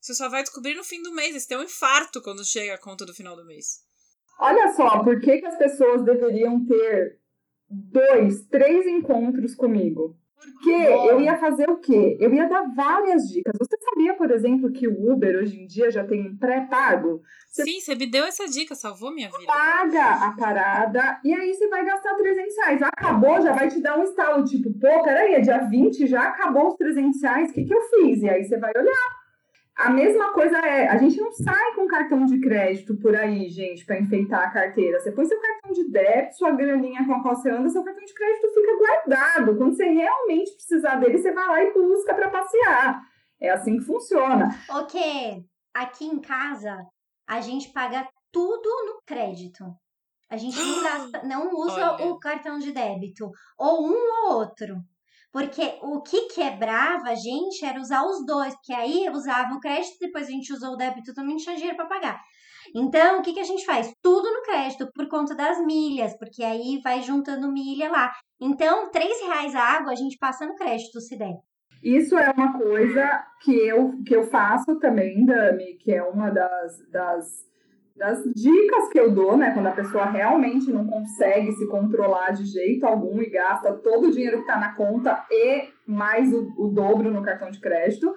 Você 0.00 0.14
só 0.14 0.28
vai 0.28 0.42
descobrir 0.42 0.74
no 0.74 0.82
fim 0.82 1.00
do 1.02 1.14
mês. 1.14 1.34
Você 1.34 1.48
tem 1.48 1.58
um 1.58 1.62
infarto 1.62 2.20
quando 2.20 2.44
chega 2.44 2.74
a 2.74 2.78
conta 2.78 3.06
do 3.06 3.14
final 3.14 3.36
do 3.36 3.44
mês. 3.44 3.84
Olha 4.40 4.72
só, 4.72 5.04
por 5.04 5.20
que, 5.20 5.38
que 5.38 5.46
as 5.46 5.56
pessoas 5.56 6.04
deveriam 6.04 6.66
ter 6.66 7.20
dois, 7.68 8.44
três 8.46 8.86
encontros 8.86 9.54
comigo? 9.54 10.18
Porque 10.42 10.70
eu 10.70 11.20
ia 11.20 11.36
fazer 11.36 11.70
o 11.70 11.76
quê? 11.78 12.16
Eu 12.20 12.32
ia 12.32 12.48
dar 12.48 12.62
várias 12.74 13.28
dicas. 13.28 13.52
Você 13.58 13.76
sabia, 13.80 14.14
por 14.14 14.30
exemplo, 14.30 14.72
que 14.72 14.88
o 14.88 15.12
Uber 15.12 15.36
hoje 15.36 15.60
em 15.60 15.66
dia 15.66 15.90
já 15.90 16.04
tem 16.04 16.28
um 16.28 16.36
pré-pago? 16.36 17.22
Você 17.48 17.64
Sim, 17.64 17.80
você 17.80 17.94
me 17.94 18.06
deu 18.06 18.24
essa 18.24 18.46
dica, 18.46 18.74
salvou 18.74 19.12
minha 19.14 19.30
vida. 19.30 19.44
paga 19.46 20.26
a 20.26 20.36
parada 20.36 21.20
e 21.24 21.32
aí 21.32 21.54
você 21.54 21.68
vai 21.68 21.84
gastar 21.84 22.14
300 22.14 22.56
reais. 22.56 22.82
Acabou, 22.82 23.40
já 23.40 23.52
vai 23.52 23.68
te 23.68 23.80
dar 23.80 23.98
um 23.98 24.02
estalo, 24.02 24.44
tipo, 24.44 24.72
pô, 24.72 25.02
peraí, 25.02 25.34
é 25.34 25.40
dia 25.40 25.58
20, 25.58 26.06
já 26.06 26.28
acabou 26.28 26.68
os 26.68 26.76
300 26.76 27.22
reais, 27.22 27.50
o 27.50 27.52
que, 27.52 27.64
que 27.64 27.74
eu 27.74 27.82
fiz? 27.82 28.22
E 28.22 28.28
aí 28.28 28.44
você 28.44 28.58
vai 28.58 28.72
olhar. 28.76 29.21
A 29.82 29.90
mesma 29.90 30.32
coisa 30.32 30.58
é, 30.58 30.86
a 30.86 30.96
gente 30.96 31.20
não 31.20 31.32
sai 31.32 31.74
com 31.74 31.88
cartão 31.88 32.24
de 32.24 32.40
crédito 32.40 32.94
por 32.96 33.16
aí, 33.16 33.48
gente, 33.48 33.84
para 33.84 33.98
enfeitar 33.98 34.44
a 34.44 34.50
carteira. 34.50 35.00
Você 35.00 35.10
põe 35.10 35.24
seu 35.24 35.40
cartão 35.40 35.72
de 35.72 35.90
débito, 35.90 36.36
sua 36.36 36.52
graninha 36.52 37.04
com 37.04 37.14
a 37.14 37.20
qual 37.20 37.34
você 37.34 37.50
anda, 37.50 37.68
seu 37.68 37.82
cartão 37.82 38.04
de 38.04 38.14
crédito 38.14 38.54
fica 38.54 38.78
guardado. 38.78 39.58
Quando 39.58 39.74
você 39.74 39.84
realmente 39.84 40.52
precisar 40.52 40.96
dele, 40.96 41.18
você 41.18 41.32
vai 41.32 41.48
lá 41.48 41.62
e 41.64 41.72
busca 41.72 42.14
para 42.14 42.30
passear. 42.30 43.02
É 43.40 43.50
assim 43.50 43.76
que 43.78 43.84
funciona. 43.84 44.50
Ok, 44.70 45.44
aqui 45.74 46.04
em 46.04 46.20
casa 46.20 46.78
a 47.26 47.40
gente 47.40 47.72
paga 47.72 48.08
tudo 48.30 48.68
no 48.86 49.02
crédito. 49.04 49.64
A 50.30 50.36
gente 50.36 50.58
não 50.58 50.82
gasta, 50.82 51.22
não 51.24 51.50
usa 51.54 51.92
Olha. 51.98 52.06
o 52.06 52.20
cartão 52.20 52.58
de 52.60 52.70
débito, 52.70 53.30
ou 53.58 53.86
um 53.88 53.94
ou 53.94 54.38
outro. 54.38 54.76
Porque 55.32 55.78
o 55.80 56.02
que 56.02 56.28
quebrava 56.28 57.08
a 57.08 57.14
gente 57.14 57.64
era 57.64 57.80
usar 57.80 58.04
os 58.04 58.24
dois, 58.26 58.54
porque 58.54 58.72
aí 58.72 59.08
usava 59.10 59.54
o 59.54 59.60
crédito, 59.60 59.96
depois 59.98 60.28
a 60.28 60.30
gente 60.30 60.52
usou 60.52 60.74
o 60.74 60.76
débito 60.76 61.14
também, 61.14 61.36
tinha 61.36 61.56
dinheiro 61.56 61.76
para 61.76 61.86
pagar. 61.86 62.20
Então, 62.74 63.18
o 63.18 63.22
que, 63.22 63.32
que 63.32 63.40
a 63.40 63.44
gente 63.44 63.64
faz? 63.64 63.92
Tudo 64.02 64.30
no 64.30 64.42
crédito, 64.42 64.90
por 64.94 65.08
conta 65.08 65.34
das 65.34 65.58
milhas, 65.64 66.16
porque 66.18 66.44
aí 66.44 66.80
vai 66.84 67.02
juntando 67.02 67.50
milha 67.50 67.90
lá. 67.90 68.12
Então, 68.40 68.90
três 68.90 69.20
reais 69.22 69.54
a 69.54 69.62
água 69.62 69.92
a 69.92 69.96
gente 69.96 70.18
passa 70.18 70.46
no 70.46 70.54
crédito, 70.54 71.00
se 71.00 71.16
der. 71.16 71.34
Isso 71.82 72.16
é 72.16 72.30
uma 72.30 72.56
coisa 72.56 73.24
que 73.40 73.52
eu, 73.52 74.02
que 74.06 74.14
eu 74.14 74.22
faço 74.24 74.78
também, 74.78 75.26
Dami, 75.26 75.74
que 75.80 75.92
é 75.92 76.02
uma 76.02 76.30
das, 76.30 76.88
das, 76.90 77.26
das 77.96 78.22
dicas 78.34 78.88
que 78.90 78.98
eu 78.98 79.10
dou, 79.10 79.36
né? 79.36 79.52
Quando 79.52 79.66
a 79.66 79.72
pessoa 79.72 80.06
realmente 80.06 80.70
não 80.70 80.86
consegue 80.86 81.52
se 81.52 81.66
controlar 81.66 82.30
de 82.30 82.44
jeito 82.44 82.86
algum 82.86 83.20
e 83.20 83.28
gasta 83.28 83.72
todo 83.72 84.08
o 84.08 84.10
dinheiro 84.10 84.38
que 84.38 84.42
está 84.42 84.58
na 84.58 84.74
conta 84.74 85.24
e 85.30 85.68
mais 85.86 86.32
o, 86.32 86.52
o 86.56 86.68
dobro 86.68 87.10
no 87.10 87.22
cartão 87.22 87.50
de 87.50 87.60
crédito. 87.60 88.12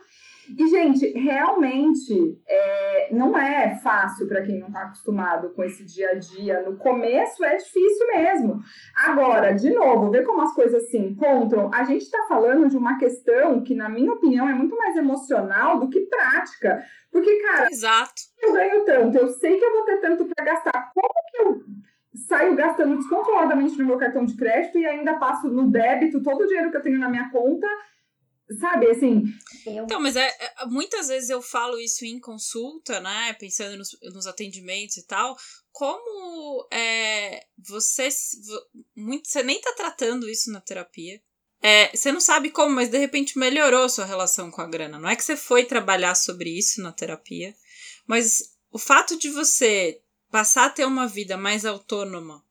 E, 0.49 0.67
gente, 0.67 1.07
realmente 1.17 2.39
é, 2.47 3.09
não 3.11 3.37
é 3.37 3.75
fácil 3.77 4.27
para 4.27 4.41
quem 4.41 4.59
não 4.59 4.67
está 4.67 4.83
acostumado 4.83 5.49
com 5.49 5.63
esse 5.63 5.83
dia 5.83 6.11
a 6.11 6.15
dia. 6.15 6.61
No 6.61 6.77
começo 6.77 7.43
é 7.43 7.55
difícil 7.55 8.07
mesmo. 8.07 8.61
Agora, 8.95 9.53
de 9.53 9.71
novo, 9.71 10.11
ver 10.11 10.23
como 10.23 10.41
as 10.41 10.53
coisas 10.53 10.89
se 10.89 10.97
encontram. 10.97 11.71
A 11.73 11.83
gente 11.83 12.03
está 12.03 12.25
falando 12.27 12.69
de 12.69 12.77
uma 12.77 12.97
questão 12.97 13.61
que, 13.63 13.73
na 13.73 13.89
minha 13.89 14.13
opinião, 14.13 14.47
é 14.47 14.53
muito 14.53 14.75
mais 14.75 14.95
emocional 14.95 15.79
do 15.79 15.89
que 15.89 16.01
prática. 16.01 16.83
Porque, 17.11 17.33
cara, 17.41 17.69
Exato. 17.71 18.13
eu 18.41 18.53
ganho 18.53 18.85
tanto, 18.85 19.17
eu 19.17 19.29
sei 19.29 19.57
que 19.57 19.63
eu 19.63 19.71
vou 19.71 19.83
ter 19.85 20.01
tanto 20.01 20.25
para 20.25 20.45
gastar. 20.45 20.91
Como 20.93 21.13
que 21.31 21.41
eu 21.41 21.63
saio 22.27 22.55
gastando 22.55 22.97
descontroladamente 22.97 23.77
no 23.77 23.85
meu 23.85 23.97
cartão 23.97 24.25
de 24.25 24.35
crédito 24.35 24.77
e 24.77 24.85
ainda 24.85 25.15
passo 25.15 25.47
no 25.49 25.69
débito 25.69 26.21
todo 26.21 26.41
o 26.41 26.47
dinheiro 26.47 26.71
que 26.71 26.77
eu 26.77 26.81
tenho 26.81 26.99
na 26.99 27.09
minha 27.09 27.29
conta? 27.29 27.67
Sabe, 28.59 28.91
assim, 28.91 29.23
Eu, 29.65 29.85
Então, 29.85 29.99
mas 29.99 30.15
é, 30.15 30.27
é- 30.27 30.65
muitas 30.67 31.07
vezes 31.07 31.29
eu 31.29 31.41
falo 31.41 31.79
isso 31.79 32.05
em 32.05 32.19
consulta, 32.19 32.99
né? 32.99 33.33
Pensando 33.33 33.75
nos, 33.77 33.97
nos 34.13 34.27
atendimentos 34.27 34.97
e 34.97 35.07
tal. 35.07 35.35
Como 35.71 36.67
é, 36.71 37.45
você, 37.57 38.07
muito, 38.95 39.27
você 39.27 39.41
nem 39.41 39.59
tá 39.59 39.73
tratando 39.73 40.29
isso 40.29 40.51
na 40.51 40.61
terapia. 40.61 41.19
É, 41.61 41.95
você 41.95 42.11
não 42.11 42.21
sabe 42.21 42.51
como, 42.51 42.75
mas 42.75 42.89
de 42.89 42.97
repente 42.99 43.39
melhorou 43.39 43.89
sua 43.89 44.05
relação 44.05 44.51
com 44.51 44.61
a 44.61 44.67
grana. 44.67 44.99
Não 44.99 45.09
é 45.09 45.15
que 45.15 45.23
você 45.23 45.35
foi 45.35 45.65
trabalhar 45.65 46.13
sobre 46.13 46.55
isso 46.55 46.81
na 46.81 46.91
terapia, 46.91 47.55
mas 48.05 48.55
o 48.71 48.77
fato 48.77 49.17
de 49.17 49.29
você 49.29 49.99
passar 50.29 50.65
a 50.65 50.69
ter 50.69 50.85
uma 50.85 51.07
vida 51.07 51.35
mais 51.35 51.65
autônoma, 51.65 52.44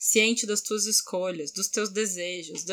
ciente 0.00 0.46
das 0.46 0.62
tuas 0.62 0.86
escolhas, 0.86 1.52
dos 1.52 1.68
teus 1.68 1.90
desejos, 1.90 2.64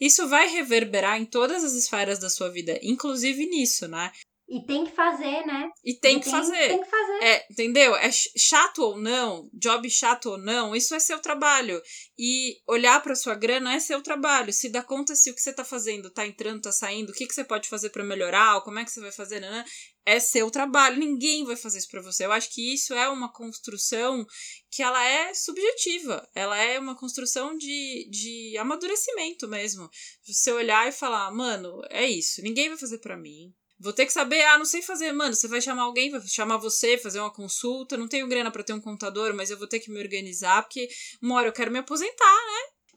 isso 0.00 0.28
vai 0.28 0.48
reverberar 0.48 1.20
em 1.20 1.24
todas 1.24 1.64
as 1.64 1.72
esferas 1.72 2.20
da 2.20 2.30
sua 2.30 2.48
vida, 2.48 2.78
inclusive 2.82 3.44
nisso, 3.46 3.88
né? 3.88 4.12
E 4.50 4.66
tem 4.66 4.84
que 4.84 4.90
fazer, 4.90 5.46
né? 5.46 5.70
E 5.84 5.94
tem 5.94 6.16
E 6.16 6.20
que 6.20 6.28
fazer. 6.28 6.68
Tem 6.68 6.82
que 6.82 6.90
fazer. 6.90 7.22
É, 7.22 7.46
entendeu? 7.48 7.94
É 7.94 8.10
ch- 8.10 8.32
chato 8.36 8.80
ou 8.80 8.98
não, 8.98 9.48
job 9.54 9.88
chato 9.88 10.30
ou 10.30 10.38
não, 10.38 10.74
isso 10.74 10.92
é 10.92 10.98
seu 10.98 11.20
trabalho. 11.20 11.80
E 12.18 12.56
olhar 12.66 13.00
para 13.00 13.14
sua 13.14 13.36
grana 13.36 13.72
é 13.74 13.78
seu 13.78 14.02
trabalho. 14.02 14.52
Se 14.52 14.68
dá 14.68 14.82
conta 14.82 15.14
se 15.14 15.30
o 15.30 15.34
que 15.34 15.40
você 15.40 15.52
tá 15.52 15.64
fazendo 15.64 16.10
tá 16.10 16.26
entrando, 16.26 16.62
tá 16.62 16.72
saindo, 16.72 17.10
o 17.10 17.12
que, 17.12 17.28
que 17.28 17.32
você 17.34 17.44
pode 17.44 17.68
fazer 17.68 17.90
para 17.90 18.02
melhorar, 18.02 18.56
ou 18.56 18.62
como 18.62 18.80
é 18.80 18.84
que 18.84 18.90
você 18.90 19.00
vai 19.00 19.12
fazer, 19.12 19.38
né? 19.38 19.64
É 20.04 20.18
seu 20.18 20.50
trabalho. 20.50 20.98
Ninguém 20.98 21.44
vai 21.44 21.54
fazer 21.54 21.78
isso 21.78 21.88
para 21.88 22.02
você. 22.02 22.24
Eu 22.24 22.32
acho 22.32 22.50
que 22.52 22.74
isso 22.74 22.92
é 22.92 23.08
uma 23.08 23.32
construção 23.32 24.26
que 24.68 24.82
ela 24.82 25.04
é 25.06 25.32
subjetiva. 25.32 26.28
Ela 26.34 26.58
é 26.58 26.76
uma 26.80 26.96
construção 26.96 27.56
de, 27.56 28.08
de 28.10 28.58
amadurecimento 28.58 29.46
mesmo. 29.46 29.88
Você 30.26 30.50
olhar 30.50 30.88
e 30.88 30.92
falar, 30.92 31.30
mano, 31.30 31.80
é 31.88 32.04
isso. 32.06 32.42
Ninguém 32.42 32.68
vai 32.68 32.78
fazer 32.78 32.98
para 32.98 33.16
mim. 33.16 33.54
Vou 33.82 33.92
ter 33.94 34.04
que 34.04 34.12
saber, 34.12 34.42
ah, 34.42 34.58
não 34.58 34.64
sei 34.66 34.82
fazer, 34.82 35.10
mano. 35.12 35.34
Você 35.34 35.48
vai 35.48 35.60
chamar 35.60 35.82
alguém, 35.84 36.10
vai 36.10 36.20
chamar 36.20 36.58
você, 36.58 36.98
fazer 36.98 37.18
uma 37.20 37.32
consulta. 37.32 37.96
Não 37.96 38.06
tenho 38.06 38.28
grana 38.28 38.50
pra 38.50 38.62
ter 38.62 38.74
um 38.74 38.80
contador, 38.80 39.34
mas 39.34 39.50
eu 39.50 39.58
vou 39.58 39.66
ter 39.66 39.78
que 39.80 39.90
me 39.90 39.98
organizar, 39.98 40.62
porque 40.62 40.86
uma 41.22 41.36
hora 41.36 41.48
eu 41.48 41.52
quero 41.52 41.70
me 41.72 41.78
aposentar. 41.78 42.36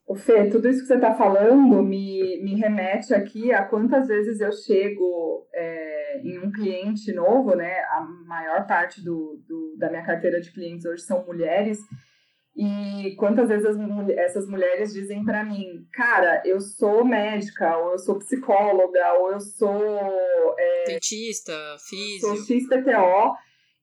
O 0.05 0.15
Fê, 0.15 0.49
tudo 0.49 0.67
isso 0.67 0.81
que 0.81 0.87
você 0.87 0.95
está 0.95 1.13
falando 1.15 1.81
me, 1.81 2.41
me 2.43 2.55
remete 2.55 3.13
aqui 3.13 3.53
a 3.53 3.63
quantas 3.63 4.09
vezes 4.09 4.41
eu 4.41 4.51
chego 4.51 5.47
é, 5.53 6.19
em 6.21 6.37
um 6.39 6.51
cliente 6.51 7.13
novo, 7.13 7.55
né? 7.55 7.79
A 7.85 8.01
maior 8.27 8.67
parte 8.67 9.01
do, 9.01 9.41
do- 9.47 9.77
da 9.77 9.89
minha 9.89 10.05
carteira 10.05 10.41
de 10.41 10.51
clientes 10.51 10.85
hoje 10.85 11.03
são 11.03 11.25
mulheres. 11.25 11.79
E 12.55 13.15
quantas 13.17 13.49
vezes 13.49 13.65
as 13.65 13.77
essas 14.09 14.47
mulheres 14.47 14.93
dizem 14.93 15.25
para 15.25 15.43
mim, 15.43 15.87
cara, 15.91 16.41
eu 16.45 16.61
sou 16.61 17.03
médica, 17.03 17.75
ou 17.77 17.93
eu 17.93 17.97
sou 17.99 18.19
psicóloga, 18.19 19.13
ou 19.19 19.31
eu 19.31 19.39
sou 19.39 20.55
é, 20.59 20.83
Dentista, 20.85 21.53
sou 21.79 22.35
físio. 22.35 22.61
XPTO, 22.61 23.33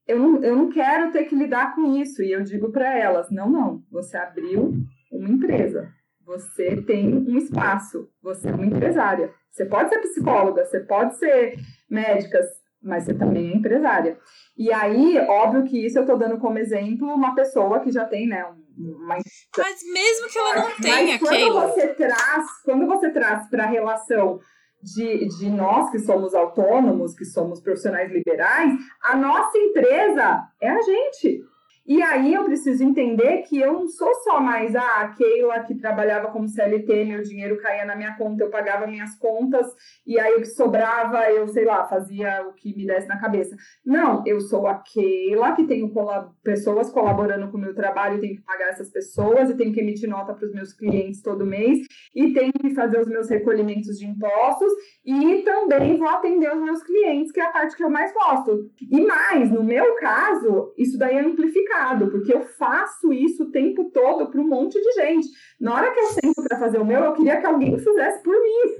eu 0.07 0.17
não, 0.19 0.43
eu 0.43 0.55
não 0.55 0.69
quero 0.69 1.11
ter 1.11 1.25
que 1.25 1.35
lidar 1.35 1.75
com 1.75 1.95
isso. 1.97 2.23
E 2.23 2.31
eu 2.31 2.41
digo 2.43 2.71
para 2.71 2.97
elas: 2.97 3.29
não, 3.29 3.49
não, 3.49 3.83
você 3.91 4.15
abriu 4.15 4.73
uma 5.11 5.29
empresa, 5.29 5.89
você 6.25 6.81
tem 6.81 7.13
um 7.13 7.37
espaço, 7.37 8.09
você 8.23 8.47
é 8.47 8.53
uma 8.53 8.65
empresária. 8.65 9.33
Você 9.51 9.65
pode 9.65 9.89
ser 9.89 9.99
psicóloga, 9.99 10.63
você 10.63 10.79
pode 10.79 11.17
ser 11.17 11.55
médica, 11.89 12.39
mas 12.81 13.03
você 13.03 13.13
também 13.13 13.51
é 13.51 13.55
empresária. 13.57 14.17
E 14.57 14.71
aí, 14.71 15.17
óbvio 15.27 15.65
que 15.65 15.85
isso 15.85 15.99
eu 15.99 16.05
tô 16.05 16.15
dando 16.15 16.37
como 16.37 16.57
exemplo 16.57 17.13
uma 17.13 17.35
pessoa 17.35 17.81
que 17.81 17.91
já 17.91 18.05
tem, 18.05 18.27
né, 18.27 18.45
um- 18.45 18.60
uma 18.81 19.17
Mas 19.57 19.83
mesmo 19.93 20.27
que 20.29 20.37
ela 20.37 20.55
não 20.55 20.71
tenha, 20.77 21.13
mas 21.13 21.19
quando 21.19 21.35
Keila. 21.35 21.67
você 21.67 21.87
traz, 21.93 22.45
quando 22.63 22.87
você 22.87 23.11
traz 23.11 23.49
para 23.49 23.63
a 23.63 23.67
relação 23.67 24.39
de, 24.81 25.27
de 25.27 25.49
nós 25.49 25.89
que 25.91 25.99
somos 25.99 26.33
autônomos, 26.33 27.15
que 27.15 27.25
somos 27.25 27.61
profissionais 27.61 28.11
liberais, 28.11 28.73
a 29.01 29.15
nossa 29.15 29.57
empresa 29.57 30.47
é 30.59 30.69
a 30.69 30.81
gente. 30.81 31.43
E 31.91 32.01
aí 32.01 32.33
eu 32.33 32.45
preciso 32.45 32.81
entender 32.85 33.41
que 33.41 33.59
eu 33.59 33.73
não 33.73 33.87
sou 33.87 34.13
só 34.23 34.39
mais 34.39 34.73
a 34.77 35.09
Keila 35.09 35.59
que 35.63 35.75
trabalhava 35.75 36.29
como 36.31 36.47
CLT, 36.47 37.03
meu 37.03 37.21
dinheiro 37.21 37.57
caía 37.57 37.83
na 37.83 37.97
minha 37.97 38.15
conta, 38.15 38.45
eu 38.45 38.49
pagava 38.49 38.87
minhas 38.87 39.13
contas 39.17 39.67
e 40.07 40.17
aí 40.17 40.35
o 40.35 40.39
que 40.39 40.45
sobrava 40.45 41.29
eu, 41.29 41.45
sei 41.49 41.65
lá, 41.65 41.83
fazia 41.85 42.47
o 42.47 42.53
que 42.53 42.73
me 42.77 42.85
desse 42.85 43.09
na 43.09 43.19
cabeça. 43.19 43.57
Não, 43.85 44.23
eu 44.25 44.39
sou 44.39 44.67
a 44.67 44.75
Keila 44.75 45.53
que 45.53 45.65
tenho 45.67 45.89
colab- 45.91 46.31
pessoas 46.41 46.89
colaborando 46.89 47.51
com 47.51 47.57
o 47.57 47.61
meu 47.61 47.75
trabalho, 47.75 48.21
tenho 48.21 48.37
que 48.37 48.43
pagar 48.43 48.69
essas 48.69 48.89
pessoas 48.89 49.49
e 49.49 49.57
tenho 49.57 49.73
que 49.73 49.81
emitir 49.81 50.07
nota 50.07 50.33
para 50.33 50.45
os 50.45 50.53
meus 50.53 50.71
clientes 50.71 51.21
todo 51.21 51.45
mês 51.45 51.79
e 52.15 52.31
tenho 52.33 52.53
que 52.53 52.73
fazer 52.73 53.01
os 53.01 53.07
meus 53.09 53.29
recolhimentos 53.29 53.97
de 53.99 54.05
impostos 54.05 54.71
e 55.05 55.41
também 55.43 55.97
vou 55.97 56.07
atender 56.07 56.55
os 56.55 56.61
meus 56.61 56.81
clientes, 56.83 57.33
que 57.33 57.41
é 57.41 57.43
a 57.43 57.51
parte 57.51 57.75
que 57.75 57.83
eu 57.83 57.89
mais 57.89 58.13
gosto. 58.13 58.69
E 58.89 59.01
mais, 59.01 59.51
no 59.51 59.61
meu 59.61 59.95
caso, 59.95 60.73
isso 60.77 60.97
daí 60.97 61.17
é 61.17 61.19
amplificado, 61.21 61.80
porque 62.09 62.33
eu 62.33 62.41
faço 62.41 63.11
isso 63.11 63.43
o 63.43 63.51
tempo 63.51 63.89
todo 63.91 64.29
para 64.29 64.39
um 64.39 64.47
monte 64.47 64.79
de 64.79 64.91
gente. 64.93 65.27
Na 65.59 65.75
hora 65.75 65.91
que 65.91 65.99
eu 65.99 66.07
sento 66.07 66.43
para 66.47 66.59
fazer 66.59 66.77
o 66.77 66.85
meu, 66.85 67.03
eu 67.03 67.13
queria 67.13 67.39
que 67.39 67.45
alguém 67.45 67.77
fizesse 67.77 68.21
por 68.23 68.33
mim. 68.33 68.75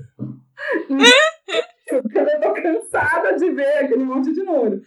Porque 1.89 2.19
eu 2.19 2.39
tô 2.39 2.53
cansada 2.53 3.35
de 3.35 3.49
ver 3.49 3.79
aquele 3.79 4.05
monte 4.05 4.31
de 4.31 4.43
número. 4.43 4.81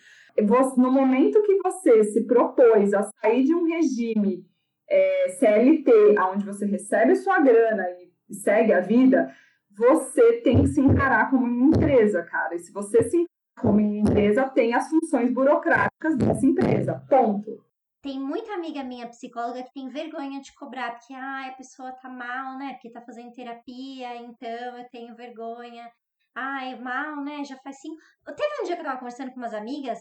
No 0.77 0.91
momento 0.91 1.43
que 1.43 1.59
você 1.63 2.03
se 2.05 2.27
propôs 2.27 2.95
a 2.95 3.03
sair 3.21 3.45
de 3.45 3.55
um 3.55 3.65
regime 3.65 4.47
é, 4.89 5.29
CLT, 5.39 6.19
onde 6.33 6.47
você 6.47 6.65
recebe 6.65 7.15
sua 7.15 7.41
grana 7.41 7.85
e 8.29 8.35
segue 8.35 8.73
a 8.73 8.81
vida, 8.81 9.31
você 9.77 10.41
tem 10.41 10.63
que 10.63 10.69
se 10.69 10.81
encarar 10.81 11.31
como 11.31 11.45
uma 11.45 11.67
empresa, 11.67 12.23
cara. 12.23 12.55
E 12.55 12.59
se 12.59 12.73
você 12.73 13.03
se 13.03 13.17
encarar 13.17 13.61
como 13.61 13.79
uma 13.81 13.99
empresa, 13.99 14.49
tem 14.49 14.73
as 14.73 14.89
funções 14.89 15.31
burocráticas 15.33 16.17
dessa 16.17 16.47
empresa. 16.47 17.03
Ponto. 17.09 17.63
Tem 18.05 18.21
muita 18.21 18.53
amiga 18.53 18.85
minha 18.85 19.09
psicóloga 19.09 19.63
que 19.63 19.73
tem 19.73 19.89
vergonha 19.89 20.39
de 20.43 20.55
cobrar, 20.55 20.91
porque 20.91 21.15
ah, 21.15 21.49
a 21.49 21.55
pessoa 21.55 21.91
tá 21.91 22.07
mal, 22.07 22.59
né? 22.59 22.75
Porque 22.75 22.91
tá 22.91 23.01
fazendo 23.01 23.33
terapia, 23.33 24.15
então 24.17 24.79
eu 24.79 24.87
tenho 24.91 25.17
vergonha. 25.17 25.91
Ai, 26.35 26.79
mal, 26.79 27.25
né? 27.25 27.43
Já 27.45 27.57
faz 27.57 27.81
cinco. 27.81 27.97
Teve 28.27 28.61
um 28.61 28.65
dia 28.67 28.75
que 28.77 28.83
eu 28.83 28.85
tava 28.85 28.99
conversando 28.99 29.31
com 29.33 29.39
umas 29.39 29.55
amigas. 29.55 29.99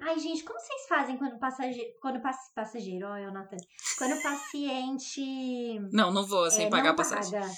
Ai, 0.00 0.18
gente, 0.18 0.42
como 0.42 0.58
vocês 0.58 0.88
fazem 0.88 1.16
quando 1.18 1.38
passageiro. 1.38 1.92
Quando 2.02 2.20
pass, 2.20 2.52
passageiro, 2.52 3.06
olha, 3.06 3.30
Nathan. 3.30 3.58
Quando 3.96 4.18
o 4.18 4.22
paciente. 4.24 5.78
Não, 5.92 6.12
não 6.12 6.26
vou 6.26 6.50
sem 6.50 6.66
é, 6.66 6.70
pagar 6.70 6.90
a 6.90 6.94
passagem. 6.94 7.38
paga. 7.38 7.52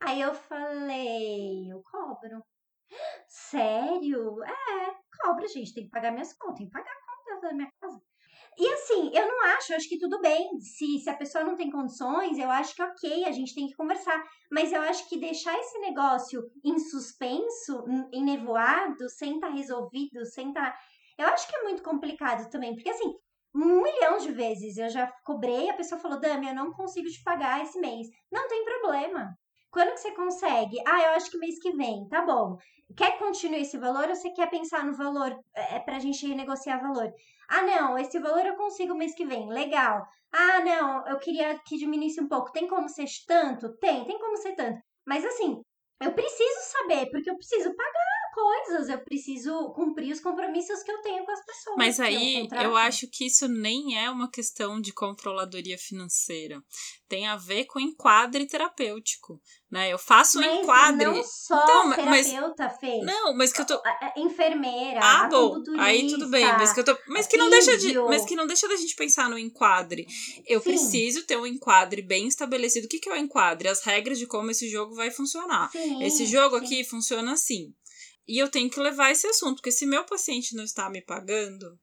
Aí 0.00 0.20
eu 0.20 0.34
falei, 0.34 1.70
eu 1.70 1.80
cobro. 1.84 2.42
Sério? 3.28 4.42
É, 4.42 4.94
cobra, 5.22 5.46
gente. 5.46 5.74
Tem 5.74 5.84
que 5.84 5.90
pagar 5.90 6.10
minhas 6.10 6.32
contas, 6.32 6.58
tem 6.58 6.66
que 6.66 6.72
pagar 6.72 6.90
a 6.90 7.30
conta 7.30 7.46
da 7.46 7.54
minha 7.54 7.70
casa. 7.80 8.09
E 8.60 8.68
assim, 8.74 9.10
eu 9.14 9.26
não 9.26 9.42
acho, 9.56 9.72
eu 9.72 9.76
acho 9.78 9.88
que 9.88 9.98
tudo 9.98 10.20
bem. 10.20 10.60
Se, 10.60 10.98
se 10.98 11.08
a 11.08 11.16
pessoa 11.16 11.42
não 11.42 11.56
tem 11.56 11.70
condições, 11.70 12.38
eu 12.38 12.50
acho 12.50 12.74
que 12.76 12.82
ok, 12.82 13.24
a 13.24 13.32
gente 13.32 13.54
tem 13.54 13.66
que 13.66 13.74
conversar. 13.74 14.22
Mas 14.52 14.70
eu 14.70 14.82
acho 14.82 15.08
que 15.08 15.18
deixar 15.18 15.58
esse 15.58 15.78
negócio 15.78 16.42
em 16.62 16.78
suspenso, 16.78 17.82
em 18.12 18.22
nevoado, 18.22 19.08
sem 19.08 19.36
estar 19.36 19.48
tá 19.48 19.54
resolvido, 19.54 20.26
sem 20.26 20.48
estar. 20.48 20.72
Tá... 20.72 20.78
Eu 21.16 21.28
acho 21.28 21.48
que 21.48 21.56
é 21.56 21.62
muito 21.62 21.82
complicado 21.82 22.50
também. 22.50 22.74
Porque 22.74 22.90
assim, 22.90 23.14
um 23.54 23.82
milhão 23.82 24.18
de 24.18 24.30
vezes 24.30 24.76
eu 24.76 24.90
já 24.90 25.10
cobrei, 25.24 25.70
a 25.70 25.74
pessoa 25.74 25.98
falou, 25.98 26.20
Dami, 26.20 26.48
eu 26.48 26.54
não 26.54 26.70
consigo 26.70 27.08
te 27.08 27.22
pagar 27.24 27.62
esse 27.62 27.80
mês. 27.80 28.08
Não 28.30 28.46
tem 28.46 28.62
problema. 28.62 29.34
Quando 29.70 29.92
que 29.92 30.00
você 30.00 30.12
consegue? 30.12 30.76
Ah, 30.86 31.00
eu 31.00 31.10
acho 31.12 31.30
que 31.30 31.38
mês 31.38 31.58
que 31.58 31.72
vem, 31.72 32.06
tá 32.08 32.20
bom. 32.26 32.58
Quer 32.96 33.16
continuar 33.18 33.60
esse 33.60 33.78
valor 33.78 34.08
ou 34.08 34.14
você 34.16 34.30
quer 34.30 34.50
pensar 34.50 34.84
no 34.84 34.92
valor 34.92 35.34
é, 35.54 35.78
pra 35.78 36.00
gente 36.00 36.26
renegociar 36.26 36.82
valor? 36.82 37.10
Ah, 37.50 37.62
não, 37.62 37.98
esse 37.98 38.18
valor 38.18 38.46
eu 38.46 38.56
consigo 38.56 38.94
mês 38.94 39.14
que 39.14 39.26
vem, 39.26 39.48
legal. 39.48 40.06
Ah, 40.32 40.60
não, 40.60 41.06
eu 41.08 41.18
queria 41.18 41.58
que 41.58 41.76
diminuísse 41.76 42.20
um 42.20 42.28
pouco. 42.28 42.52
Tem 42.52 42.66
como 42.68 42.88
ser 42.88 43.06
tanto? 43.26 43.76
Tem, 43.78 44.04
tem 44.06 44.18
como 44.18 44.36
ser 44.38 44.54
tanto. 44.54 44.80
Mas 45.06 45.24
assim, 45.24 45.60
eu 46.00 46.12
preciso 46.14 46.60
saber, 46.78 47.10
porque 47.10 47.28
eu 47.30 47.36
preciso 47.36 47.74
pagar 47.74 48.09
coisas, 48.32 48.88
eu 48.88 48.98
preciso 48.98 49.72
cumprir 49.74 50.12
os 50.12 50.20
compromissos 50.20 50.82
que 50.82 50.90
eu 50.90 51.00
tenho 51.02 51.24
com 51.24 51.32
as 51.32 51.44
pessoas. 51.44 51.76
Mas 51.76 52.00
aí 52.00 52.48
eu 52.62 52.76
acho 52.76 53.08
que 53.10 53.26
isso 53.26 53.48
nem 53.48 53.98
é 53.98 54.10
uma 54.10 54.30
questão 54.30 54.80
de 54.80 54.92
controladoria 54.92 55.78
financeira. 55.78 56.62
Tem 57.08 57.26
a 57.26 57.36
ver 57.36 57.64
com 57.64 57.80
enquadre 57.80 58.46
terapêutico, 58.46 59.40
né? 59.70 59.92
Eu 59.92 59.98
faço 59.98 60.38
um 60.38 60.42
mas 60.42 60.60
enquadre. 60.60 61.04
Não 61.06 61.22
só 61.24 61.62
então, 61.62 61.90
terapeuta 61.94 62.64
mas, 62.64 62.78
fez. 62.78 63.04
Não, 63.04 63.36
mas 63.36 63.52
que 63.52 63.60
eu 63.60 63.66
tô 63.66 63.80
enfermeira, 64.16 65.00
Ah, 65.02 65.28
bom. 65.28 65.62
Aí 65.78 66.08
tudo 66.08 66.28
bem, 66.28 66.44
mas 66.44 66.72
que 66.72 66.80
eu 66.80 66.84
tô, 66.84 66.96
mas 67.08 67.26
que 67.26 67.36
não 67.36 67.50
deixa 67.50 67.76
de, 67.76 67.98
mas 67.98 68.24
que 68.24 68.36
não 68.36 68.46
deixa 68.46 68.68
da 68.68 68.76
gente 68.76 68.94
pensar 68.94 69.28
no 69.28 69.38
enquadre. 69.38 70.06
Eu 70.46 70.60
Sim. 70.60 70.70
preciso 70.70 71.26
ter 71.26 71.36
um 71.36 71.46
enquadre 71.46 72.02
bem 72.02 72.26
estabelecido. 72.28 72.86
O 72.86 72.88
que 72.88 72.98
que 72.98 73.08
é 73.08 73.12
o 73.12 73.16
enquadre? 73.16 73.68
As 73.68 73.82
regras 73.82 74.18
de 74.18 74.26
como 74.26 74.50
esse 74.50 74.68
jogo 74.68 74.94
vai 74.94 75.10
funcionar. 75.10 75.70
Sim, 75.70 76.02
esse 76.02 76.26
jogo 76.26 76.58
sim. 76.58 76.64
aqui 76.64 76.84
funciona 76.84 77.32
assim. 77.32 77.74
E 78.26 78.38
eu 78.38 78.48
tenho 78.48 78.70
que 78.70 78.80
levar 78.80 79.10
esse 79.10 79.26
assunto, 79.26 79.56
porque 79.56 79.72
se 79.72 79.86
meu 79.86 80.04
paciente 80.04 80.54
não 80.54 80.64
está 80.64 80.88
me 80.88 81.02
pagando, 81.02 81.78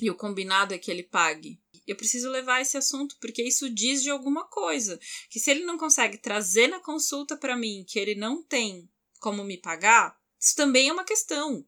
e 0.00 0.10
o 0.10 0.14
combinado 0.14 0.74
é 0.74 0.78
que 0.78 0.90
ele 0.90 1.02
pague, 1.02 1.60
eu 1.86 1.96
preciso 1.96 2.28
levar 2.28 2.60
esse 2.60 2.76
assunto, 2.76 3.16
porque 3.20 3.42
isso 3.42 3.70
diz 3.70 4.02
de 4.02 4.10
alguma 4.10 4.44
coisa. 4.48 4.98
Que 5.30 5.38
se 5.38 5.50
ele 5.50 5.64
não 5.64 5.78
consegue 5.78 6.18
trazer 6.18 6.66
na 6.66 6.80
consulta 6.80 7.36
para 7.36 7.56
mim 7.56 7.84
que 7.86 7.98
ele 7.98 8.14
não 8.14 8.42
tem 8.42 8.90
como 9.20 9.44
me 9.44 9.56
pagar, 9.56 10.16
isso 10.38 10.54
também 10.56 10.88
é 10.88 10.92
uma 10.92 11.04
questão. 11.04 11.66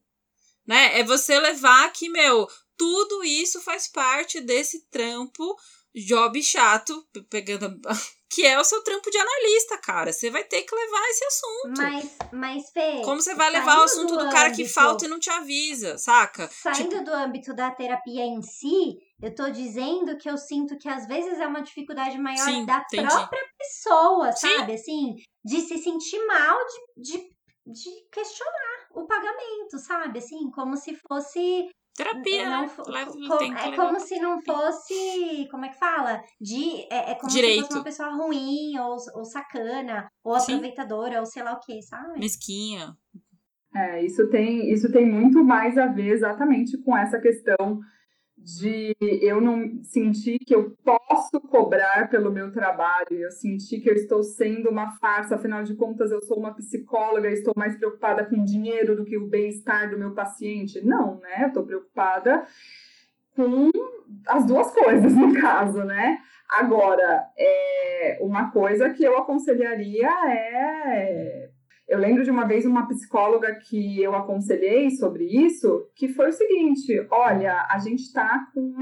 Né? 0.67 0.99
É 0.99 1.03
você 1.03 1.39
levar 1.39 1.91
que, 1.93 2.09
meu, 2.09 2.47
tudo 2.77 3.23
isso 3.23 3.61
faz 3.61 3.87
parte 3.87 4.41
desse 4.41 4.85
trampo 4.89 5.55
job 5.95 6.41
chato, 6.43 7.07
pegando 7.29 7.79
que 8.29 8.45
é 8.45 8.59
o 8.59 8.63
seu 8.63 8.83
trampo 8.83 9.09
de 9.09 9.17
analista, 9.17 9.77
cara. 9.77 10.13
Você 10.13 10.29
vai 10.29 10.43
ter 10.43 10.61
que 10.61 10.75
levar 10.75 11.09
esse 11.09 11.25
assunto. 11.25 11.77
Mas, 11.77 12.17
mas 12.31 12.69
Fê, 12.69 13.01
Como 13.03 13.21
você 13.21 13.33
vai 13.33 13.49
levar 13.49 13.79
o 13.79 13.83
assunto 13.83 14.15
do, 14.15 14.25
do 14.25 14.29
cara 14.29 14.51
que 14.51 14.67
falta 14.67 15.05
e 15.05 15.07
não 15.07 15.19
te 15.19 15.29
avisa, 15.31 15.97
saca? 15.97 16.47
Saindo 16.51 16.89
tipo... 16.89 17.05
do 17.05 17.13
âmbito 17.13 17.53
da 17.55 17.71
terapia 17.71 18.23
em 18.23 18.41
si, 18.41 18.99
eu 19.21 19.33
tô 19.33 19.49
dizendo 19.49 20.15
que 20.17 20.29
eu 20.29 20.37
sinto 20.37 20.77
que 20.77 20.87
às 20.87 21.07
vezes 21.07 21.39
é 21.39 21.47
uma 21.47 21.61
dificuldade 21.61 22.19
maior 22.19 22.45
Sim, 22.45 22.65
da 22.65 22.77
entendi. 22.77 23.07
própria 23.07 23.43
pessoa, 23.57 24.31
Sim. 24.33 24.57
sabe? 24.57 24.73
Assim, 24.73 25.15
de 25.43 25.61
se 25.61 25.77
sentir 25.79 26.23
mal, 26.27 26.57
de, 26.97 27.17
de, 27.17 27.29
de 27.65 28.09
questionar 28.11 28.87
o 28.93 29.07
pagamento, 29.07 29.79
sabe? 29.79 30.19
Assim, 30.19 30.51
como 30.51 30.77
se 30.77 30.95
fosse 31.07 31.69
Terapia, 32.03 32.49
não, 32.49 32.61
né? 32.61 32.71
Leva, 32.87 33.11
é 33.67 33.75
como 33.75 33.99
se 33.99 34.19
não 34.19 34.41
fosse, 34.41 35.47
como 35.51 35.65
é 35.65 35.69
que 35.69 35.77
fala? 35.77 36.21
De, 36.39 36.87
é, 36.89 37.11
é 37.11 37.15
como 37.15 37.29
Direito. 37.29 37.55
se 37.55 37.61
fosse 37.63 37.77
uma 37.77 37.83
pessoa 37.83 38.09
ruim, 38.09 38.79
ou, 38.79 38.95
ou 39.15 39.25
sacana, 39.25 40.09
ou 40.23 40.33
aproveitadora, 40.33 41.13
Sim. 41.13 41.19
ou 41.19 41.25
sei 41.25 41.43
lá 41.43 41.53
o 41.53 41.59
que, 41.59 41.81
sabe? 41.81 42.17
Mesquinha. 42.17 42.95
É, 43.75 44.03
isso 44.03 44.29
tem, 44.29 44.71
isso 44.71 44.89
tem 44.91 45.05
muito 45.05 45.43
mais 45.43 45.77
a 45.77 45.87
ver 45.87 46.13
exatamente 46.13 46.77
com 46.77 46.97
essa 46.97 47.19
questão 47.19 47.79
de 48.57 48.95
eu 48.99 49.39
não 49.39 49.83
sentir 49.83 50.39
que 50.39 50.55
eu 50.55 50.75
posso 50.83 51.39
cobrar 51.49 52.09
pelo 52.09 52.31
meu 52.31 52.51
trabalho, 52.51 53.11
eu 53.11 53.31
sentir 53.31 53.79
que 53.81 53.89
eu 53.89 53.93
estou 53.93 54.23
sendo 54.23 54.69
uma 54.69 54.91
farsa, 54.97 55.35
afinal 55.35 55.63
de 55.63 55.75
contas 55.75 56.11
eu 56.11 56.21
sou 56.21 56.37
uma 56.37 56.53
psicóloga, 56.53 57.29
estou 57.29 57.53
mais 57.55 57.77
preocupada 57.77 58.25
com 58.25 58.43
dinheiro 58.43 58.95
do 58.95 59.05
que 59.05 59.17
o 59.17 59.27
bem-estar 59.27 59.89
do 59.89 59.97
meu 59.97 60.13
paciente. 60.13 60.83
Não, 60.83 61.19
né? 61.19 61.43
Eu 61.43 61.47
estou 61.47 61.65
preocupada 61.65 62.45
com 63.35 63.69
as 64.27 64.45
duas 64.45 64.71
coisas, 64.71 65.13
no 65.13 65.33
caso, 65.39 65.83
né? 65.83 66.19
Agora, 66.49 67.27
é, 67.37 68.17
uma 68.21 68.51
coisa 68.51 68.89
que 68.89 69.03
eu 69.03 69.17
aconselharia 69.17 70.09
é 70.27 71.49
eu 71.89 71.97
lembro 71.97 72.23
de 72.23 72.29
uma 72.29 72.45
vez 72.45 72.65
uma 72.65 72.87
psicóloga 72.87 73.53
que 73.55 74.01
eu 74.01 74.13
aconselhei 74.15 74.91
sobre 74.91 75.25
isso, 75.25 75.89
que 75.95 76.07
foi 76.07 76.29
o 76.29 76.33
seguinte: 76.33 77.05
olha, 77.09 77.67
a 77.69 77.79
gente 77.79 78.03
está 78.03 78.47
com, 78.53 78.75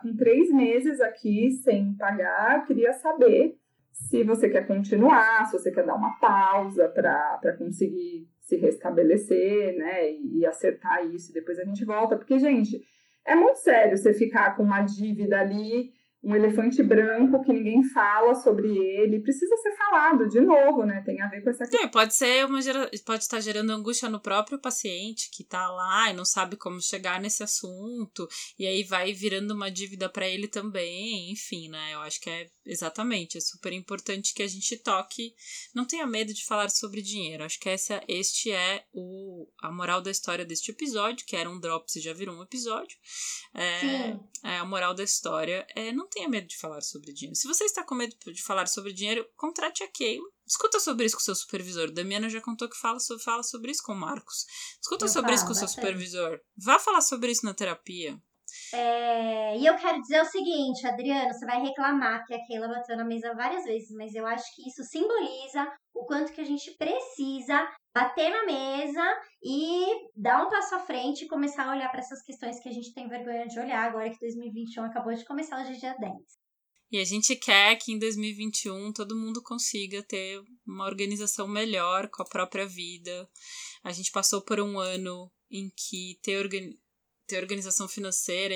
com 0.00 0.16
três 0.16 0.50
meses 0.52 1.00
aqui 1.00 1.50
sem 1.50 1.94
pagar, 1.96 2.64
queria 2.64 2.92
saber 2.92 3.56
se 3.92 4.22
você 4.22 4.48
quer 4.48 4.66
continuar, 4.66 5.46
se 5.46 5.58
você 5.58 5.72
quer 5.72 5.84
dar 5.84 5.96
uma 5.96 6.18
pausa 6.20 6.88
para 6.88 7.56
conseguir 7.58 8.28
se 8.40 8.56
restabelecer, 8.56 9.76
né, 9.76 10.12
e, 10.12 10.40
e 10.40 10.46
acertar 10.46 11.04
isso, 11.06 11.32
depois 11.32 11.58
a 11.58 11.64
gente 11.64 11.84
volta, 11.84 12.16
porque, 12.16 12.38
gente, 12.38 12.80
é 13.26 13.34
muito 13.34 13.56
sério 13.56 13.96
você 13.96 14.12
ficar 14.12 14.56
com 14.56 14.62
uma 14.62 14.82
dívida 14.82 15.40
ali 15.40 15.92
um 16.24 16.34
elefante 16.34 16.82
branco 16.82 17.42
que 17.44 17.52
ninguém 17.52 17.84
fala 17.90 18.34
sobre 18.34 18.68
ele. 18.68 19.20
Precisa 19.20 19.54
ser 19.58 19.76
falado 19.76 20.26
de 20.26 20.40
novo, 20.40 20.84
né? 20.86 21.02
Tem 21.04 21.20
a 21.20 21.28
ver 21.28 21.42
com 21.42 21.50
essa 21.50 21.66
questão. 21.66 21.88
Pode 21.90 22.14
ser 22.14 22.46
uma 22.46 22.62
gera... 22.62 22.90
pode 23.04 23.22
estar 23.22 23.40
gerando 23.40 23.70
angústia 23.70 24.08
no 24.08 24.18
próprio 24.18 24.58
paciente 24.58 25.28
que 25.30 25.44
tá 25.44 25.68
lá 25.70 26.10
e 26.10 26.14
não 26.14 26.24
sabe 26.24 26.56
como 26.56 26.80
chegar 26.80 27.20
nesse 27.20 27.42
assunto, 27.42 28.26
e 28.58 28.66
aí 28.66 28.82
vai 28.84 29.12
virando 29.12 29.52
uma 29.52 29.70
dívida 29.70 30.08
para 30.08 30.26
ele 30.26 30.48
também, 30.48 31.30
enfim, 31.30 31.68
né? 31.68 31.92
Eu 31.92 32.00
acho 32.00 32.18
que 32.20 32.30
é 32.30 32.46
exatamente, 32.64 33.36
é 33.36 33.40
super 33.40 33.72
importante 33.72 34.32
que 34.32 34.42
a 34.42 34.48
gente 34.48 34.78
toque, 34.78 35.34
não 35.74 35.84
tenha 35.84 36.06
medo 36.06 36.32
de 36.32 36.46
falar 36.46 36.70
sobre 36.70 37.02
dinheiro. 37.02 37.44
Acho 37.44 37.60
que 37.60 37.68
essa 37.68 38.02
este 38.08 38.50
é 38.50 38.84
o 38.94 39.46
a 39.60 39.70
moral 39.70 40.00
da 40.00 40.10
história 40.10 40.44
deste 40.44 40.70
episódio, 40.70 41.26
que 41.26 41.36
era 41.36 41.50
um 41.50 41.60
drops 41.60 41.96
e 41.96 42.00
já 42.00 42.14
virou 42.14 42.34
um 42.34 42.42
episódio. 42.42 42.96
É, 43.54 44.16
é 44.42 44.56
a 44.58 44.64
moral 44.64 44.94
da 44.94 45.02
história 45.02 45.66
é 45.76 45.92
não 45.92 46.08
tenha 46.14 46.28
medo 46.28 46.46
de 46.46 46.56
falar 46.56 46.80
sobre 46.80 47.12
dinheiro. 47.12 47.36
Se 47.36 47.48
você 47.48 47.64
está 47.64 47.82
com 47.82 47.94
medo 47.94 48.16
de 48.26 48.42
falar 48.42 48.66
sobre 48.68 48.92
dinheiro, 48.92 49.28
contrate 49.36 49.82
a 49.82 49.88
Keila. 49.88 50.26
Discuta 50.46 50.78
sobre 50.78 51.04
isso 51.06 51.16
com 51.16 51.20
o 51.20 51.24
seu 51.24 51.34
supervisor. 51.34 51.90
Damiana 51.90 52.28
já 52.30 52.40
contou 52.40 52.68
que 52.68 52.78
fala 52.78 53.00
sobre, 53.00 53.22
fala 53.22 53.42
sobre 53.42 53.72
isso 53.72 53.82
com 53.82 53.92
o 53.92 53.96
Marcos. 53.96 54.46
Discuta 54.78 55.06
Eu 55.06 55.08
sobre 55.08 55.30
falo, 55.30 55.34
isso 55.34 55.46
com 55.46 55.52
o 55.52 55.54
seu 55.56 55.68
supervisor. 55.68 56.40
Vá 56.56 56.78
falar 56.78 57.00
sobre 57.00 57.32
isso 57.32 57.44
na 57.44 57.52
terapia. 57.52 58.22
É, 58.74 59.56
e 59.56 59.64
eu 59.64 59.76
quero 59.76 60.00
dizer 60.00 60.20
o 60.20 60.24
seguinte, 60.24 60.84
Adriano, 60.84 61.32
você 61.32 61.46
vai 61.46 61.62
reclamar 61.62 62.24
que 62.26 62.34
a 62.34 62.44
Keila 62.44 62.66
bateu 62.66 62.96
na 62.96 63.04
mesa 63.04 63.32
várias 63.32 63.64
vezes, 63.64 63.94
mas 63.96 64.12
eu 64.14 64.26
acho 64.26 64.44
que 64.56 64.68
isso 64.68 64.82
simboliza 64.82 65.72
o 65.94 66.04
quanto 66.04 66.32
que 66.32 66.40
a 66.40 66.44
gente 66.44 66.76
precisa 66.76 67.72
bater 67.94 68.30
na 68.30 68.44
mesa 68.44 69.20
e 69.40 69.86
dar 70.16 70.44
um 70.44 70.50
passo 70.50 70.74
à 70.74 70.80
frente 70.80 71.24
e 71.24 71.28
começar 71.28 71.68
a 71.68 71.70
olhar 71.70 71.88
para 71.88 72.00
essas 72.00 72.20
questões 72.22 72.58
que 72.60 72.68
a 72.68 72.72
gente 72.72 72.92
tem 72.92 73.08
vergonha 73.08 73.46
de 73.46 73.60
olhar 73.60 73.88
agora 73.88 74.10
que 74.10 74.18
2021 74.18 74.86
acabou 74.86 75.14
de 75.14 75.24
começar 75.24 75.62
hoje 75.62 75.78
dia 75.78 75.94
10. 75.96 76.12
E 76.90 76.98
a 76.98 77.04
gente 77.04 77.36
quer 77.36 77.76
que 77.76 77.92
em 77.92 77.98
2021 77.98 78.92
todo 78.92 79.16
mundo 79.16 79.40
consiga 79.42 80.02
ter 80.02 80.40
uma 80.66 80.84
organização 80.84 81.46
melhor 81.46 82.08
com 82.10 82.22
a 82.22 82.28
própria 82.28 82.66
vida. 82.66 83.28
A 83.84 83.92
gente 83.92 84.10
passou 84.10 84.44
por 84.44 84.60
um 84.60 84.80
ano 84.80 85.30
em 85.50 85.70
que 85.76 86.18
ter, 86.22 86.38
organi 86.38 86.76
ter 87.26 87.38
organização 87.38 87.88
financeira 87.88 88.54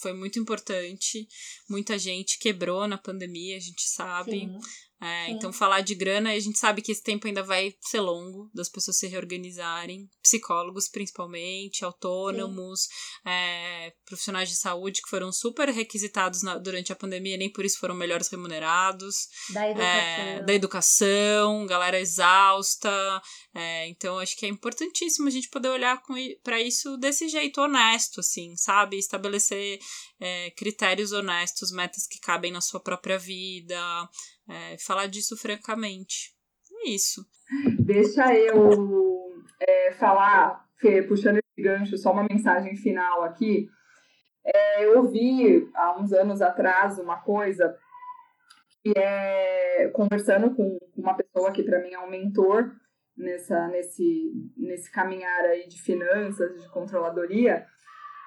foi 0.00 0.12
muito 0.12 0.38
importante. 0.38 1.26
Muita 1.68 1.98
gente 1.98 2.38
quebrou 2.38 2.86
na 2.86 2.98
pandemia, 2.98 3.56
a 3.56 3.60
gente 3.60 3.82
sabe. 3.88 4.32
Sim. 4.32 4.58
É, 5.04 5.30
então, 5.30 5.52
falar 5.52 5.82
de 5.82 5.94
grana, 5.94 6.30
a 6.32 6.38
gente 6.40 6.58
sabe 6.58 6.80
que 6.80 6.90
esse 6.90 7.02
tempo 7.02 7.26
ainda 7.26 7.42
vai 7.42 7.74
ser 7.80 8.00
longo, 8.00 8.50
das 8.54 8.68
pessoas 8.70 8.96
se 8.98 9.06
reorganizarem, 9.06 10.08
psicólogos 10.22 10.88
principalmente, 10.88 11.84
autônomos, 11.84 12.88
é, 13.26 13.92
profissionais 14.06 14.48
de 14.48 14.56
saúde 14.56 15.02
que 15.02 15.10
foram 15.10 15.30
super 15.30 15.68
requisitados 15.68 16.42
na- 16.42 16.56
durante 16.56 16.90
a 16.92 16.96
pandemia, 16.96 17.36
nem 17.36 17.52
por 17.52 17.64
isso 17.64 17.78
foram 17.78 17.94
melhores 17.94 18.28
remunerados, 18.28 19.28
Da 19.50 19.68
educação. 19.68 19.90
é, 20.24 20.42
da 20.42 20.54
educação, 20.54 21.66
galera 21.66 22.00
exausta. 22.00 23.20
é, 23.54 23.88
então, 23.88 24.18
acho 24.18 24.36
que 24.36 24.46
é 24.46 24.48
importantíssimo 24.48 25.28
a 25.28 25.30
gente 25.30 25.48
poder 25.48 25.68
olhar 25.68 26.02
para 26.42 26.60
isso 26.60 26.96
desse 26.96 27.28
jeito 27.28 27.60
honesto, 27.60 28.20
assim, 28.20 28.56
sabe? 28.56 28.96
Estabelecer 28.98 29.78
é, 30.20 30.50
critérios 30.52 31.12
honestos, 31.12 31.70
metas 31.72 32.06
que 32.06 32.18
cabem 32.20 32.50
na 32.50 32.60
sua 32.60 32.80
própria 32.80 33.18
vida, 33.18 34.08
é, 34.48 34.76
falar 34.78 35.06
disso 35.06 35.36
francamente. 35.36 36.34
É 36.84 36.90
isso. 36.90 37.24
Deixa 37.80 38.34
eu 38.34 39.42
é, 39.60 39.92
falar, 39.92 40.66
Fê, 40.76 41.02
puxando 41.02 41.38
esse 41.38 41.62
gancho, 41.62 41.96
só 41.96 42.12
uma 42.12 42.26
mensagem 42.28 42.76
final 42.76 43.22
aqui. 43.22 43.68
É, 44.44 44.84
eu 44.84 44.98
ouvi 44.98 45.70
há 45.74 45.98
uns 45.98 46.12
anos 46.12 46.42
atrás 46.42 46.98
uma 46.98 47.16
coisa 47.22 47.74
que 48.82 48.92
é 48.96 49.88
conversando 49.94 50.54
com 50.54 50.78
uma 50.96 51.14
pessoa 51.14 51.52
que 51.52 51.62
para 51.62 51.80
mim 51.80 51.92
é 51.94 51.98
um 51.98 52.10
mentor 52.10 52.70
nessa, 53.16 53.68
nesse, 53.68 54.32
nesse 54.56 54.90
caminhar 54.90 55.44
aí 55.46 55.66
de 55.66 55.80
finanças, 55.80 56.60
de 56.60 56.68
controladoria, 56.68 57.66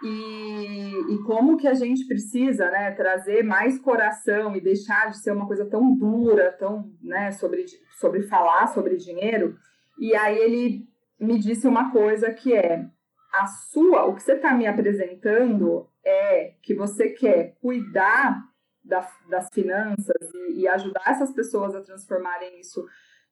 e, 0.04 1.14
e 1.14 1.24
como 1.26 1.58
que 1.58 1.68
a 1.68 1.74
gente 1.74 2.06
precisa 2.06 2.70
né, 2.70 2.91
trazer 2.91 3.43
mais 3.43 3.80
coração 3.80 4.56
e 4.56 4.62
deixar 4.62 5.10
de 5.10 5.18
ser 5.18 5.32
uma 5.32 5.48
coisa 5.48 5.66
tão 5.66 5.95
dura, 5.95 6.52
tão 6.52 6.91
né, 7.02 7.32
sobre, 7.32 7.66
sobre 8.00 8.24
falar 8.24 8.68
sobre 8.68 8.95
dinheiro. 8.98 9.58
E 10.00 10.16
aí 10.16 10.38
ele 10.38 10.88
me 11.20 11.39
disse 11.39 11.68
uma 11.68 11.91
coisa 11.91 12.32
que 12.32 12.54
é 12.54 12.86
a 13.34 13.48
sua, 13.48 14.06
o 14.06 14.16
que 14.16 14.24
você 14.24 14.34
está 14.34 14.54
me 14.54 14.68
apresentando 14.68 15.89
é 16.06 16.54
que 16.62 16.74
você 16.74 17.10
quer 17.10 17.56
cuidar 17.60 18.43
da, 18.84 19.08
das 19.30 19.50
finanças 19.54 20.32
e, 20.34 20.62
e 20.62 20.68
ajudar 20.68 21.04
essas 21.08 21.32
pessoas 21.34 21.76
a 21.76 21.82
transformarem 21.82 22.60
isso 22.60 22.86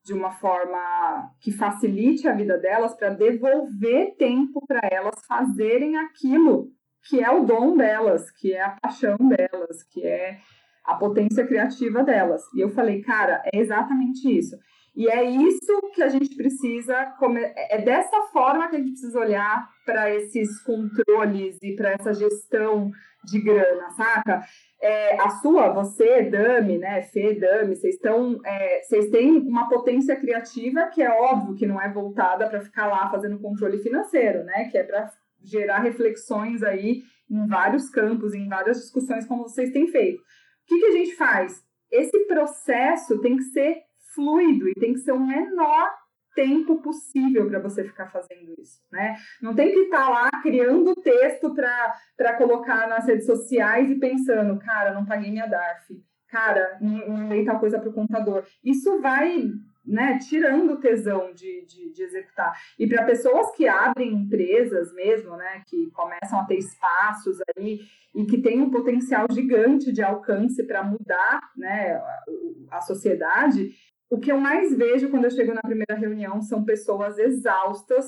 de 0.06 0.14
uma 0.14 0.32
forma 0.32 1.32
que 1.42 1.52
facilite 1.52 2.28
a 2.28 2.34
vida 2.34 2.60
delas 2.60 2.94
para 2.94 3.10
devolver 3.10 4.16
tempo 4.18 4.64
para 4.68 4.88
elas 4.92 5.26
fazerem 5.26 5.98
aquilo 5.98 6.70
que 7.10 7.24
é 7.24 7.30
o 7.32 7.44
dom 7.44 7.76
delas, 7.76 8.30
que 8.32 8.54
é 8.54 8.62
a 8.62 8.78
paixão 8.82 9.18
delas, 9.18 9.84
que 9.84 10.06
é 10.06 10.38
a 10.84 10.94
potência 10.94 11.46
criativa 11.46 12.04
delas. 12.04 12.42
E 12.54 12.62
eu 12.62 12.70
falei, 12.70 13.02
cara, 13.02 13.42
é 13.52 13.60
exatamente 13.60 14.30
isso. 14.30 14.56
E 14.96 15.10
é 15.10 15.24
isso 15.24 15.82
que 15.94 16.02
a 16.02 16.08
gente 16.08 16.36
precisa, 16.36 17.06
come- 17.20 17.52
é 17.56 17.82
dessa 17.82 18.22
forma 18.32 18.70
que 18.70 18.78
a 18.78 18.80
gente 18.80 18.92
precisa 18.92 19.20
olhar 19.20 19.70
para 19.86 20.10
esses 20.14 20.62
controles 20.64 21.58
e 21.62 21.76
para 21.76 21.92
essa 21.92 22.14
gestão 22.14 22.92
de 23.26 23.42
grana, 23.42 23.90
saca? 23.92 24.44
É, 24.82 25.20
a 25.20 25.30
sua, 25.42 25.70
você, 25.74 26.22
Dami, 26.24 26.78
né, 26.78 27.02
Fê, 27.02 27.34
Dami, 27.34 27.76
vocês 27.76 27.96
estão, 27.96 28.40
é, 28.46 28.82
vocês 28.84 29.10
têm 29.10 29.38
uma 29.40 29.68
potência 29.68 30.16
criativa 30.16 30.88
que 30.88 31.02
é 31.02 31.10
óbvio 31.10 31.56
que 31.56 31.66
não 31.66 31.82
é 31.82 31.92
voltada 31.92 32.48
para 32.48 32.62
ficar 32.62 32.88
lá 32.88 33.10
fazendo 33.10 33.40
controle 33.40 33.80
financeiro, 33.80 34.44
né, 34.44 34.70
que 34.72 34.78
é 34.78 34.84
para 34.84 35.12
gerar 35.44 35.80
reflexões 35.80 36.64
aí 36.64 37.04
em 37.30 37.48
vários 37.48 37.90
campos, 37.90 38.34
em 38.34 38.48
várias 38.48 38.78
discussões 38.78 39.26
como 39.28 39.44
vocês 39.44 39.72
têm 39.72 39.88
feito. 39.88 40.20
O 40.20 40.68
que, 40.68 40.80
que 40.80 40.86
a 40.86 40.92
gente 40.92 41.16
faz? 41.16 41.64
Esse 41.92 42.26
processo 42.28 43.20
tem 43.22 43.38
que 43.38 43.44
ser 43.44 43.85
fluido 44.16 44.68
e 44.70 44.74
tem 44.74 44.94
que 44.94 45.00
ser 45.00 45.12
o 45.12 45.20
menor 45.20 45.92
tempo 46.36 46.82
possível 46.82 47.48
para 47.48 47.60
você 47.60 47.84
ficar 47.84 48.08
fazendo 48.08 48.54
isso, 48.60 48.80
né? 48.92 49.16
Não 49.42 49.56
tem 49.56 49.72
que 49.72 49.80
estar 49.80 50.10
lá 50.10 50.30
criando 50.44 50.94
texto 50.96 51.56
para 51.56 52.38
colocar 52.38 52.88
nas 52.88 53.08
redes 53.08 53.26
sociais 53.26 53.90
e 53.90 53.96
pensando, 53.96 54.60
cara, 54.60 54.94
não 54.94 55.06
paguei 55.06 55.32
minha 55.32 55.48
DARF, 55.48 56.04
cara, 56.28 56.78
não, 56.82 57.08
não 57.08 57.30
dei 57.30 57.46
tal 57.46 57.60
coisa 57.60 57.80
para 57.80 57.90
o 57.90 57.94
contador. 57.94 58.46
Isso 58.64 59.00
vai, 59.00 59.46
né, 59.86 60.20
tirando 60.20 60.74
o 60.74 60.80
tesão 60.80 61.34
de, 61.34 61.66
de, 61.66 61.94
de 61.94 62.04
executar. 62.04 62.54
E 62.78 62.86
para 62.86 63.06
pessoas 63.06 63.56
que 63.56 63.66
abrem 63.68 64.14
empresas 64.14 64.94
mesmo, 64.94 65.38
né, 65.38 65.64
que 65.66 65.90
começam 65.92 66.40
a 66.40 66.46
ter 66.46 66.58
espaços 66.58 67.38
aí 67.56 67.80
e 68.14 68.26
que 68.26 68.42
têm 68.42 68.62
um 68.62 68.70
potencial 68.70 69.26
gigante 69.32 69.92
de 69.92 70.04
alcance 70.04 70.62
para 70.68 70.84
mudar, 70.84 71.40
né, 71.56 71.94
a, 71.94 72.78
a 72.78 72.82
sociedade, 72.82 73.72
o 74.10 74.20
que 74.20 74.32
eu 74.32 74.40
mais 74.40 74.76
vejo 74.76 75.10
quando 75.10 75.26
eu 75.26 75.32
chego 75.32 75.54
na 75.54 75.62
primeira 75.62 75.96
reunião 75.96 76.42
são 76.42 76.64
pessoas 76.64 77.18
exaustas 77.18 78.06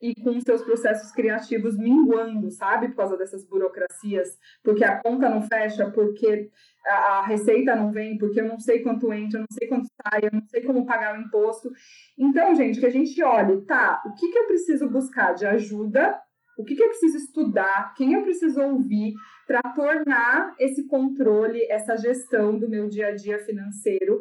e 0.00 0.14
com 0.22 0.38
seus 0.40 0.62
processos 0.62 1.10
criativos 1.12 1.78
minguando, 1.78 2.50
sabe? 2.50 2.88
Por 2.88 2.96
causa 2.96 3.16
dessas 3.16 3.46
burocracias, 3.46 4.38
porque 4.62 4.84
a 4.84 5.00
conta 5.00 5.28
não 5.28 5.40
fecha, 5.42 5.90
porque 5.90 6.50
a, 6.86 7.24
receita 7.26 7.74
não 7.74 7.90
vem, 7.90 8.18
porque 8.18 8.40
eu 8.40 8.48
não 8.48 8.60
sei 8.60 8.80
quanto 8.82 9.12
entra, 9.12 9.38
eu 9.38 9.40
não 9.48 9.58
sei 9.58 9.68
quanto 9.68 9.86
sai, 9.86 10.20
eu 10.24 10.30
não 10.32 10.46
sei 10.48 10.62
como 10.62 10.84
pagar 10.84 11.16
o 11.16 11.22
imposto. 11.22 11.70
Então, 12.18 12.54
gente, 12.54 12.78
que 12.78 12.86
a 12.86 12.90
gente 12.90 13.22
olhe, 13.22 13.62
tá, 13.62 14.02
o 14.04 14.12
que, 14.14 14.30
que 14.30 14.38
eu 14.38 14.46
preciso 14.46 14.88
buscar 14.90 15.32
de 15.32 15.46
ajuda, 15.46 16.20
o 16.58 16.64
que, 16.64 16.74
que 16.74 16.82
eu 16.82 16.88
preciso 16.88 17.16
estudar, 17.16 17.94
quem 17.94 18.14
eu 18.14 18.22
preciso 18.22 18.60
ouvir 18.60 19.14
para 19.46 19.62
tornar 19.74 20.54
esse 20.58 20.86
controle, 20.86 21.62
essa 21.70 21.96
gestão 21.96 22.58
do 22.58 22.68
meu 22.68 22.88
dia 22.88 23.08
a 23.08 23.14
dia 23.14 23.38
financeiro 23.38 24.20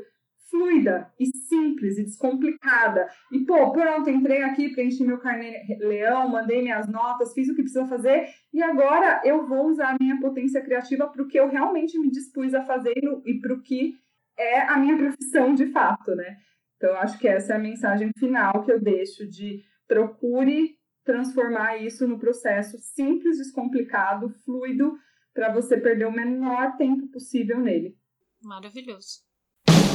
fluida 0.50 1.12
e 1.20 1.26
simples 1.26 1.98
e 1.98 2.04
descomplicada. 2.04 3.08
E, 3.32 3.39
pô, 3.39 3.72
pronto, 3.72 4.10
entrei 4.10 4.43
aqui, 4.43 4.70
preenchi 4.70 5.04
meu 5.04 5.18
carnê 5.18 5.78
leão, 5.80 6.30
mandei 6.30 6.62
minhas 6.62 6.88
notas, 6.88 7.34
fiz 7.34 7.50
o 7.50 7.56
que 7.56 7.62
precisa 7.62 7.86
fazer 7.86 8.28
e 8.54 8.62
agora 8.62 9.22
eu 9.24 9.46
vou 9.48 9.68
usar 9.68 9.91
a 9.91 9.98
minha 10.00 10.20
potência 10.20 10.62
criativa 10.62 11.08
para 11.08 11.22
o 11.22 11.28
que 11.28 11.39
eu 11.39 11.50
realmente 11.50 11.98
me 12.00 12.10
dispus 12.10 12.54
a 12.54 12.64
fazer 12.64 12.96
e 13.26 13.39
para 13.39 13.54
o 13.54 13.62
que 13.62 13.96
é 14.38 14.62
a 14.62 14.78
minha 14.78 14.98
profissão 14.98 15.54
de 15.54 15.68
fato, 15.68 16.16
né? 16.16 16.38
Então, 16.78 16.96
acho 16.98 17.18
que 17.18 17.28
essa 17.28 17.54
é 17.54 17.56
a 17.56 17.60
mensagem 17.60 18.12
final 18.18 18.64
que 18.64 18.72
eu 18.72 18.80
deixo 18.80 19.28
de 19.28 19.64
procure 19.88 20.78
transformar 21.04 21.78
isso 21.78 22.08
no 22.08 22.20
processo 22.20 22.78
simples, 22.80 23.38
descomplicado, 23.38 24.30
fluido, 24.43 24.98
para 25.34 25.54
você 25.54 25.78
perder 25.78 26.06
o 26.06 26.12
menor 26.12 26.76
tempo 26.78 27.08
possível 27.08 27.60
nele. 27.60 27.98
Maravilhoso. 28.41 29.26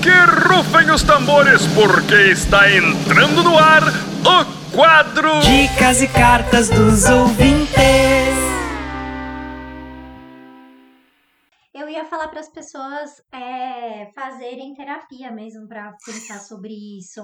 Que 0.03 0.09
rufem 0.49 0.91
os 0.91 1.03
tambores, 1.03 1.67
porque 1.75 2.15
está 2.33 2.71
entrando 2.71 3.43
no 3.43 3.59
ar 3.59 3.83
o 3.83 4.75
quadro 4.75 5.41
Dicas 5.41 6.01
e 6.01 6.09
cartas 6.09 6.71
dos 6.71 7.05
ouvintes. 7.05 7.71
Eu 11.75 11.87
ia 11.89 12.07
falar 12.07 12.29
para 12.29 12.41
as 12.41 12.49
pessoas 12.49 13.23
é, 13.31 14.11
fazerem 14.15 14.73
terapia 14.73 15.31
mesmo 15.31 15.69
para 15.69 15.95
pensar 16.07 16.39
sobre 16.39 16.73
isso. 16.99 17.21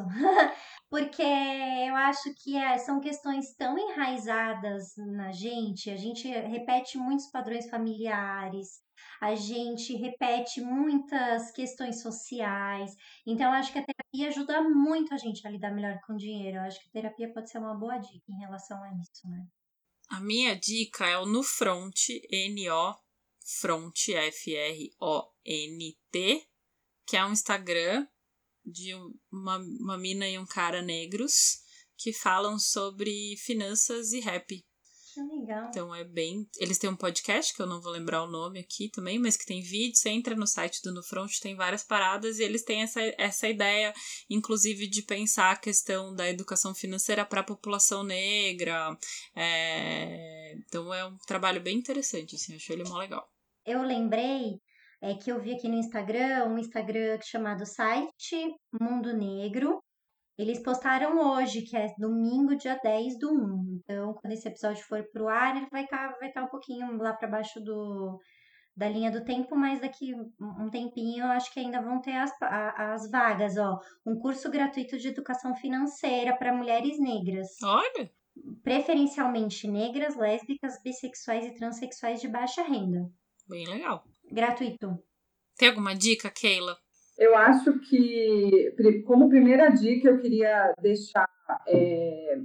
Porque 0.90 1.22
eu 1.22 1.96
acho 1.96 2.34
que 2.42 2.58
é, 2.58 2.76
são 2.76 3.00
questões 3.00 3.54
tão 3.56 3.78
enraizadas 3.78 4.92
na 4.98 5.32
gente, 5.32 5.90
a 5.90 5.96
gente 5.96 6.28
repete 6.28 6.98
muitos 6.98 7.26
padrões 7.26 7.68
familiares, 7.70 8.84
a 9.20 9.34
gente 9.34 9.94
repete 9.96 10.60
muitas 10.60 11.50
questões 11.50 12.02
sociais. 12.02 12.96
Então, 13.26 13.52
acho 13.52 13.72
que 13.72 13.78
a 13.78 13.84
terapia 13.84 14.28
ajuda 14.28 14.62
muito 14.62 15.14
a 15.14 15.16
gente 15.16 15.46
a 15.46 15.50
lidar 15.50 15.72
melhor 15.72 15.98
com 16.06 16.14
o 16.14 16.16
dinheiro. 16.18 16.60
Acho 16.60 16.80
que 16.80 16.88
a 16.88 16.92
terapia 16.92 17.32
pode 17.32 17.50
ser 17.50 17.58
uma 17.58 17.74
boa 17.74 17.98
dica 17.98 18.30
em 18.30 18.38
relação 18.38 18.82
a 18.82 18.88
isso, 19.00 19.28
né? 19.28 19.46
A 20.08 20.20
minha 20.20 20.54
dica 20.54 21.06
é 21.06 21.18
o 21.18 21.26
No 21.26 21.42
Front, 21.42 22.10
N-O, 22.30 22.94
Front, 23.60 24.08
F-R-O-N-T, 24.08 24.86
que 27.06 27.16
é 27.16 27.24
um 27.24 27.32
Instagram 27.32 28.06
de 28.64 28.94
uma, 29.32 29.58
uma 29.58 29.98
mina 29.98 30.28
e 30.28 30.38
um 30.38 30.46
cara 30.46 30.82
negros 30.82 31.64
que 31.96 32.12
falam 32.12 32.58
sobre 32.58 33.36
finanças 33.38 34.12
e 34.12 34.20
rap. 34.20 34.64
Que 35.16 35.22
legal. 35.22 35.68
Então 35.70 35.94
é 35.94 36.04
bem. 36.04 36.46
Eles 36.58 36.76
têm 36.76 36.90
um 36.90 36.96
podcast, 36.96 37.54
que 37.54 37.62
eu 37.62 37.66
não 37.66 37.80
vou 37.80 37.90
lembrar 37.90 38.22
o 38.22 38.30
nome 38.30 38.58
aqui 38.58 38.90
também, 38.90 39.18
mas 39.18 39.34
que 39.34 39.46
tem 39.46 39.62
vídeo. 39.62 39.96
Você 39.96 40.10
entra 40.10 40.36
no 40.36 40.46
site 40.46 40.82
do 40.82 40.92
No 40.92 41.02
Front, 41.02 41.38
tem 41.40 41.56
várias 41.56 41.82
paradas, 41.82 42.38
e 42.38 42.42
eles 42.42 42.62
têm 42.62 42.82
essa, 42.82 43.00
essa 43.16 43.48
ideia, 43.48 43.94
inclusive, 44.28 44.86
de 44.86 45.00
pensar 45.00 45.52
a 45.52 45.56
questão 45.56 46.14
da 46.14 46.28
educação 46.28 46.74
financeira 46.74 47.24
para 47.24 47.40
a 47.40 47.44
população 47.44 48.04
negra. 48.04 48.94
É, 49.34 50.54
Então 50.66 50.92
é 50.92 51.06
um 51.06 51.16
trabalho 51.26 51.62
bem 51.62 51.78
interessante, 51.78 52.36
assim, 52.36 52.54
achei 52.56 52.76
ele 52.76 52.86
mó 52.86 52.98
legal. 52.98 53.26
eu 53.64 53.80
lembrei 53.82 54.60
é, 55.00 55.14
que 55.14 55.30
eu 55.32 55.40
vi 55.40 55.54
aqui 55.54 55.66
no 55.66 55.76
Instagram, 55.76 56.44
um 56.46 56.58
Instagram 56.58 57.18
chamado 57.22 57.64
Site 57.64 58.54
Mundo 58.78 59.16
Negro. 59.16 59.82
Eles 60.38 60.62
postaram 60.62 61.18
hoje, 61.18 61.62
que 61.62 61.76
é 61.76 61.94
domingo, 61.98 62.56
dia 62.56 62.78
10 62.82 63.18
do 63.18 63.32
1. 63.32 63.80
Então, 63.80 64.14
quando 64.14 64.32
esse 64.32 64.46
episódio 64.46 64.84
for 64.84 65.02
pro 65.10 65.28
ar, 65.28 65.56
ele 65.56 65.66
vai 65.70 65.84
estar 65.84 66.14
vai 66.20 66.30
tá 66.30 66.44
um 66.44 66.48
pouquinho 66.48 66.94
lá 66.98 67.14
para 67.14 67.26
baixo 67.26 67.58
do, 67.58 68.20
da 68.76 68.86
linha 68.86 69.10
do 69.10 69.24
tempo, 69.24 69.56
mas 69.56 69.80
daqui 69.80 70.12
um 70.38 70.68
tempinho 70.70 71.24
eu 71.24 71.30
acho 71.30 71.50
que 71.52 71.60
ainda 71.60 71.80
vão 71.80 72.02
ter 72.02 72.16
as, 72.16 72.30
as 72.42 73.10
vagas, 73.10 73.56
ó. 73.56 73.80
Um 74.04 74.18
curso 74.18 74.50
gratuito 74.50 74.98
de 74.98 75.08
educação 75.08 75.56
financeira 75.56 76.36
para 76.36 76.54
mulheres 76.54 77.00
negras. 77.00 77.48
Olha! 77.62 78.10
Preferencialmente 78.62 79.66
negras, 79.66 80.14
lésbicas, 80.16 80.74
bissexuais 80.82 81.46
e 81.46 81.54
transexuais 81.54 82.20
de 82.20 82.28
baixa 82.28 82.62
renda. 82.62 83.10
Bem 83.48 83.66
legal. 83.66 84.04
Gratuito. 84.30 85.02
Tem 85.56 85.70
alguma 85.70 85.94
dica, 85.94 86.30
Keila? 86.30 86.76
Eu 87.18 87.36
acho 87.36 87.78
que, 87.80 88.74
como 89.06 89.28
primeira 89.28 89.70
dica, 89.70 90.08
eu 90.08 90.18
queria 90.18 90.72
deixar 90.80 91.28
é, 91.66 92.38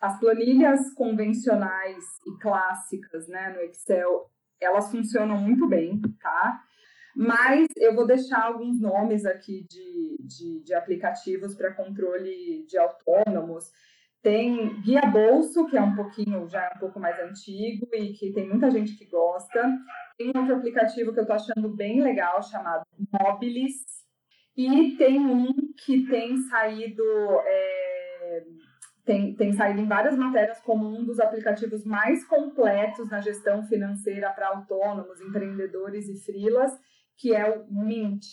as 0.00 0.18
planilhas 0.18 0.92
convencionais 0.94 2.04
e 2.26 2.38
clássicas 2.40 3.26
né, 3.28 3.50
no 3.50 3.60
Excel 3.62 4.30
elas 4.62 4.90
funcionam 4.90 5.36
muito 5.38 5.66
bem, 5.68 6.00
tá? 6.20 6.62
Mas 7.14 7.68
eu 7.76 7.94
vou 7.94 8.06
deixar 8.06 8.42
alguns 8.44 8.80
nomes 8.80 9.26
aqui 9.26 9.66
de, 9.68 10.16
de, 10.20 10.62
de 10.64 10.74
aplicativos 10.74 11.54
para 11.54 11.74
controle 11.74 12.64
de 12.66 12.78
autônomos. 12.78 13.70
Tem 14.22 14.80
Guia 14.80 15.02
Bolso, 15.02 15.66
que 15.66 15.76
é 15.76 15.82
um 15.82 15.94
pouquinho, 15.94 16.48
já 16.48 16.62
é 16.62 16.76
um 16.76 16.78
pouco 16.78 16.98
mais 16.98 17.18
antigo 17.20 17.88
e 17.92 18.12
que 18.12 18.32
tem 18.32 18.48
muita 18.48 18.70
gente 18.70 18.96
que 18.96 19.04
gosta. 19.06 19.60
Tem 20.16 20.32
outro 20.34 20.54
aplicativo 20.54 21.12
que 21.12 21.18
eu 21.18 21.24
estou 21.24 21.36
achando 21.36 21.68
bem 21.68 22.00
legal, 22.00 22.40
chamado 22.42 22.84
Mobilis. 23.12 24.01
E 24.56 24.96
tem 24.96 25.18
um 25.18 25.72
que 25.76 26.06
tem 26.06 26.36
saído 26.36 27.02
é, 27.46 28.44
tem, 29.04 29.34
tem 29.34 29.52
saído 29.52 29.80
em 29.80 29.88
várias 29.88 30.16
matérias 30.16 30.60
como 30.60 30.86
um 30.86 31.04
dos 31.04 31.18
aplicativos 31.18 31.84
mais 31.84 32.24
completos 32.24 33.10
na 33.10 33.20
gestão 33.20 33.64
financeira 33.64 34.30
para 34.30 34.48
autônomos, 34.48 35.20
empreendedores 35.20 36.08
e 36.08 36.24
frilas, 36.24 36.72
que 37.16 37.34
é 37.34 37.50
o 37.50 37.66
Mint, 37.68 38.24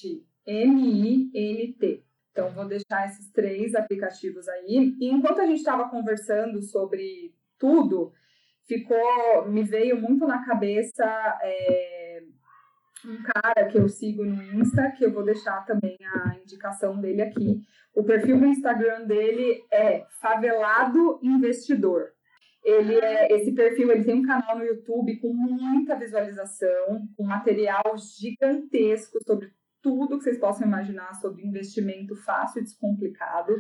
M-I-N-T. 0.46 2.04
Então, 2.32 2.52
vou 2.52 2.66
deixar 2.66 3.08
esses 3.08 3.32
três 3.32 3.74
aplicativos 3.74 4.48
aí. 4.48 4.96
E 5.00 5.10
enquanto 5.10 5.42
a 5.42 5.46
gente 5.46 5.58
estava 5.58 5.90
conversando 5.90 6.62
sobre 6.62 7.34
tudo, 7.58 8.14
ficou, 8.68 9.50
me 9.50 9.64
veio 9.64 10.00
muito 10.00 10.28
na 10.28 10.46
cabeça 10.46 11.04
é, 11.42 12.24
um 13.06 13.24
cara 13.24 13.68
que 13.68 13.78
eu 13.78 13.88
sigo 13.88 14.26
no 14.26 14.42
Insta, 14.60 14.92
que 14.92 15.06
eu 15.06 15.12
vou 15.12 15.24
deixar 15.24 15.66
também 15.66 15.98
a 16.04 16.38
indicação 16.38 17.00
dele 17.00 17.22
aqui, 17.22 17.62
o 17.94 18.04
perfil 18.04 18.38
no 18.38 18.48
Instagram 18.48 19.06
dele 19.06 19.64
é 19.72 20.06
Favelado 20.22 21.20
Investidor. 21.24 22.12
Ele 22.64 22.96
é 22.96 23.34
esse 23.34 23.54
perfil, 23.54 23.90
ele 23.92 24.04
tem 24.04 24.16
um 24.16 24.26
canal 24.26 24.58
no 24.58 24.66
YouTube 24.66 25.18
com 25.20 25.34
muita 25.34 25.96
visualização, 25.96 27.08
com 27.16 27.24
material 27.24 27.96
gigantesco 27.98 29.18
sobre 29.26 29.50
tudo 29.82 30.18
que 30.18 30.24
vocês 30.26 30.38
possam 30.38 30.68
imaginar 30.68 31.14
sobre 31.16 31.46
investimento 31.46 32.16
fácil 32.18 32.60
e 32.60 32.64
descomplicado. 32.64 33.54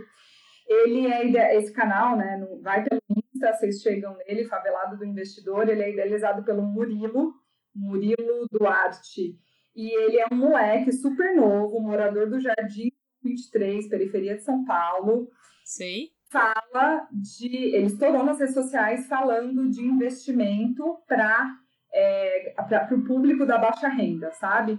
Ele 0.68 1.08
é 1.38 1.58
esse 1.58 1.72
canal, 1.74 2.18
né, 2.18 2.38
no, 2.38 2.62
vai 2.62 2.84
pelo 2.84 3.02
Insta, 3.10 3.54
vocês 3.54 3.82
chegam 3.82 4.16
nele, 4.18 4.46
Favelado 4.46 4.98
do 4.98 5.06
Investidor, 5.06 5.68
ele 5.68 5.82
é 5.82 5.92
idealizado 5.92 6.44
pelo 6.44 6.62
Murilo, 6.62 7.34
Murilo 7.80 8.48
Duarte. 8.52 9.38
E 9.76 9.96
ele 10.04 10.20
é 10.20 10.26
um 10.32 10.36
moleque 10.36 10.92
super 10.92 11.36
novo, 11.36 11.80
morador 11.80 12.30
do 12.30 12.40
Jardim 12.40 12.92
23, 13.24 13.88
periferia 13.88 14.36
de 14.36 14.44
São 14.44 14.66
Paulo. 14.66 15.30
Sei. 15.64 16.10
Fala 16.30 17.08
de. 17.12 17.76
Ele 17.76 17.86
estourou 17.86 18.24
nas 18.24 18.40
redes 18.40 18.54
sociais 18.54 19.08
falando 19.08 19.70
de 19.70 19.82
investimento 19.82 20.98
para 21.08 21.56
é, 21.94 22.54
o 22.92 23.04
público 23.04 23.46
da 23.46 23.58
baixa 23.58 23.88
renda, 23.88 24.32
sabe? 24.32 24.78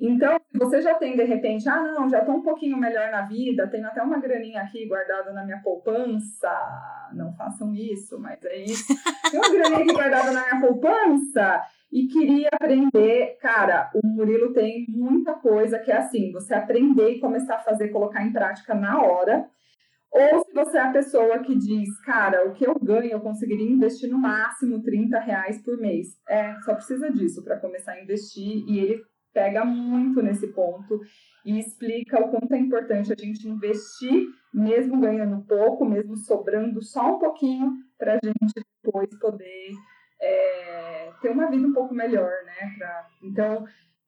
Então, 0.00 0.40
se 0.50 0.58
você 0.58 0.82
já 0.82 0.94
tem, 0.94 1.16
de 1.16 1.22
repente, 1.22 1.68
ah, 1.68 1.80
não, 1.80 2.08
já 2.08 2.20
estou 2.20 2.34
um 2.34 2.42
pouquinho 2.42 2.76
melhor 2.76 3.10
na 3.10 3.22
vida, 3.22 3.68
tenho 3.68 3.86
até 3.86 4.02
uma 4.02 4.18
graninha 4.18 4.60
aqui 4.60 4.86
guardada 4.86 5.32
na 5.32 5.44
minha 5.44 5.60
poupança, 5.62 6.50
não 7.14 7.32
façam 7.34 7.72
isso, 7.72 8.18
mas 8.18 8.42
é 8.44 8.64
isso. 8.64 8.84
Tem 9.30 9.38
uma 9.38 9.50
graninha 9.50 9.78
aqui 9.84 9.92
guardada 9.92 10.32
na 10.32 10.42
minha 10.42 10.60
poupança, 10.60 11.62
e 11.92 12.06
queria 12.06 12.48
aprender. 12.52 13.36
Cara, 13.38 13.90
o 13.94 14.06
Murilo 14.06 14.54
tem 14.54 14.86
muita 14.88 15.34
coisa 15.34 15.78
que 15.78 15.92
é 15.92 15.98
assim: 15.98 16.32
você 16.32 16.54
aprender 16.54 17.10
e 17.10 17.20
começar 17.20 17.56
a 17.56 17.62
fazer, 17.62 17.88
colocar 17.88 18.24
em 18.24 18.32
prática 18.32 18.74
na 18.74 19.02
hora. 19.02 19.46
Ou 20.10 20.44
se 20.44 20.52
você 20.52 20.76
é 20.76 20.80
a 20.80 20.92
pessoa 20.92 21.38
que 21.38 21.54
diz, 21.54 21.98
cara, 22.02 22.46
o 22.46 22.52
que 22.52 22.66
eu 22.66 22.74
ganho, 22.78 23.12
eu 23.12 23.20
conseguiria 23.20 23.70
investir 23.70 24.10
no 24.10 24.18
máximo 24.18 24.82
30 24.82 25.18
reais 25.18 25.62
por 25.62 25.78
mês. 25.78 26.08
É, 26.28 26.54
só 26.60 26.74
precisa 26.74 27.10
disso 27.10 27.42
para 27.42 27.58
começar 27.58 27.92
a 27.92 28.02
investir. 28.02 28.62
E 28.68 28.78
ele 28.78 29.02
pega 29.32 29.64
muito 29.64 30.22
nesse 30.22 30.48
ponto 30.48 31.00
e 31.46 31.58
explica 31.58 32.20
o 32.20 32.28
quanto 32.28 32.52
é 32.52 32.58
importante 32.58 33.10
a 33.10 33.16
gente 33.16 33.48
investir, 33.48 34.26
mesmo 34.52 35.00
ganhando 35.00 35.46
pouco, 35.46 35.86
mesmo 35.86 36.14
sobrando 36.16 36.82
só 36.82 37.16
um 37.16 37.18
pouquinho, 37.18 37.72
para 37.98 38.12
a 38.12 38.18
gente 38.22 38.52
depois 38.84 39.08
poder 39.18 39.70
é, 40.22 41.12
ter 41.20 41.30
uma 41.30 41.50
vida 41.50 41.66
um 41.66 41.72
pouco 41.72 41.92
melhor, 41.92 42.30
né? 42.44 42.74
Pra, 42.78 43.08
então, 43.22 43.66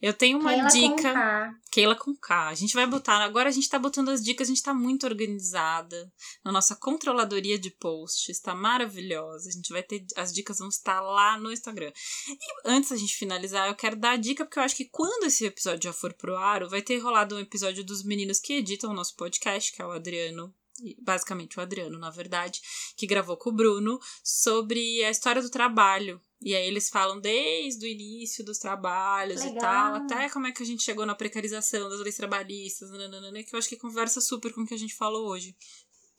Eu 0.00 0.14
tenho 0.14 0.38
uma 0.38 0.50
Keila 0.50 0.68
dica. 0.68 0.88
com 0.88 1.02
K. 1.02 1.54
Keila 1.70 1.94
com 1.94 2.16
K. 2.16 2.48
A 2.48 2.54
gente 2.54 2.74
vai 2.74 2.86
botar. 2.86 3.18
Agora 3.18 3.50
a 3.50 3.52
gente 3.52 3.68
tá 3.68 3.78
botando 3.78 4.08
as 4.08 4.22
dicas, 4.22 4.48
a 4.48 4.50
gente 4.50 4.62
tá 4.62 4.72
muito 4.72 5.04
organizada. 5.04 6.10
Na 6.42 6.50
nossa 6.50 6.74
controladoria 6.74 7.58
de 7.58 7.70
posts. 7.70 8.40
Tá 8.40 8.54
maravilhosa. 8.54 9.50
A 9.50 9.52
gente 9.52 9.70
vai 9.70 9.82
ter. 9.82 10.04
As 10.16 10.32
dicas 10.32 10.58
vão 10.58 10.68
estar 10.68 11.02
lá 11.02 11.38
no 11.38 11.52
Instagram. 11.52 11.92
E 12.28 12.70
antes 12.70 12.90
da 12.90 12.96
gente 12.96 13.14
finalizar, 13.14 13.68
eu 13.68 13.74
quero 13.74 13.96
dar 13.96 14.12
a 14.12 14.16
dica, 14.16 14.44
porque 14.44 14.58
eu 14.58 14.62
acho 14.62 14.76
que 14.76 14.86
quando 14.86 15.24
esse 15.24 15.44
episódio 15.44 15.90
já 15.90 15.92
for 15.92 16.14
pro 16.14 16.36
ar, 16.36 16.66
vai 16.66 16.80
ter 16.80 16.98
rolado 16.98 17.36
um 17.36 17.40
episódio 17.40 17.84
dos 17.84 18.02
meninos 18.02 18.40
que 18.40 18.54
editam 18.54 18.90
o 18.90 18.94
nosso 18.94 19.14
podcast, 19.16 19.70
que 19.70 19.82
é 19.82 19.86
o 19.86 19.92
Adriano 19.92 20.54
basicamente 20.98 21.58
o 21.58 21.60
Adriano, 21.60 21.98
na 21.98 22.08
verdade, 22.08 22.58
que 22.96 23.06
gravou 23.06 23.36
com 23.36 23.50
o 23.50 23.52
Bruno 23.52 24.00
sobre 24.24 25.04
a 25.04 25.10
história 25.10 25.42
do 25.42 25.50
trabalho 25.50 26.18
e 26.42 26.54
aí 26.54 26.66
eles 26.66 26.88
falam 26.88 27.20
desde 27.20 27.84
o 27.84 27.88
início 27.88 28.44
dos 28.44 28.58
trabalhos 28.58 29.40
Legal. 29.42 29.56
e 29.56 29.60
tal, 29.60 29.94
até 29.96 30.30
como 30.30 30.46
é 30.46 30.52
que 30.52 30.62
a 30.62 30.66
gente 30.66 30.82
chegou 30.82 31.04
na 31.04 31.14
precarização 31.14 31.88
das 31.88 32.00
leis 32.00 32.16
trabalhistas, 32.16 32.90
nananana, 32.90 33.42
que 33.42 33.54
eu 33.54 33.58
acho 33.58 33.68
que 33.68 33.76
conversa 33.76 34.20
super 34.20 34.52
com 34.52 34.62
o 34.62 34.66
que 34.66 34.74
a 34.74 34.78
gente 34.78 34.94
falou 34.94 35.28
hoje. 35.28 35.54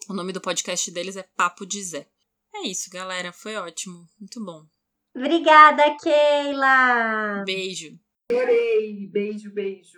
O 0.08 0.14
nome 0.14 0.32
do 0.32 0.42
podcast 0.42 0.92
deles 0.92 1.16
é 1.16 1.24
Papo 1.24 1.66
de 1.66 1.84
Zé. 1.84 2.08
É 2.54 2.68
isso, 2.68 2.90
galera. 2.90 3.32
Foi 3.32 3.56
ótimo. 3.56 4.08
Muito 4.20 4.44
bom. 4.44 4.66
Obrigada, 5.16 5.84
Keila! 5.98 7.44
Beijo. 7.46 8.00
Adorei! 8.32 9.08
Beijo, 9.08 9.52
beijo. 9.52 9.98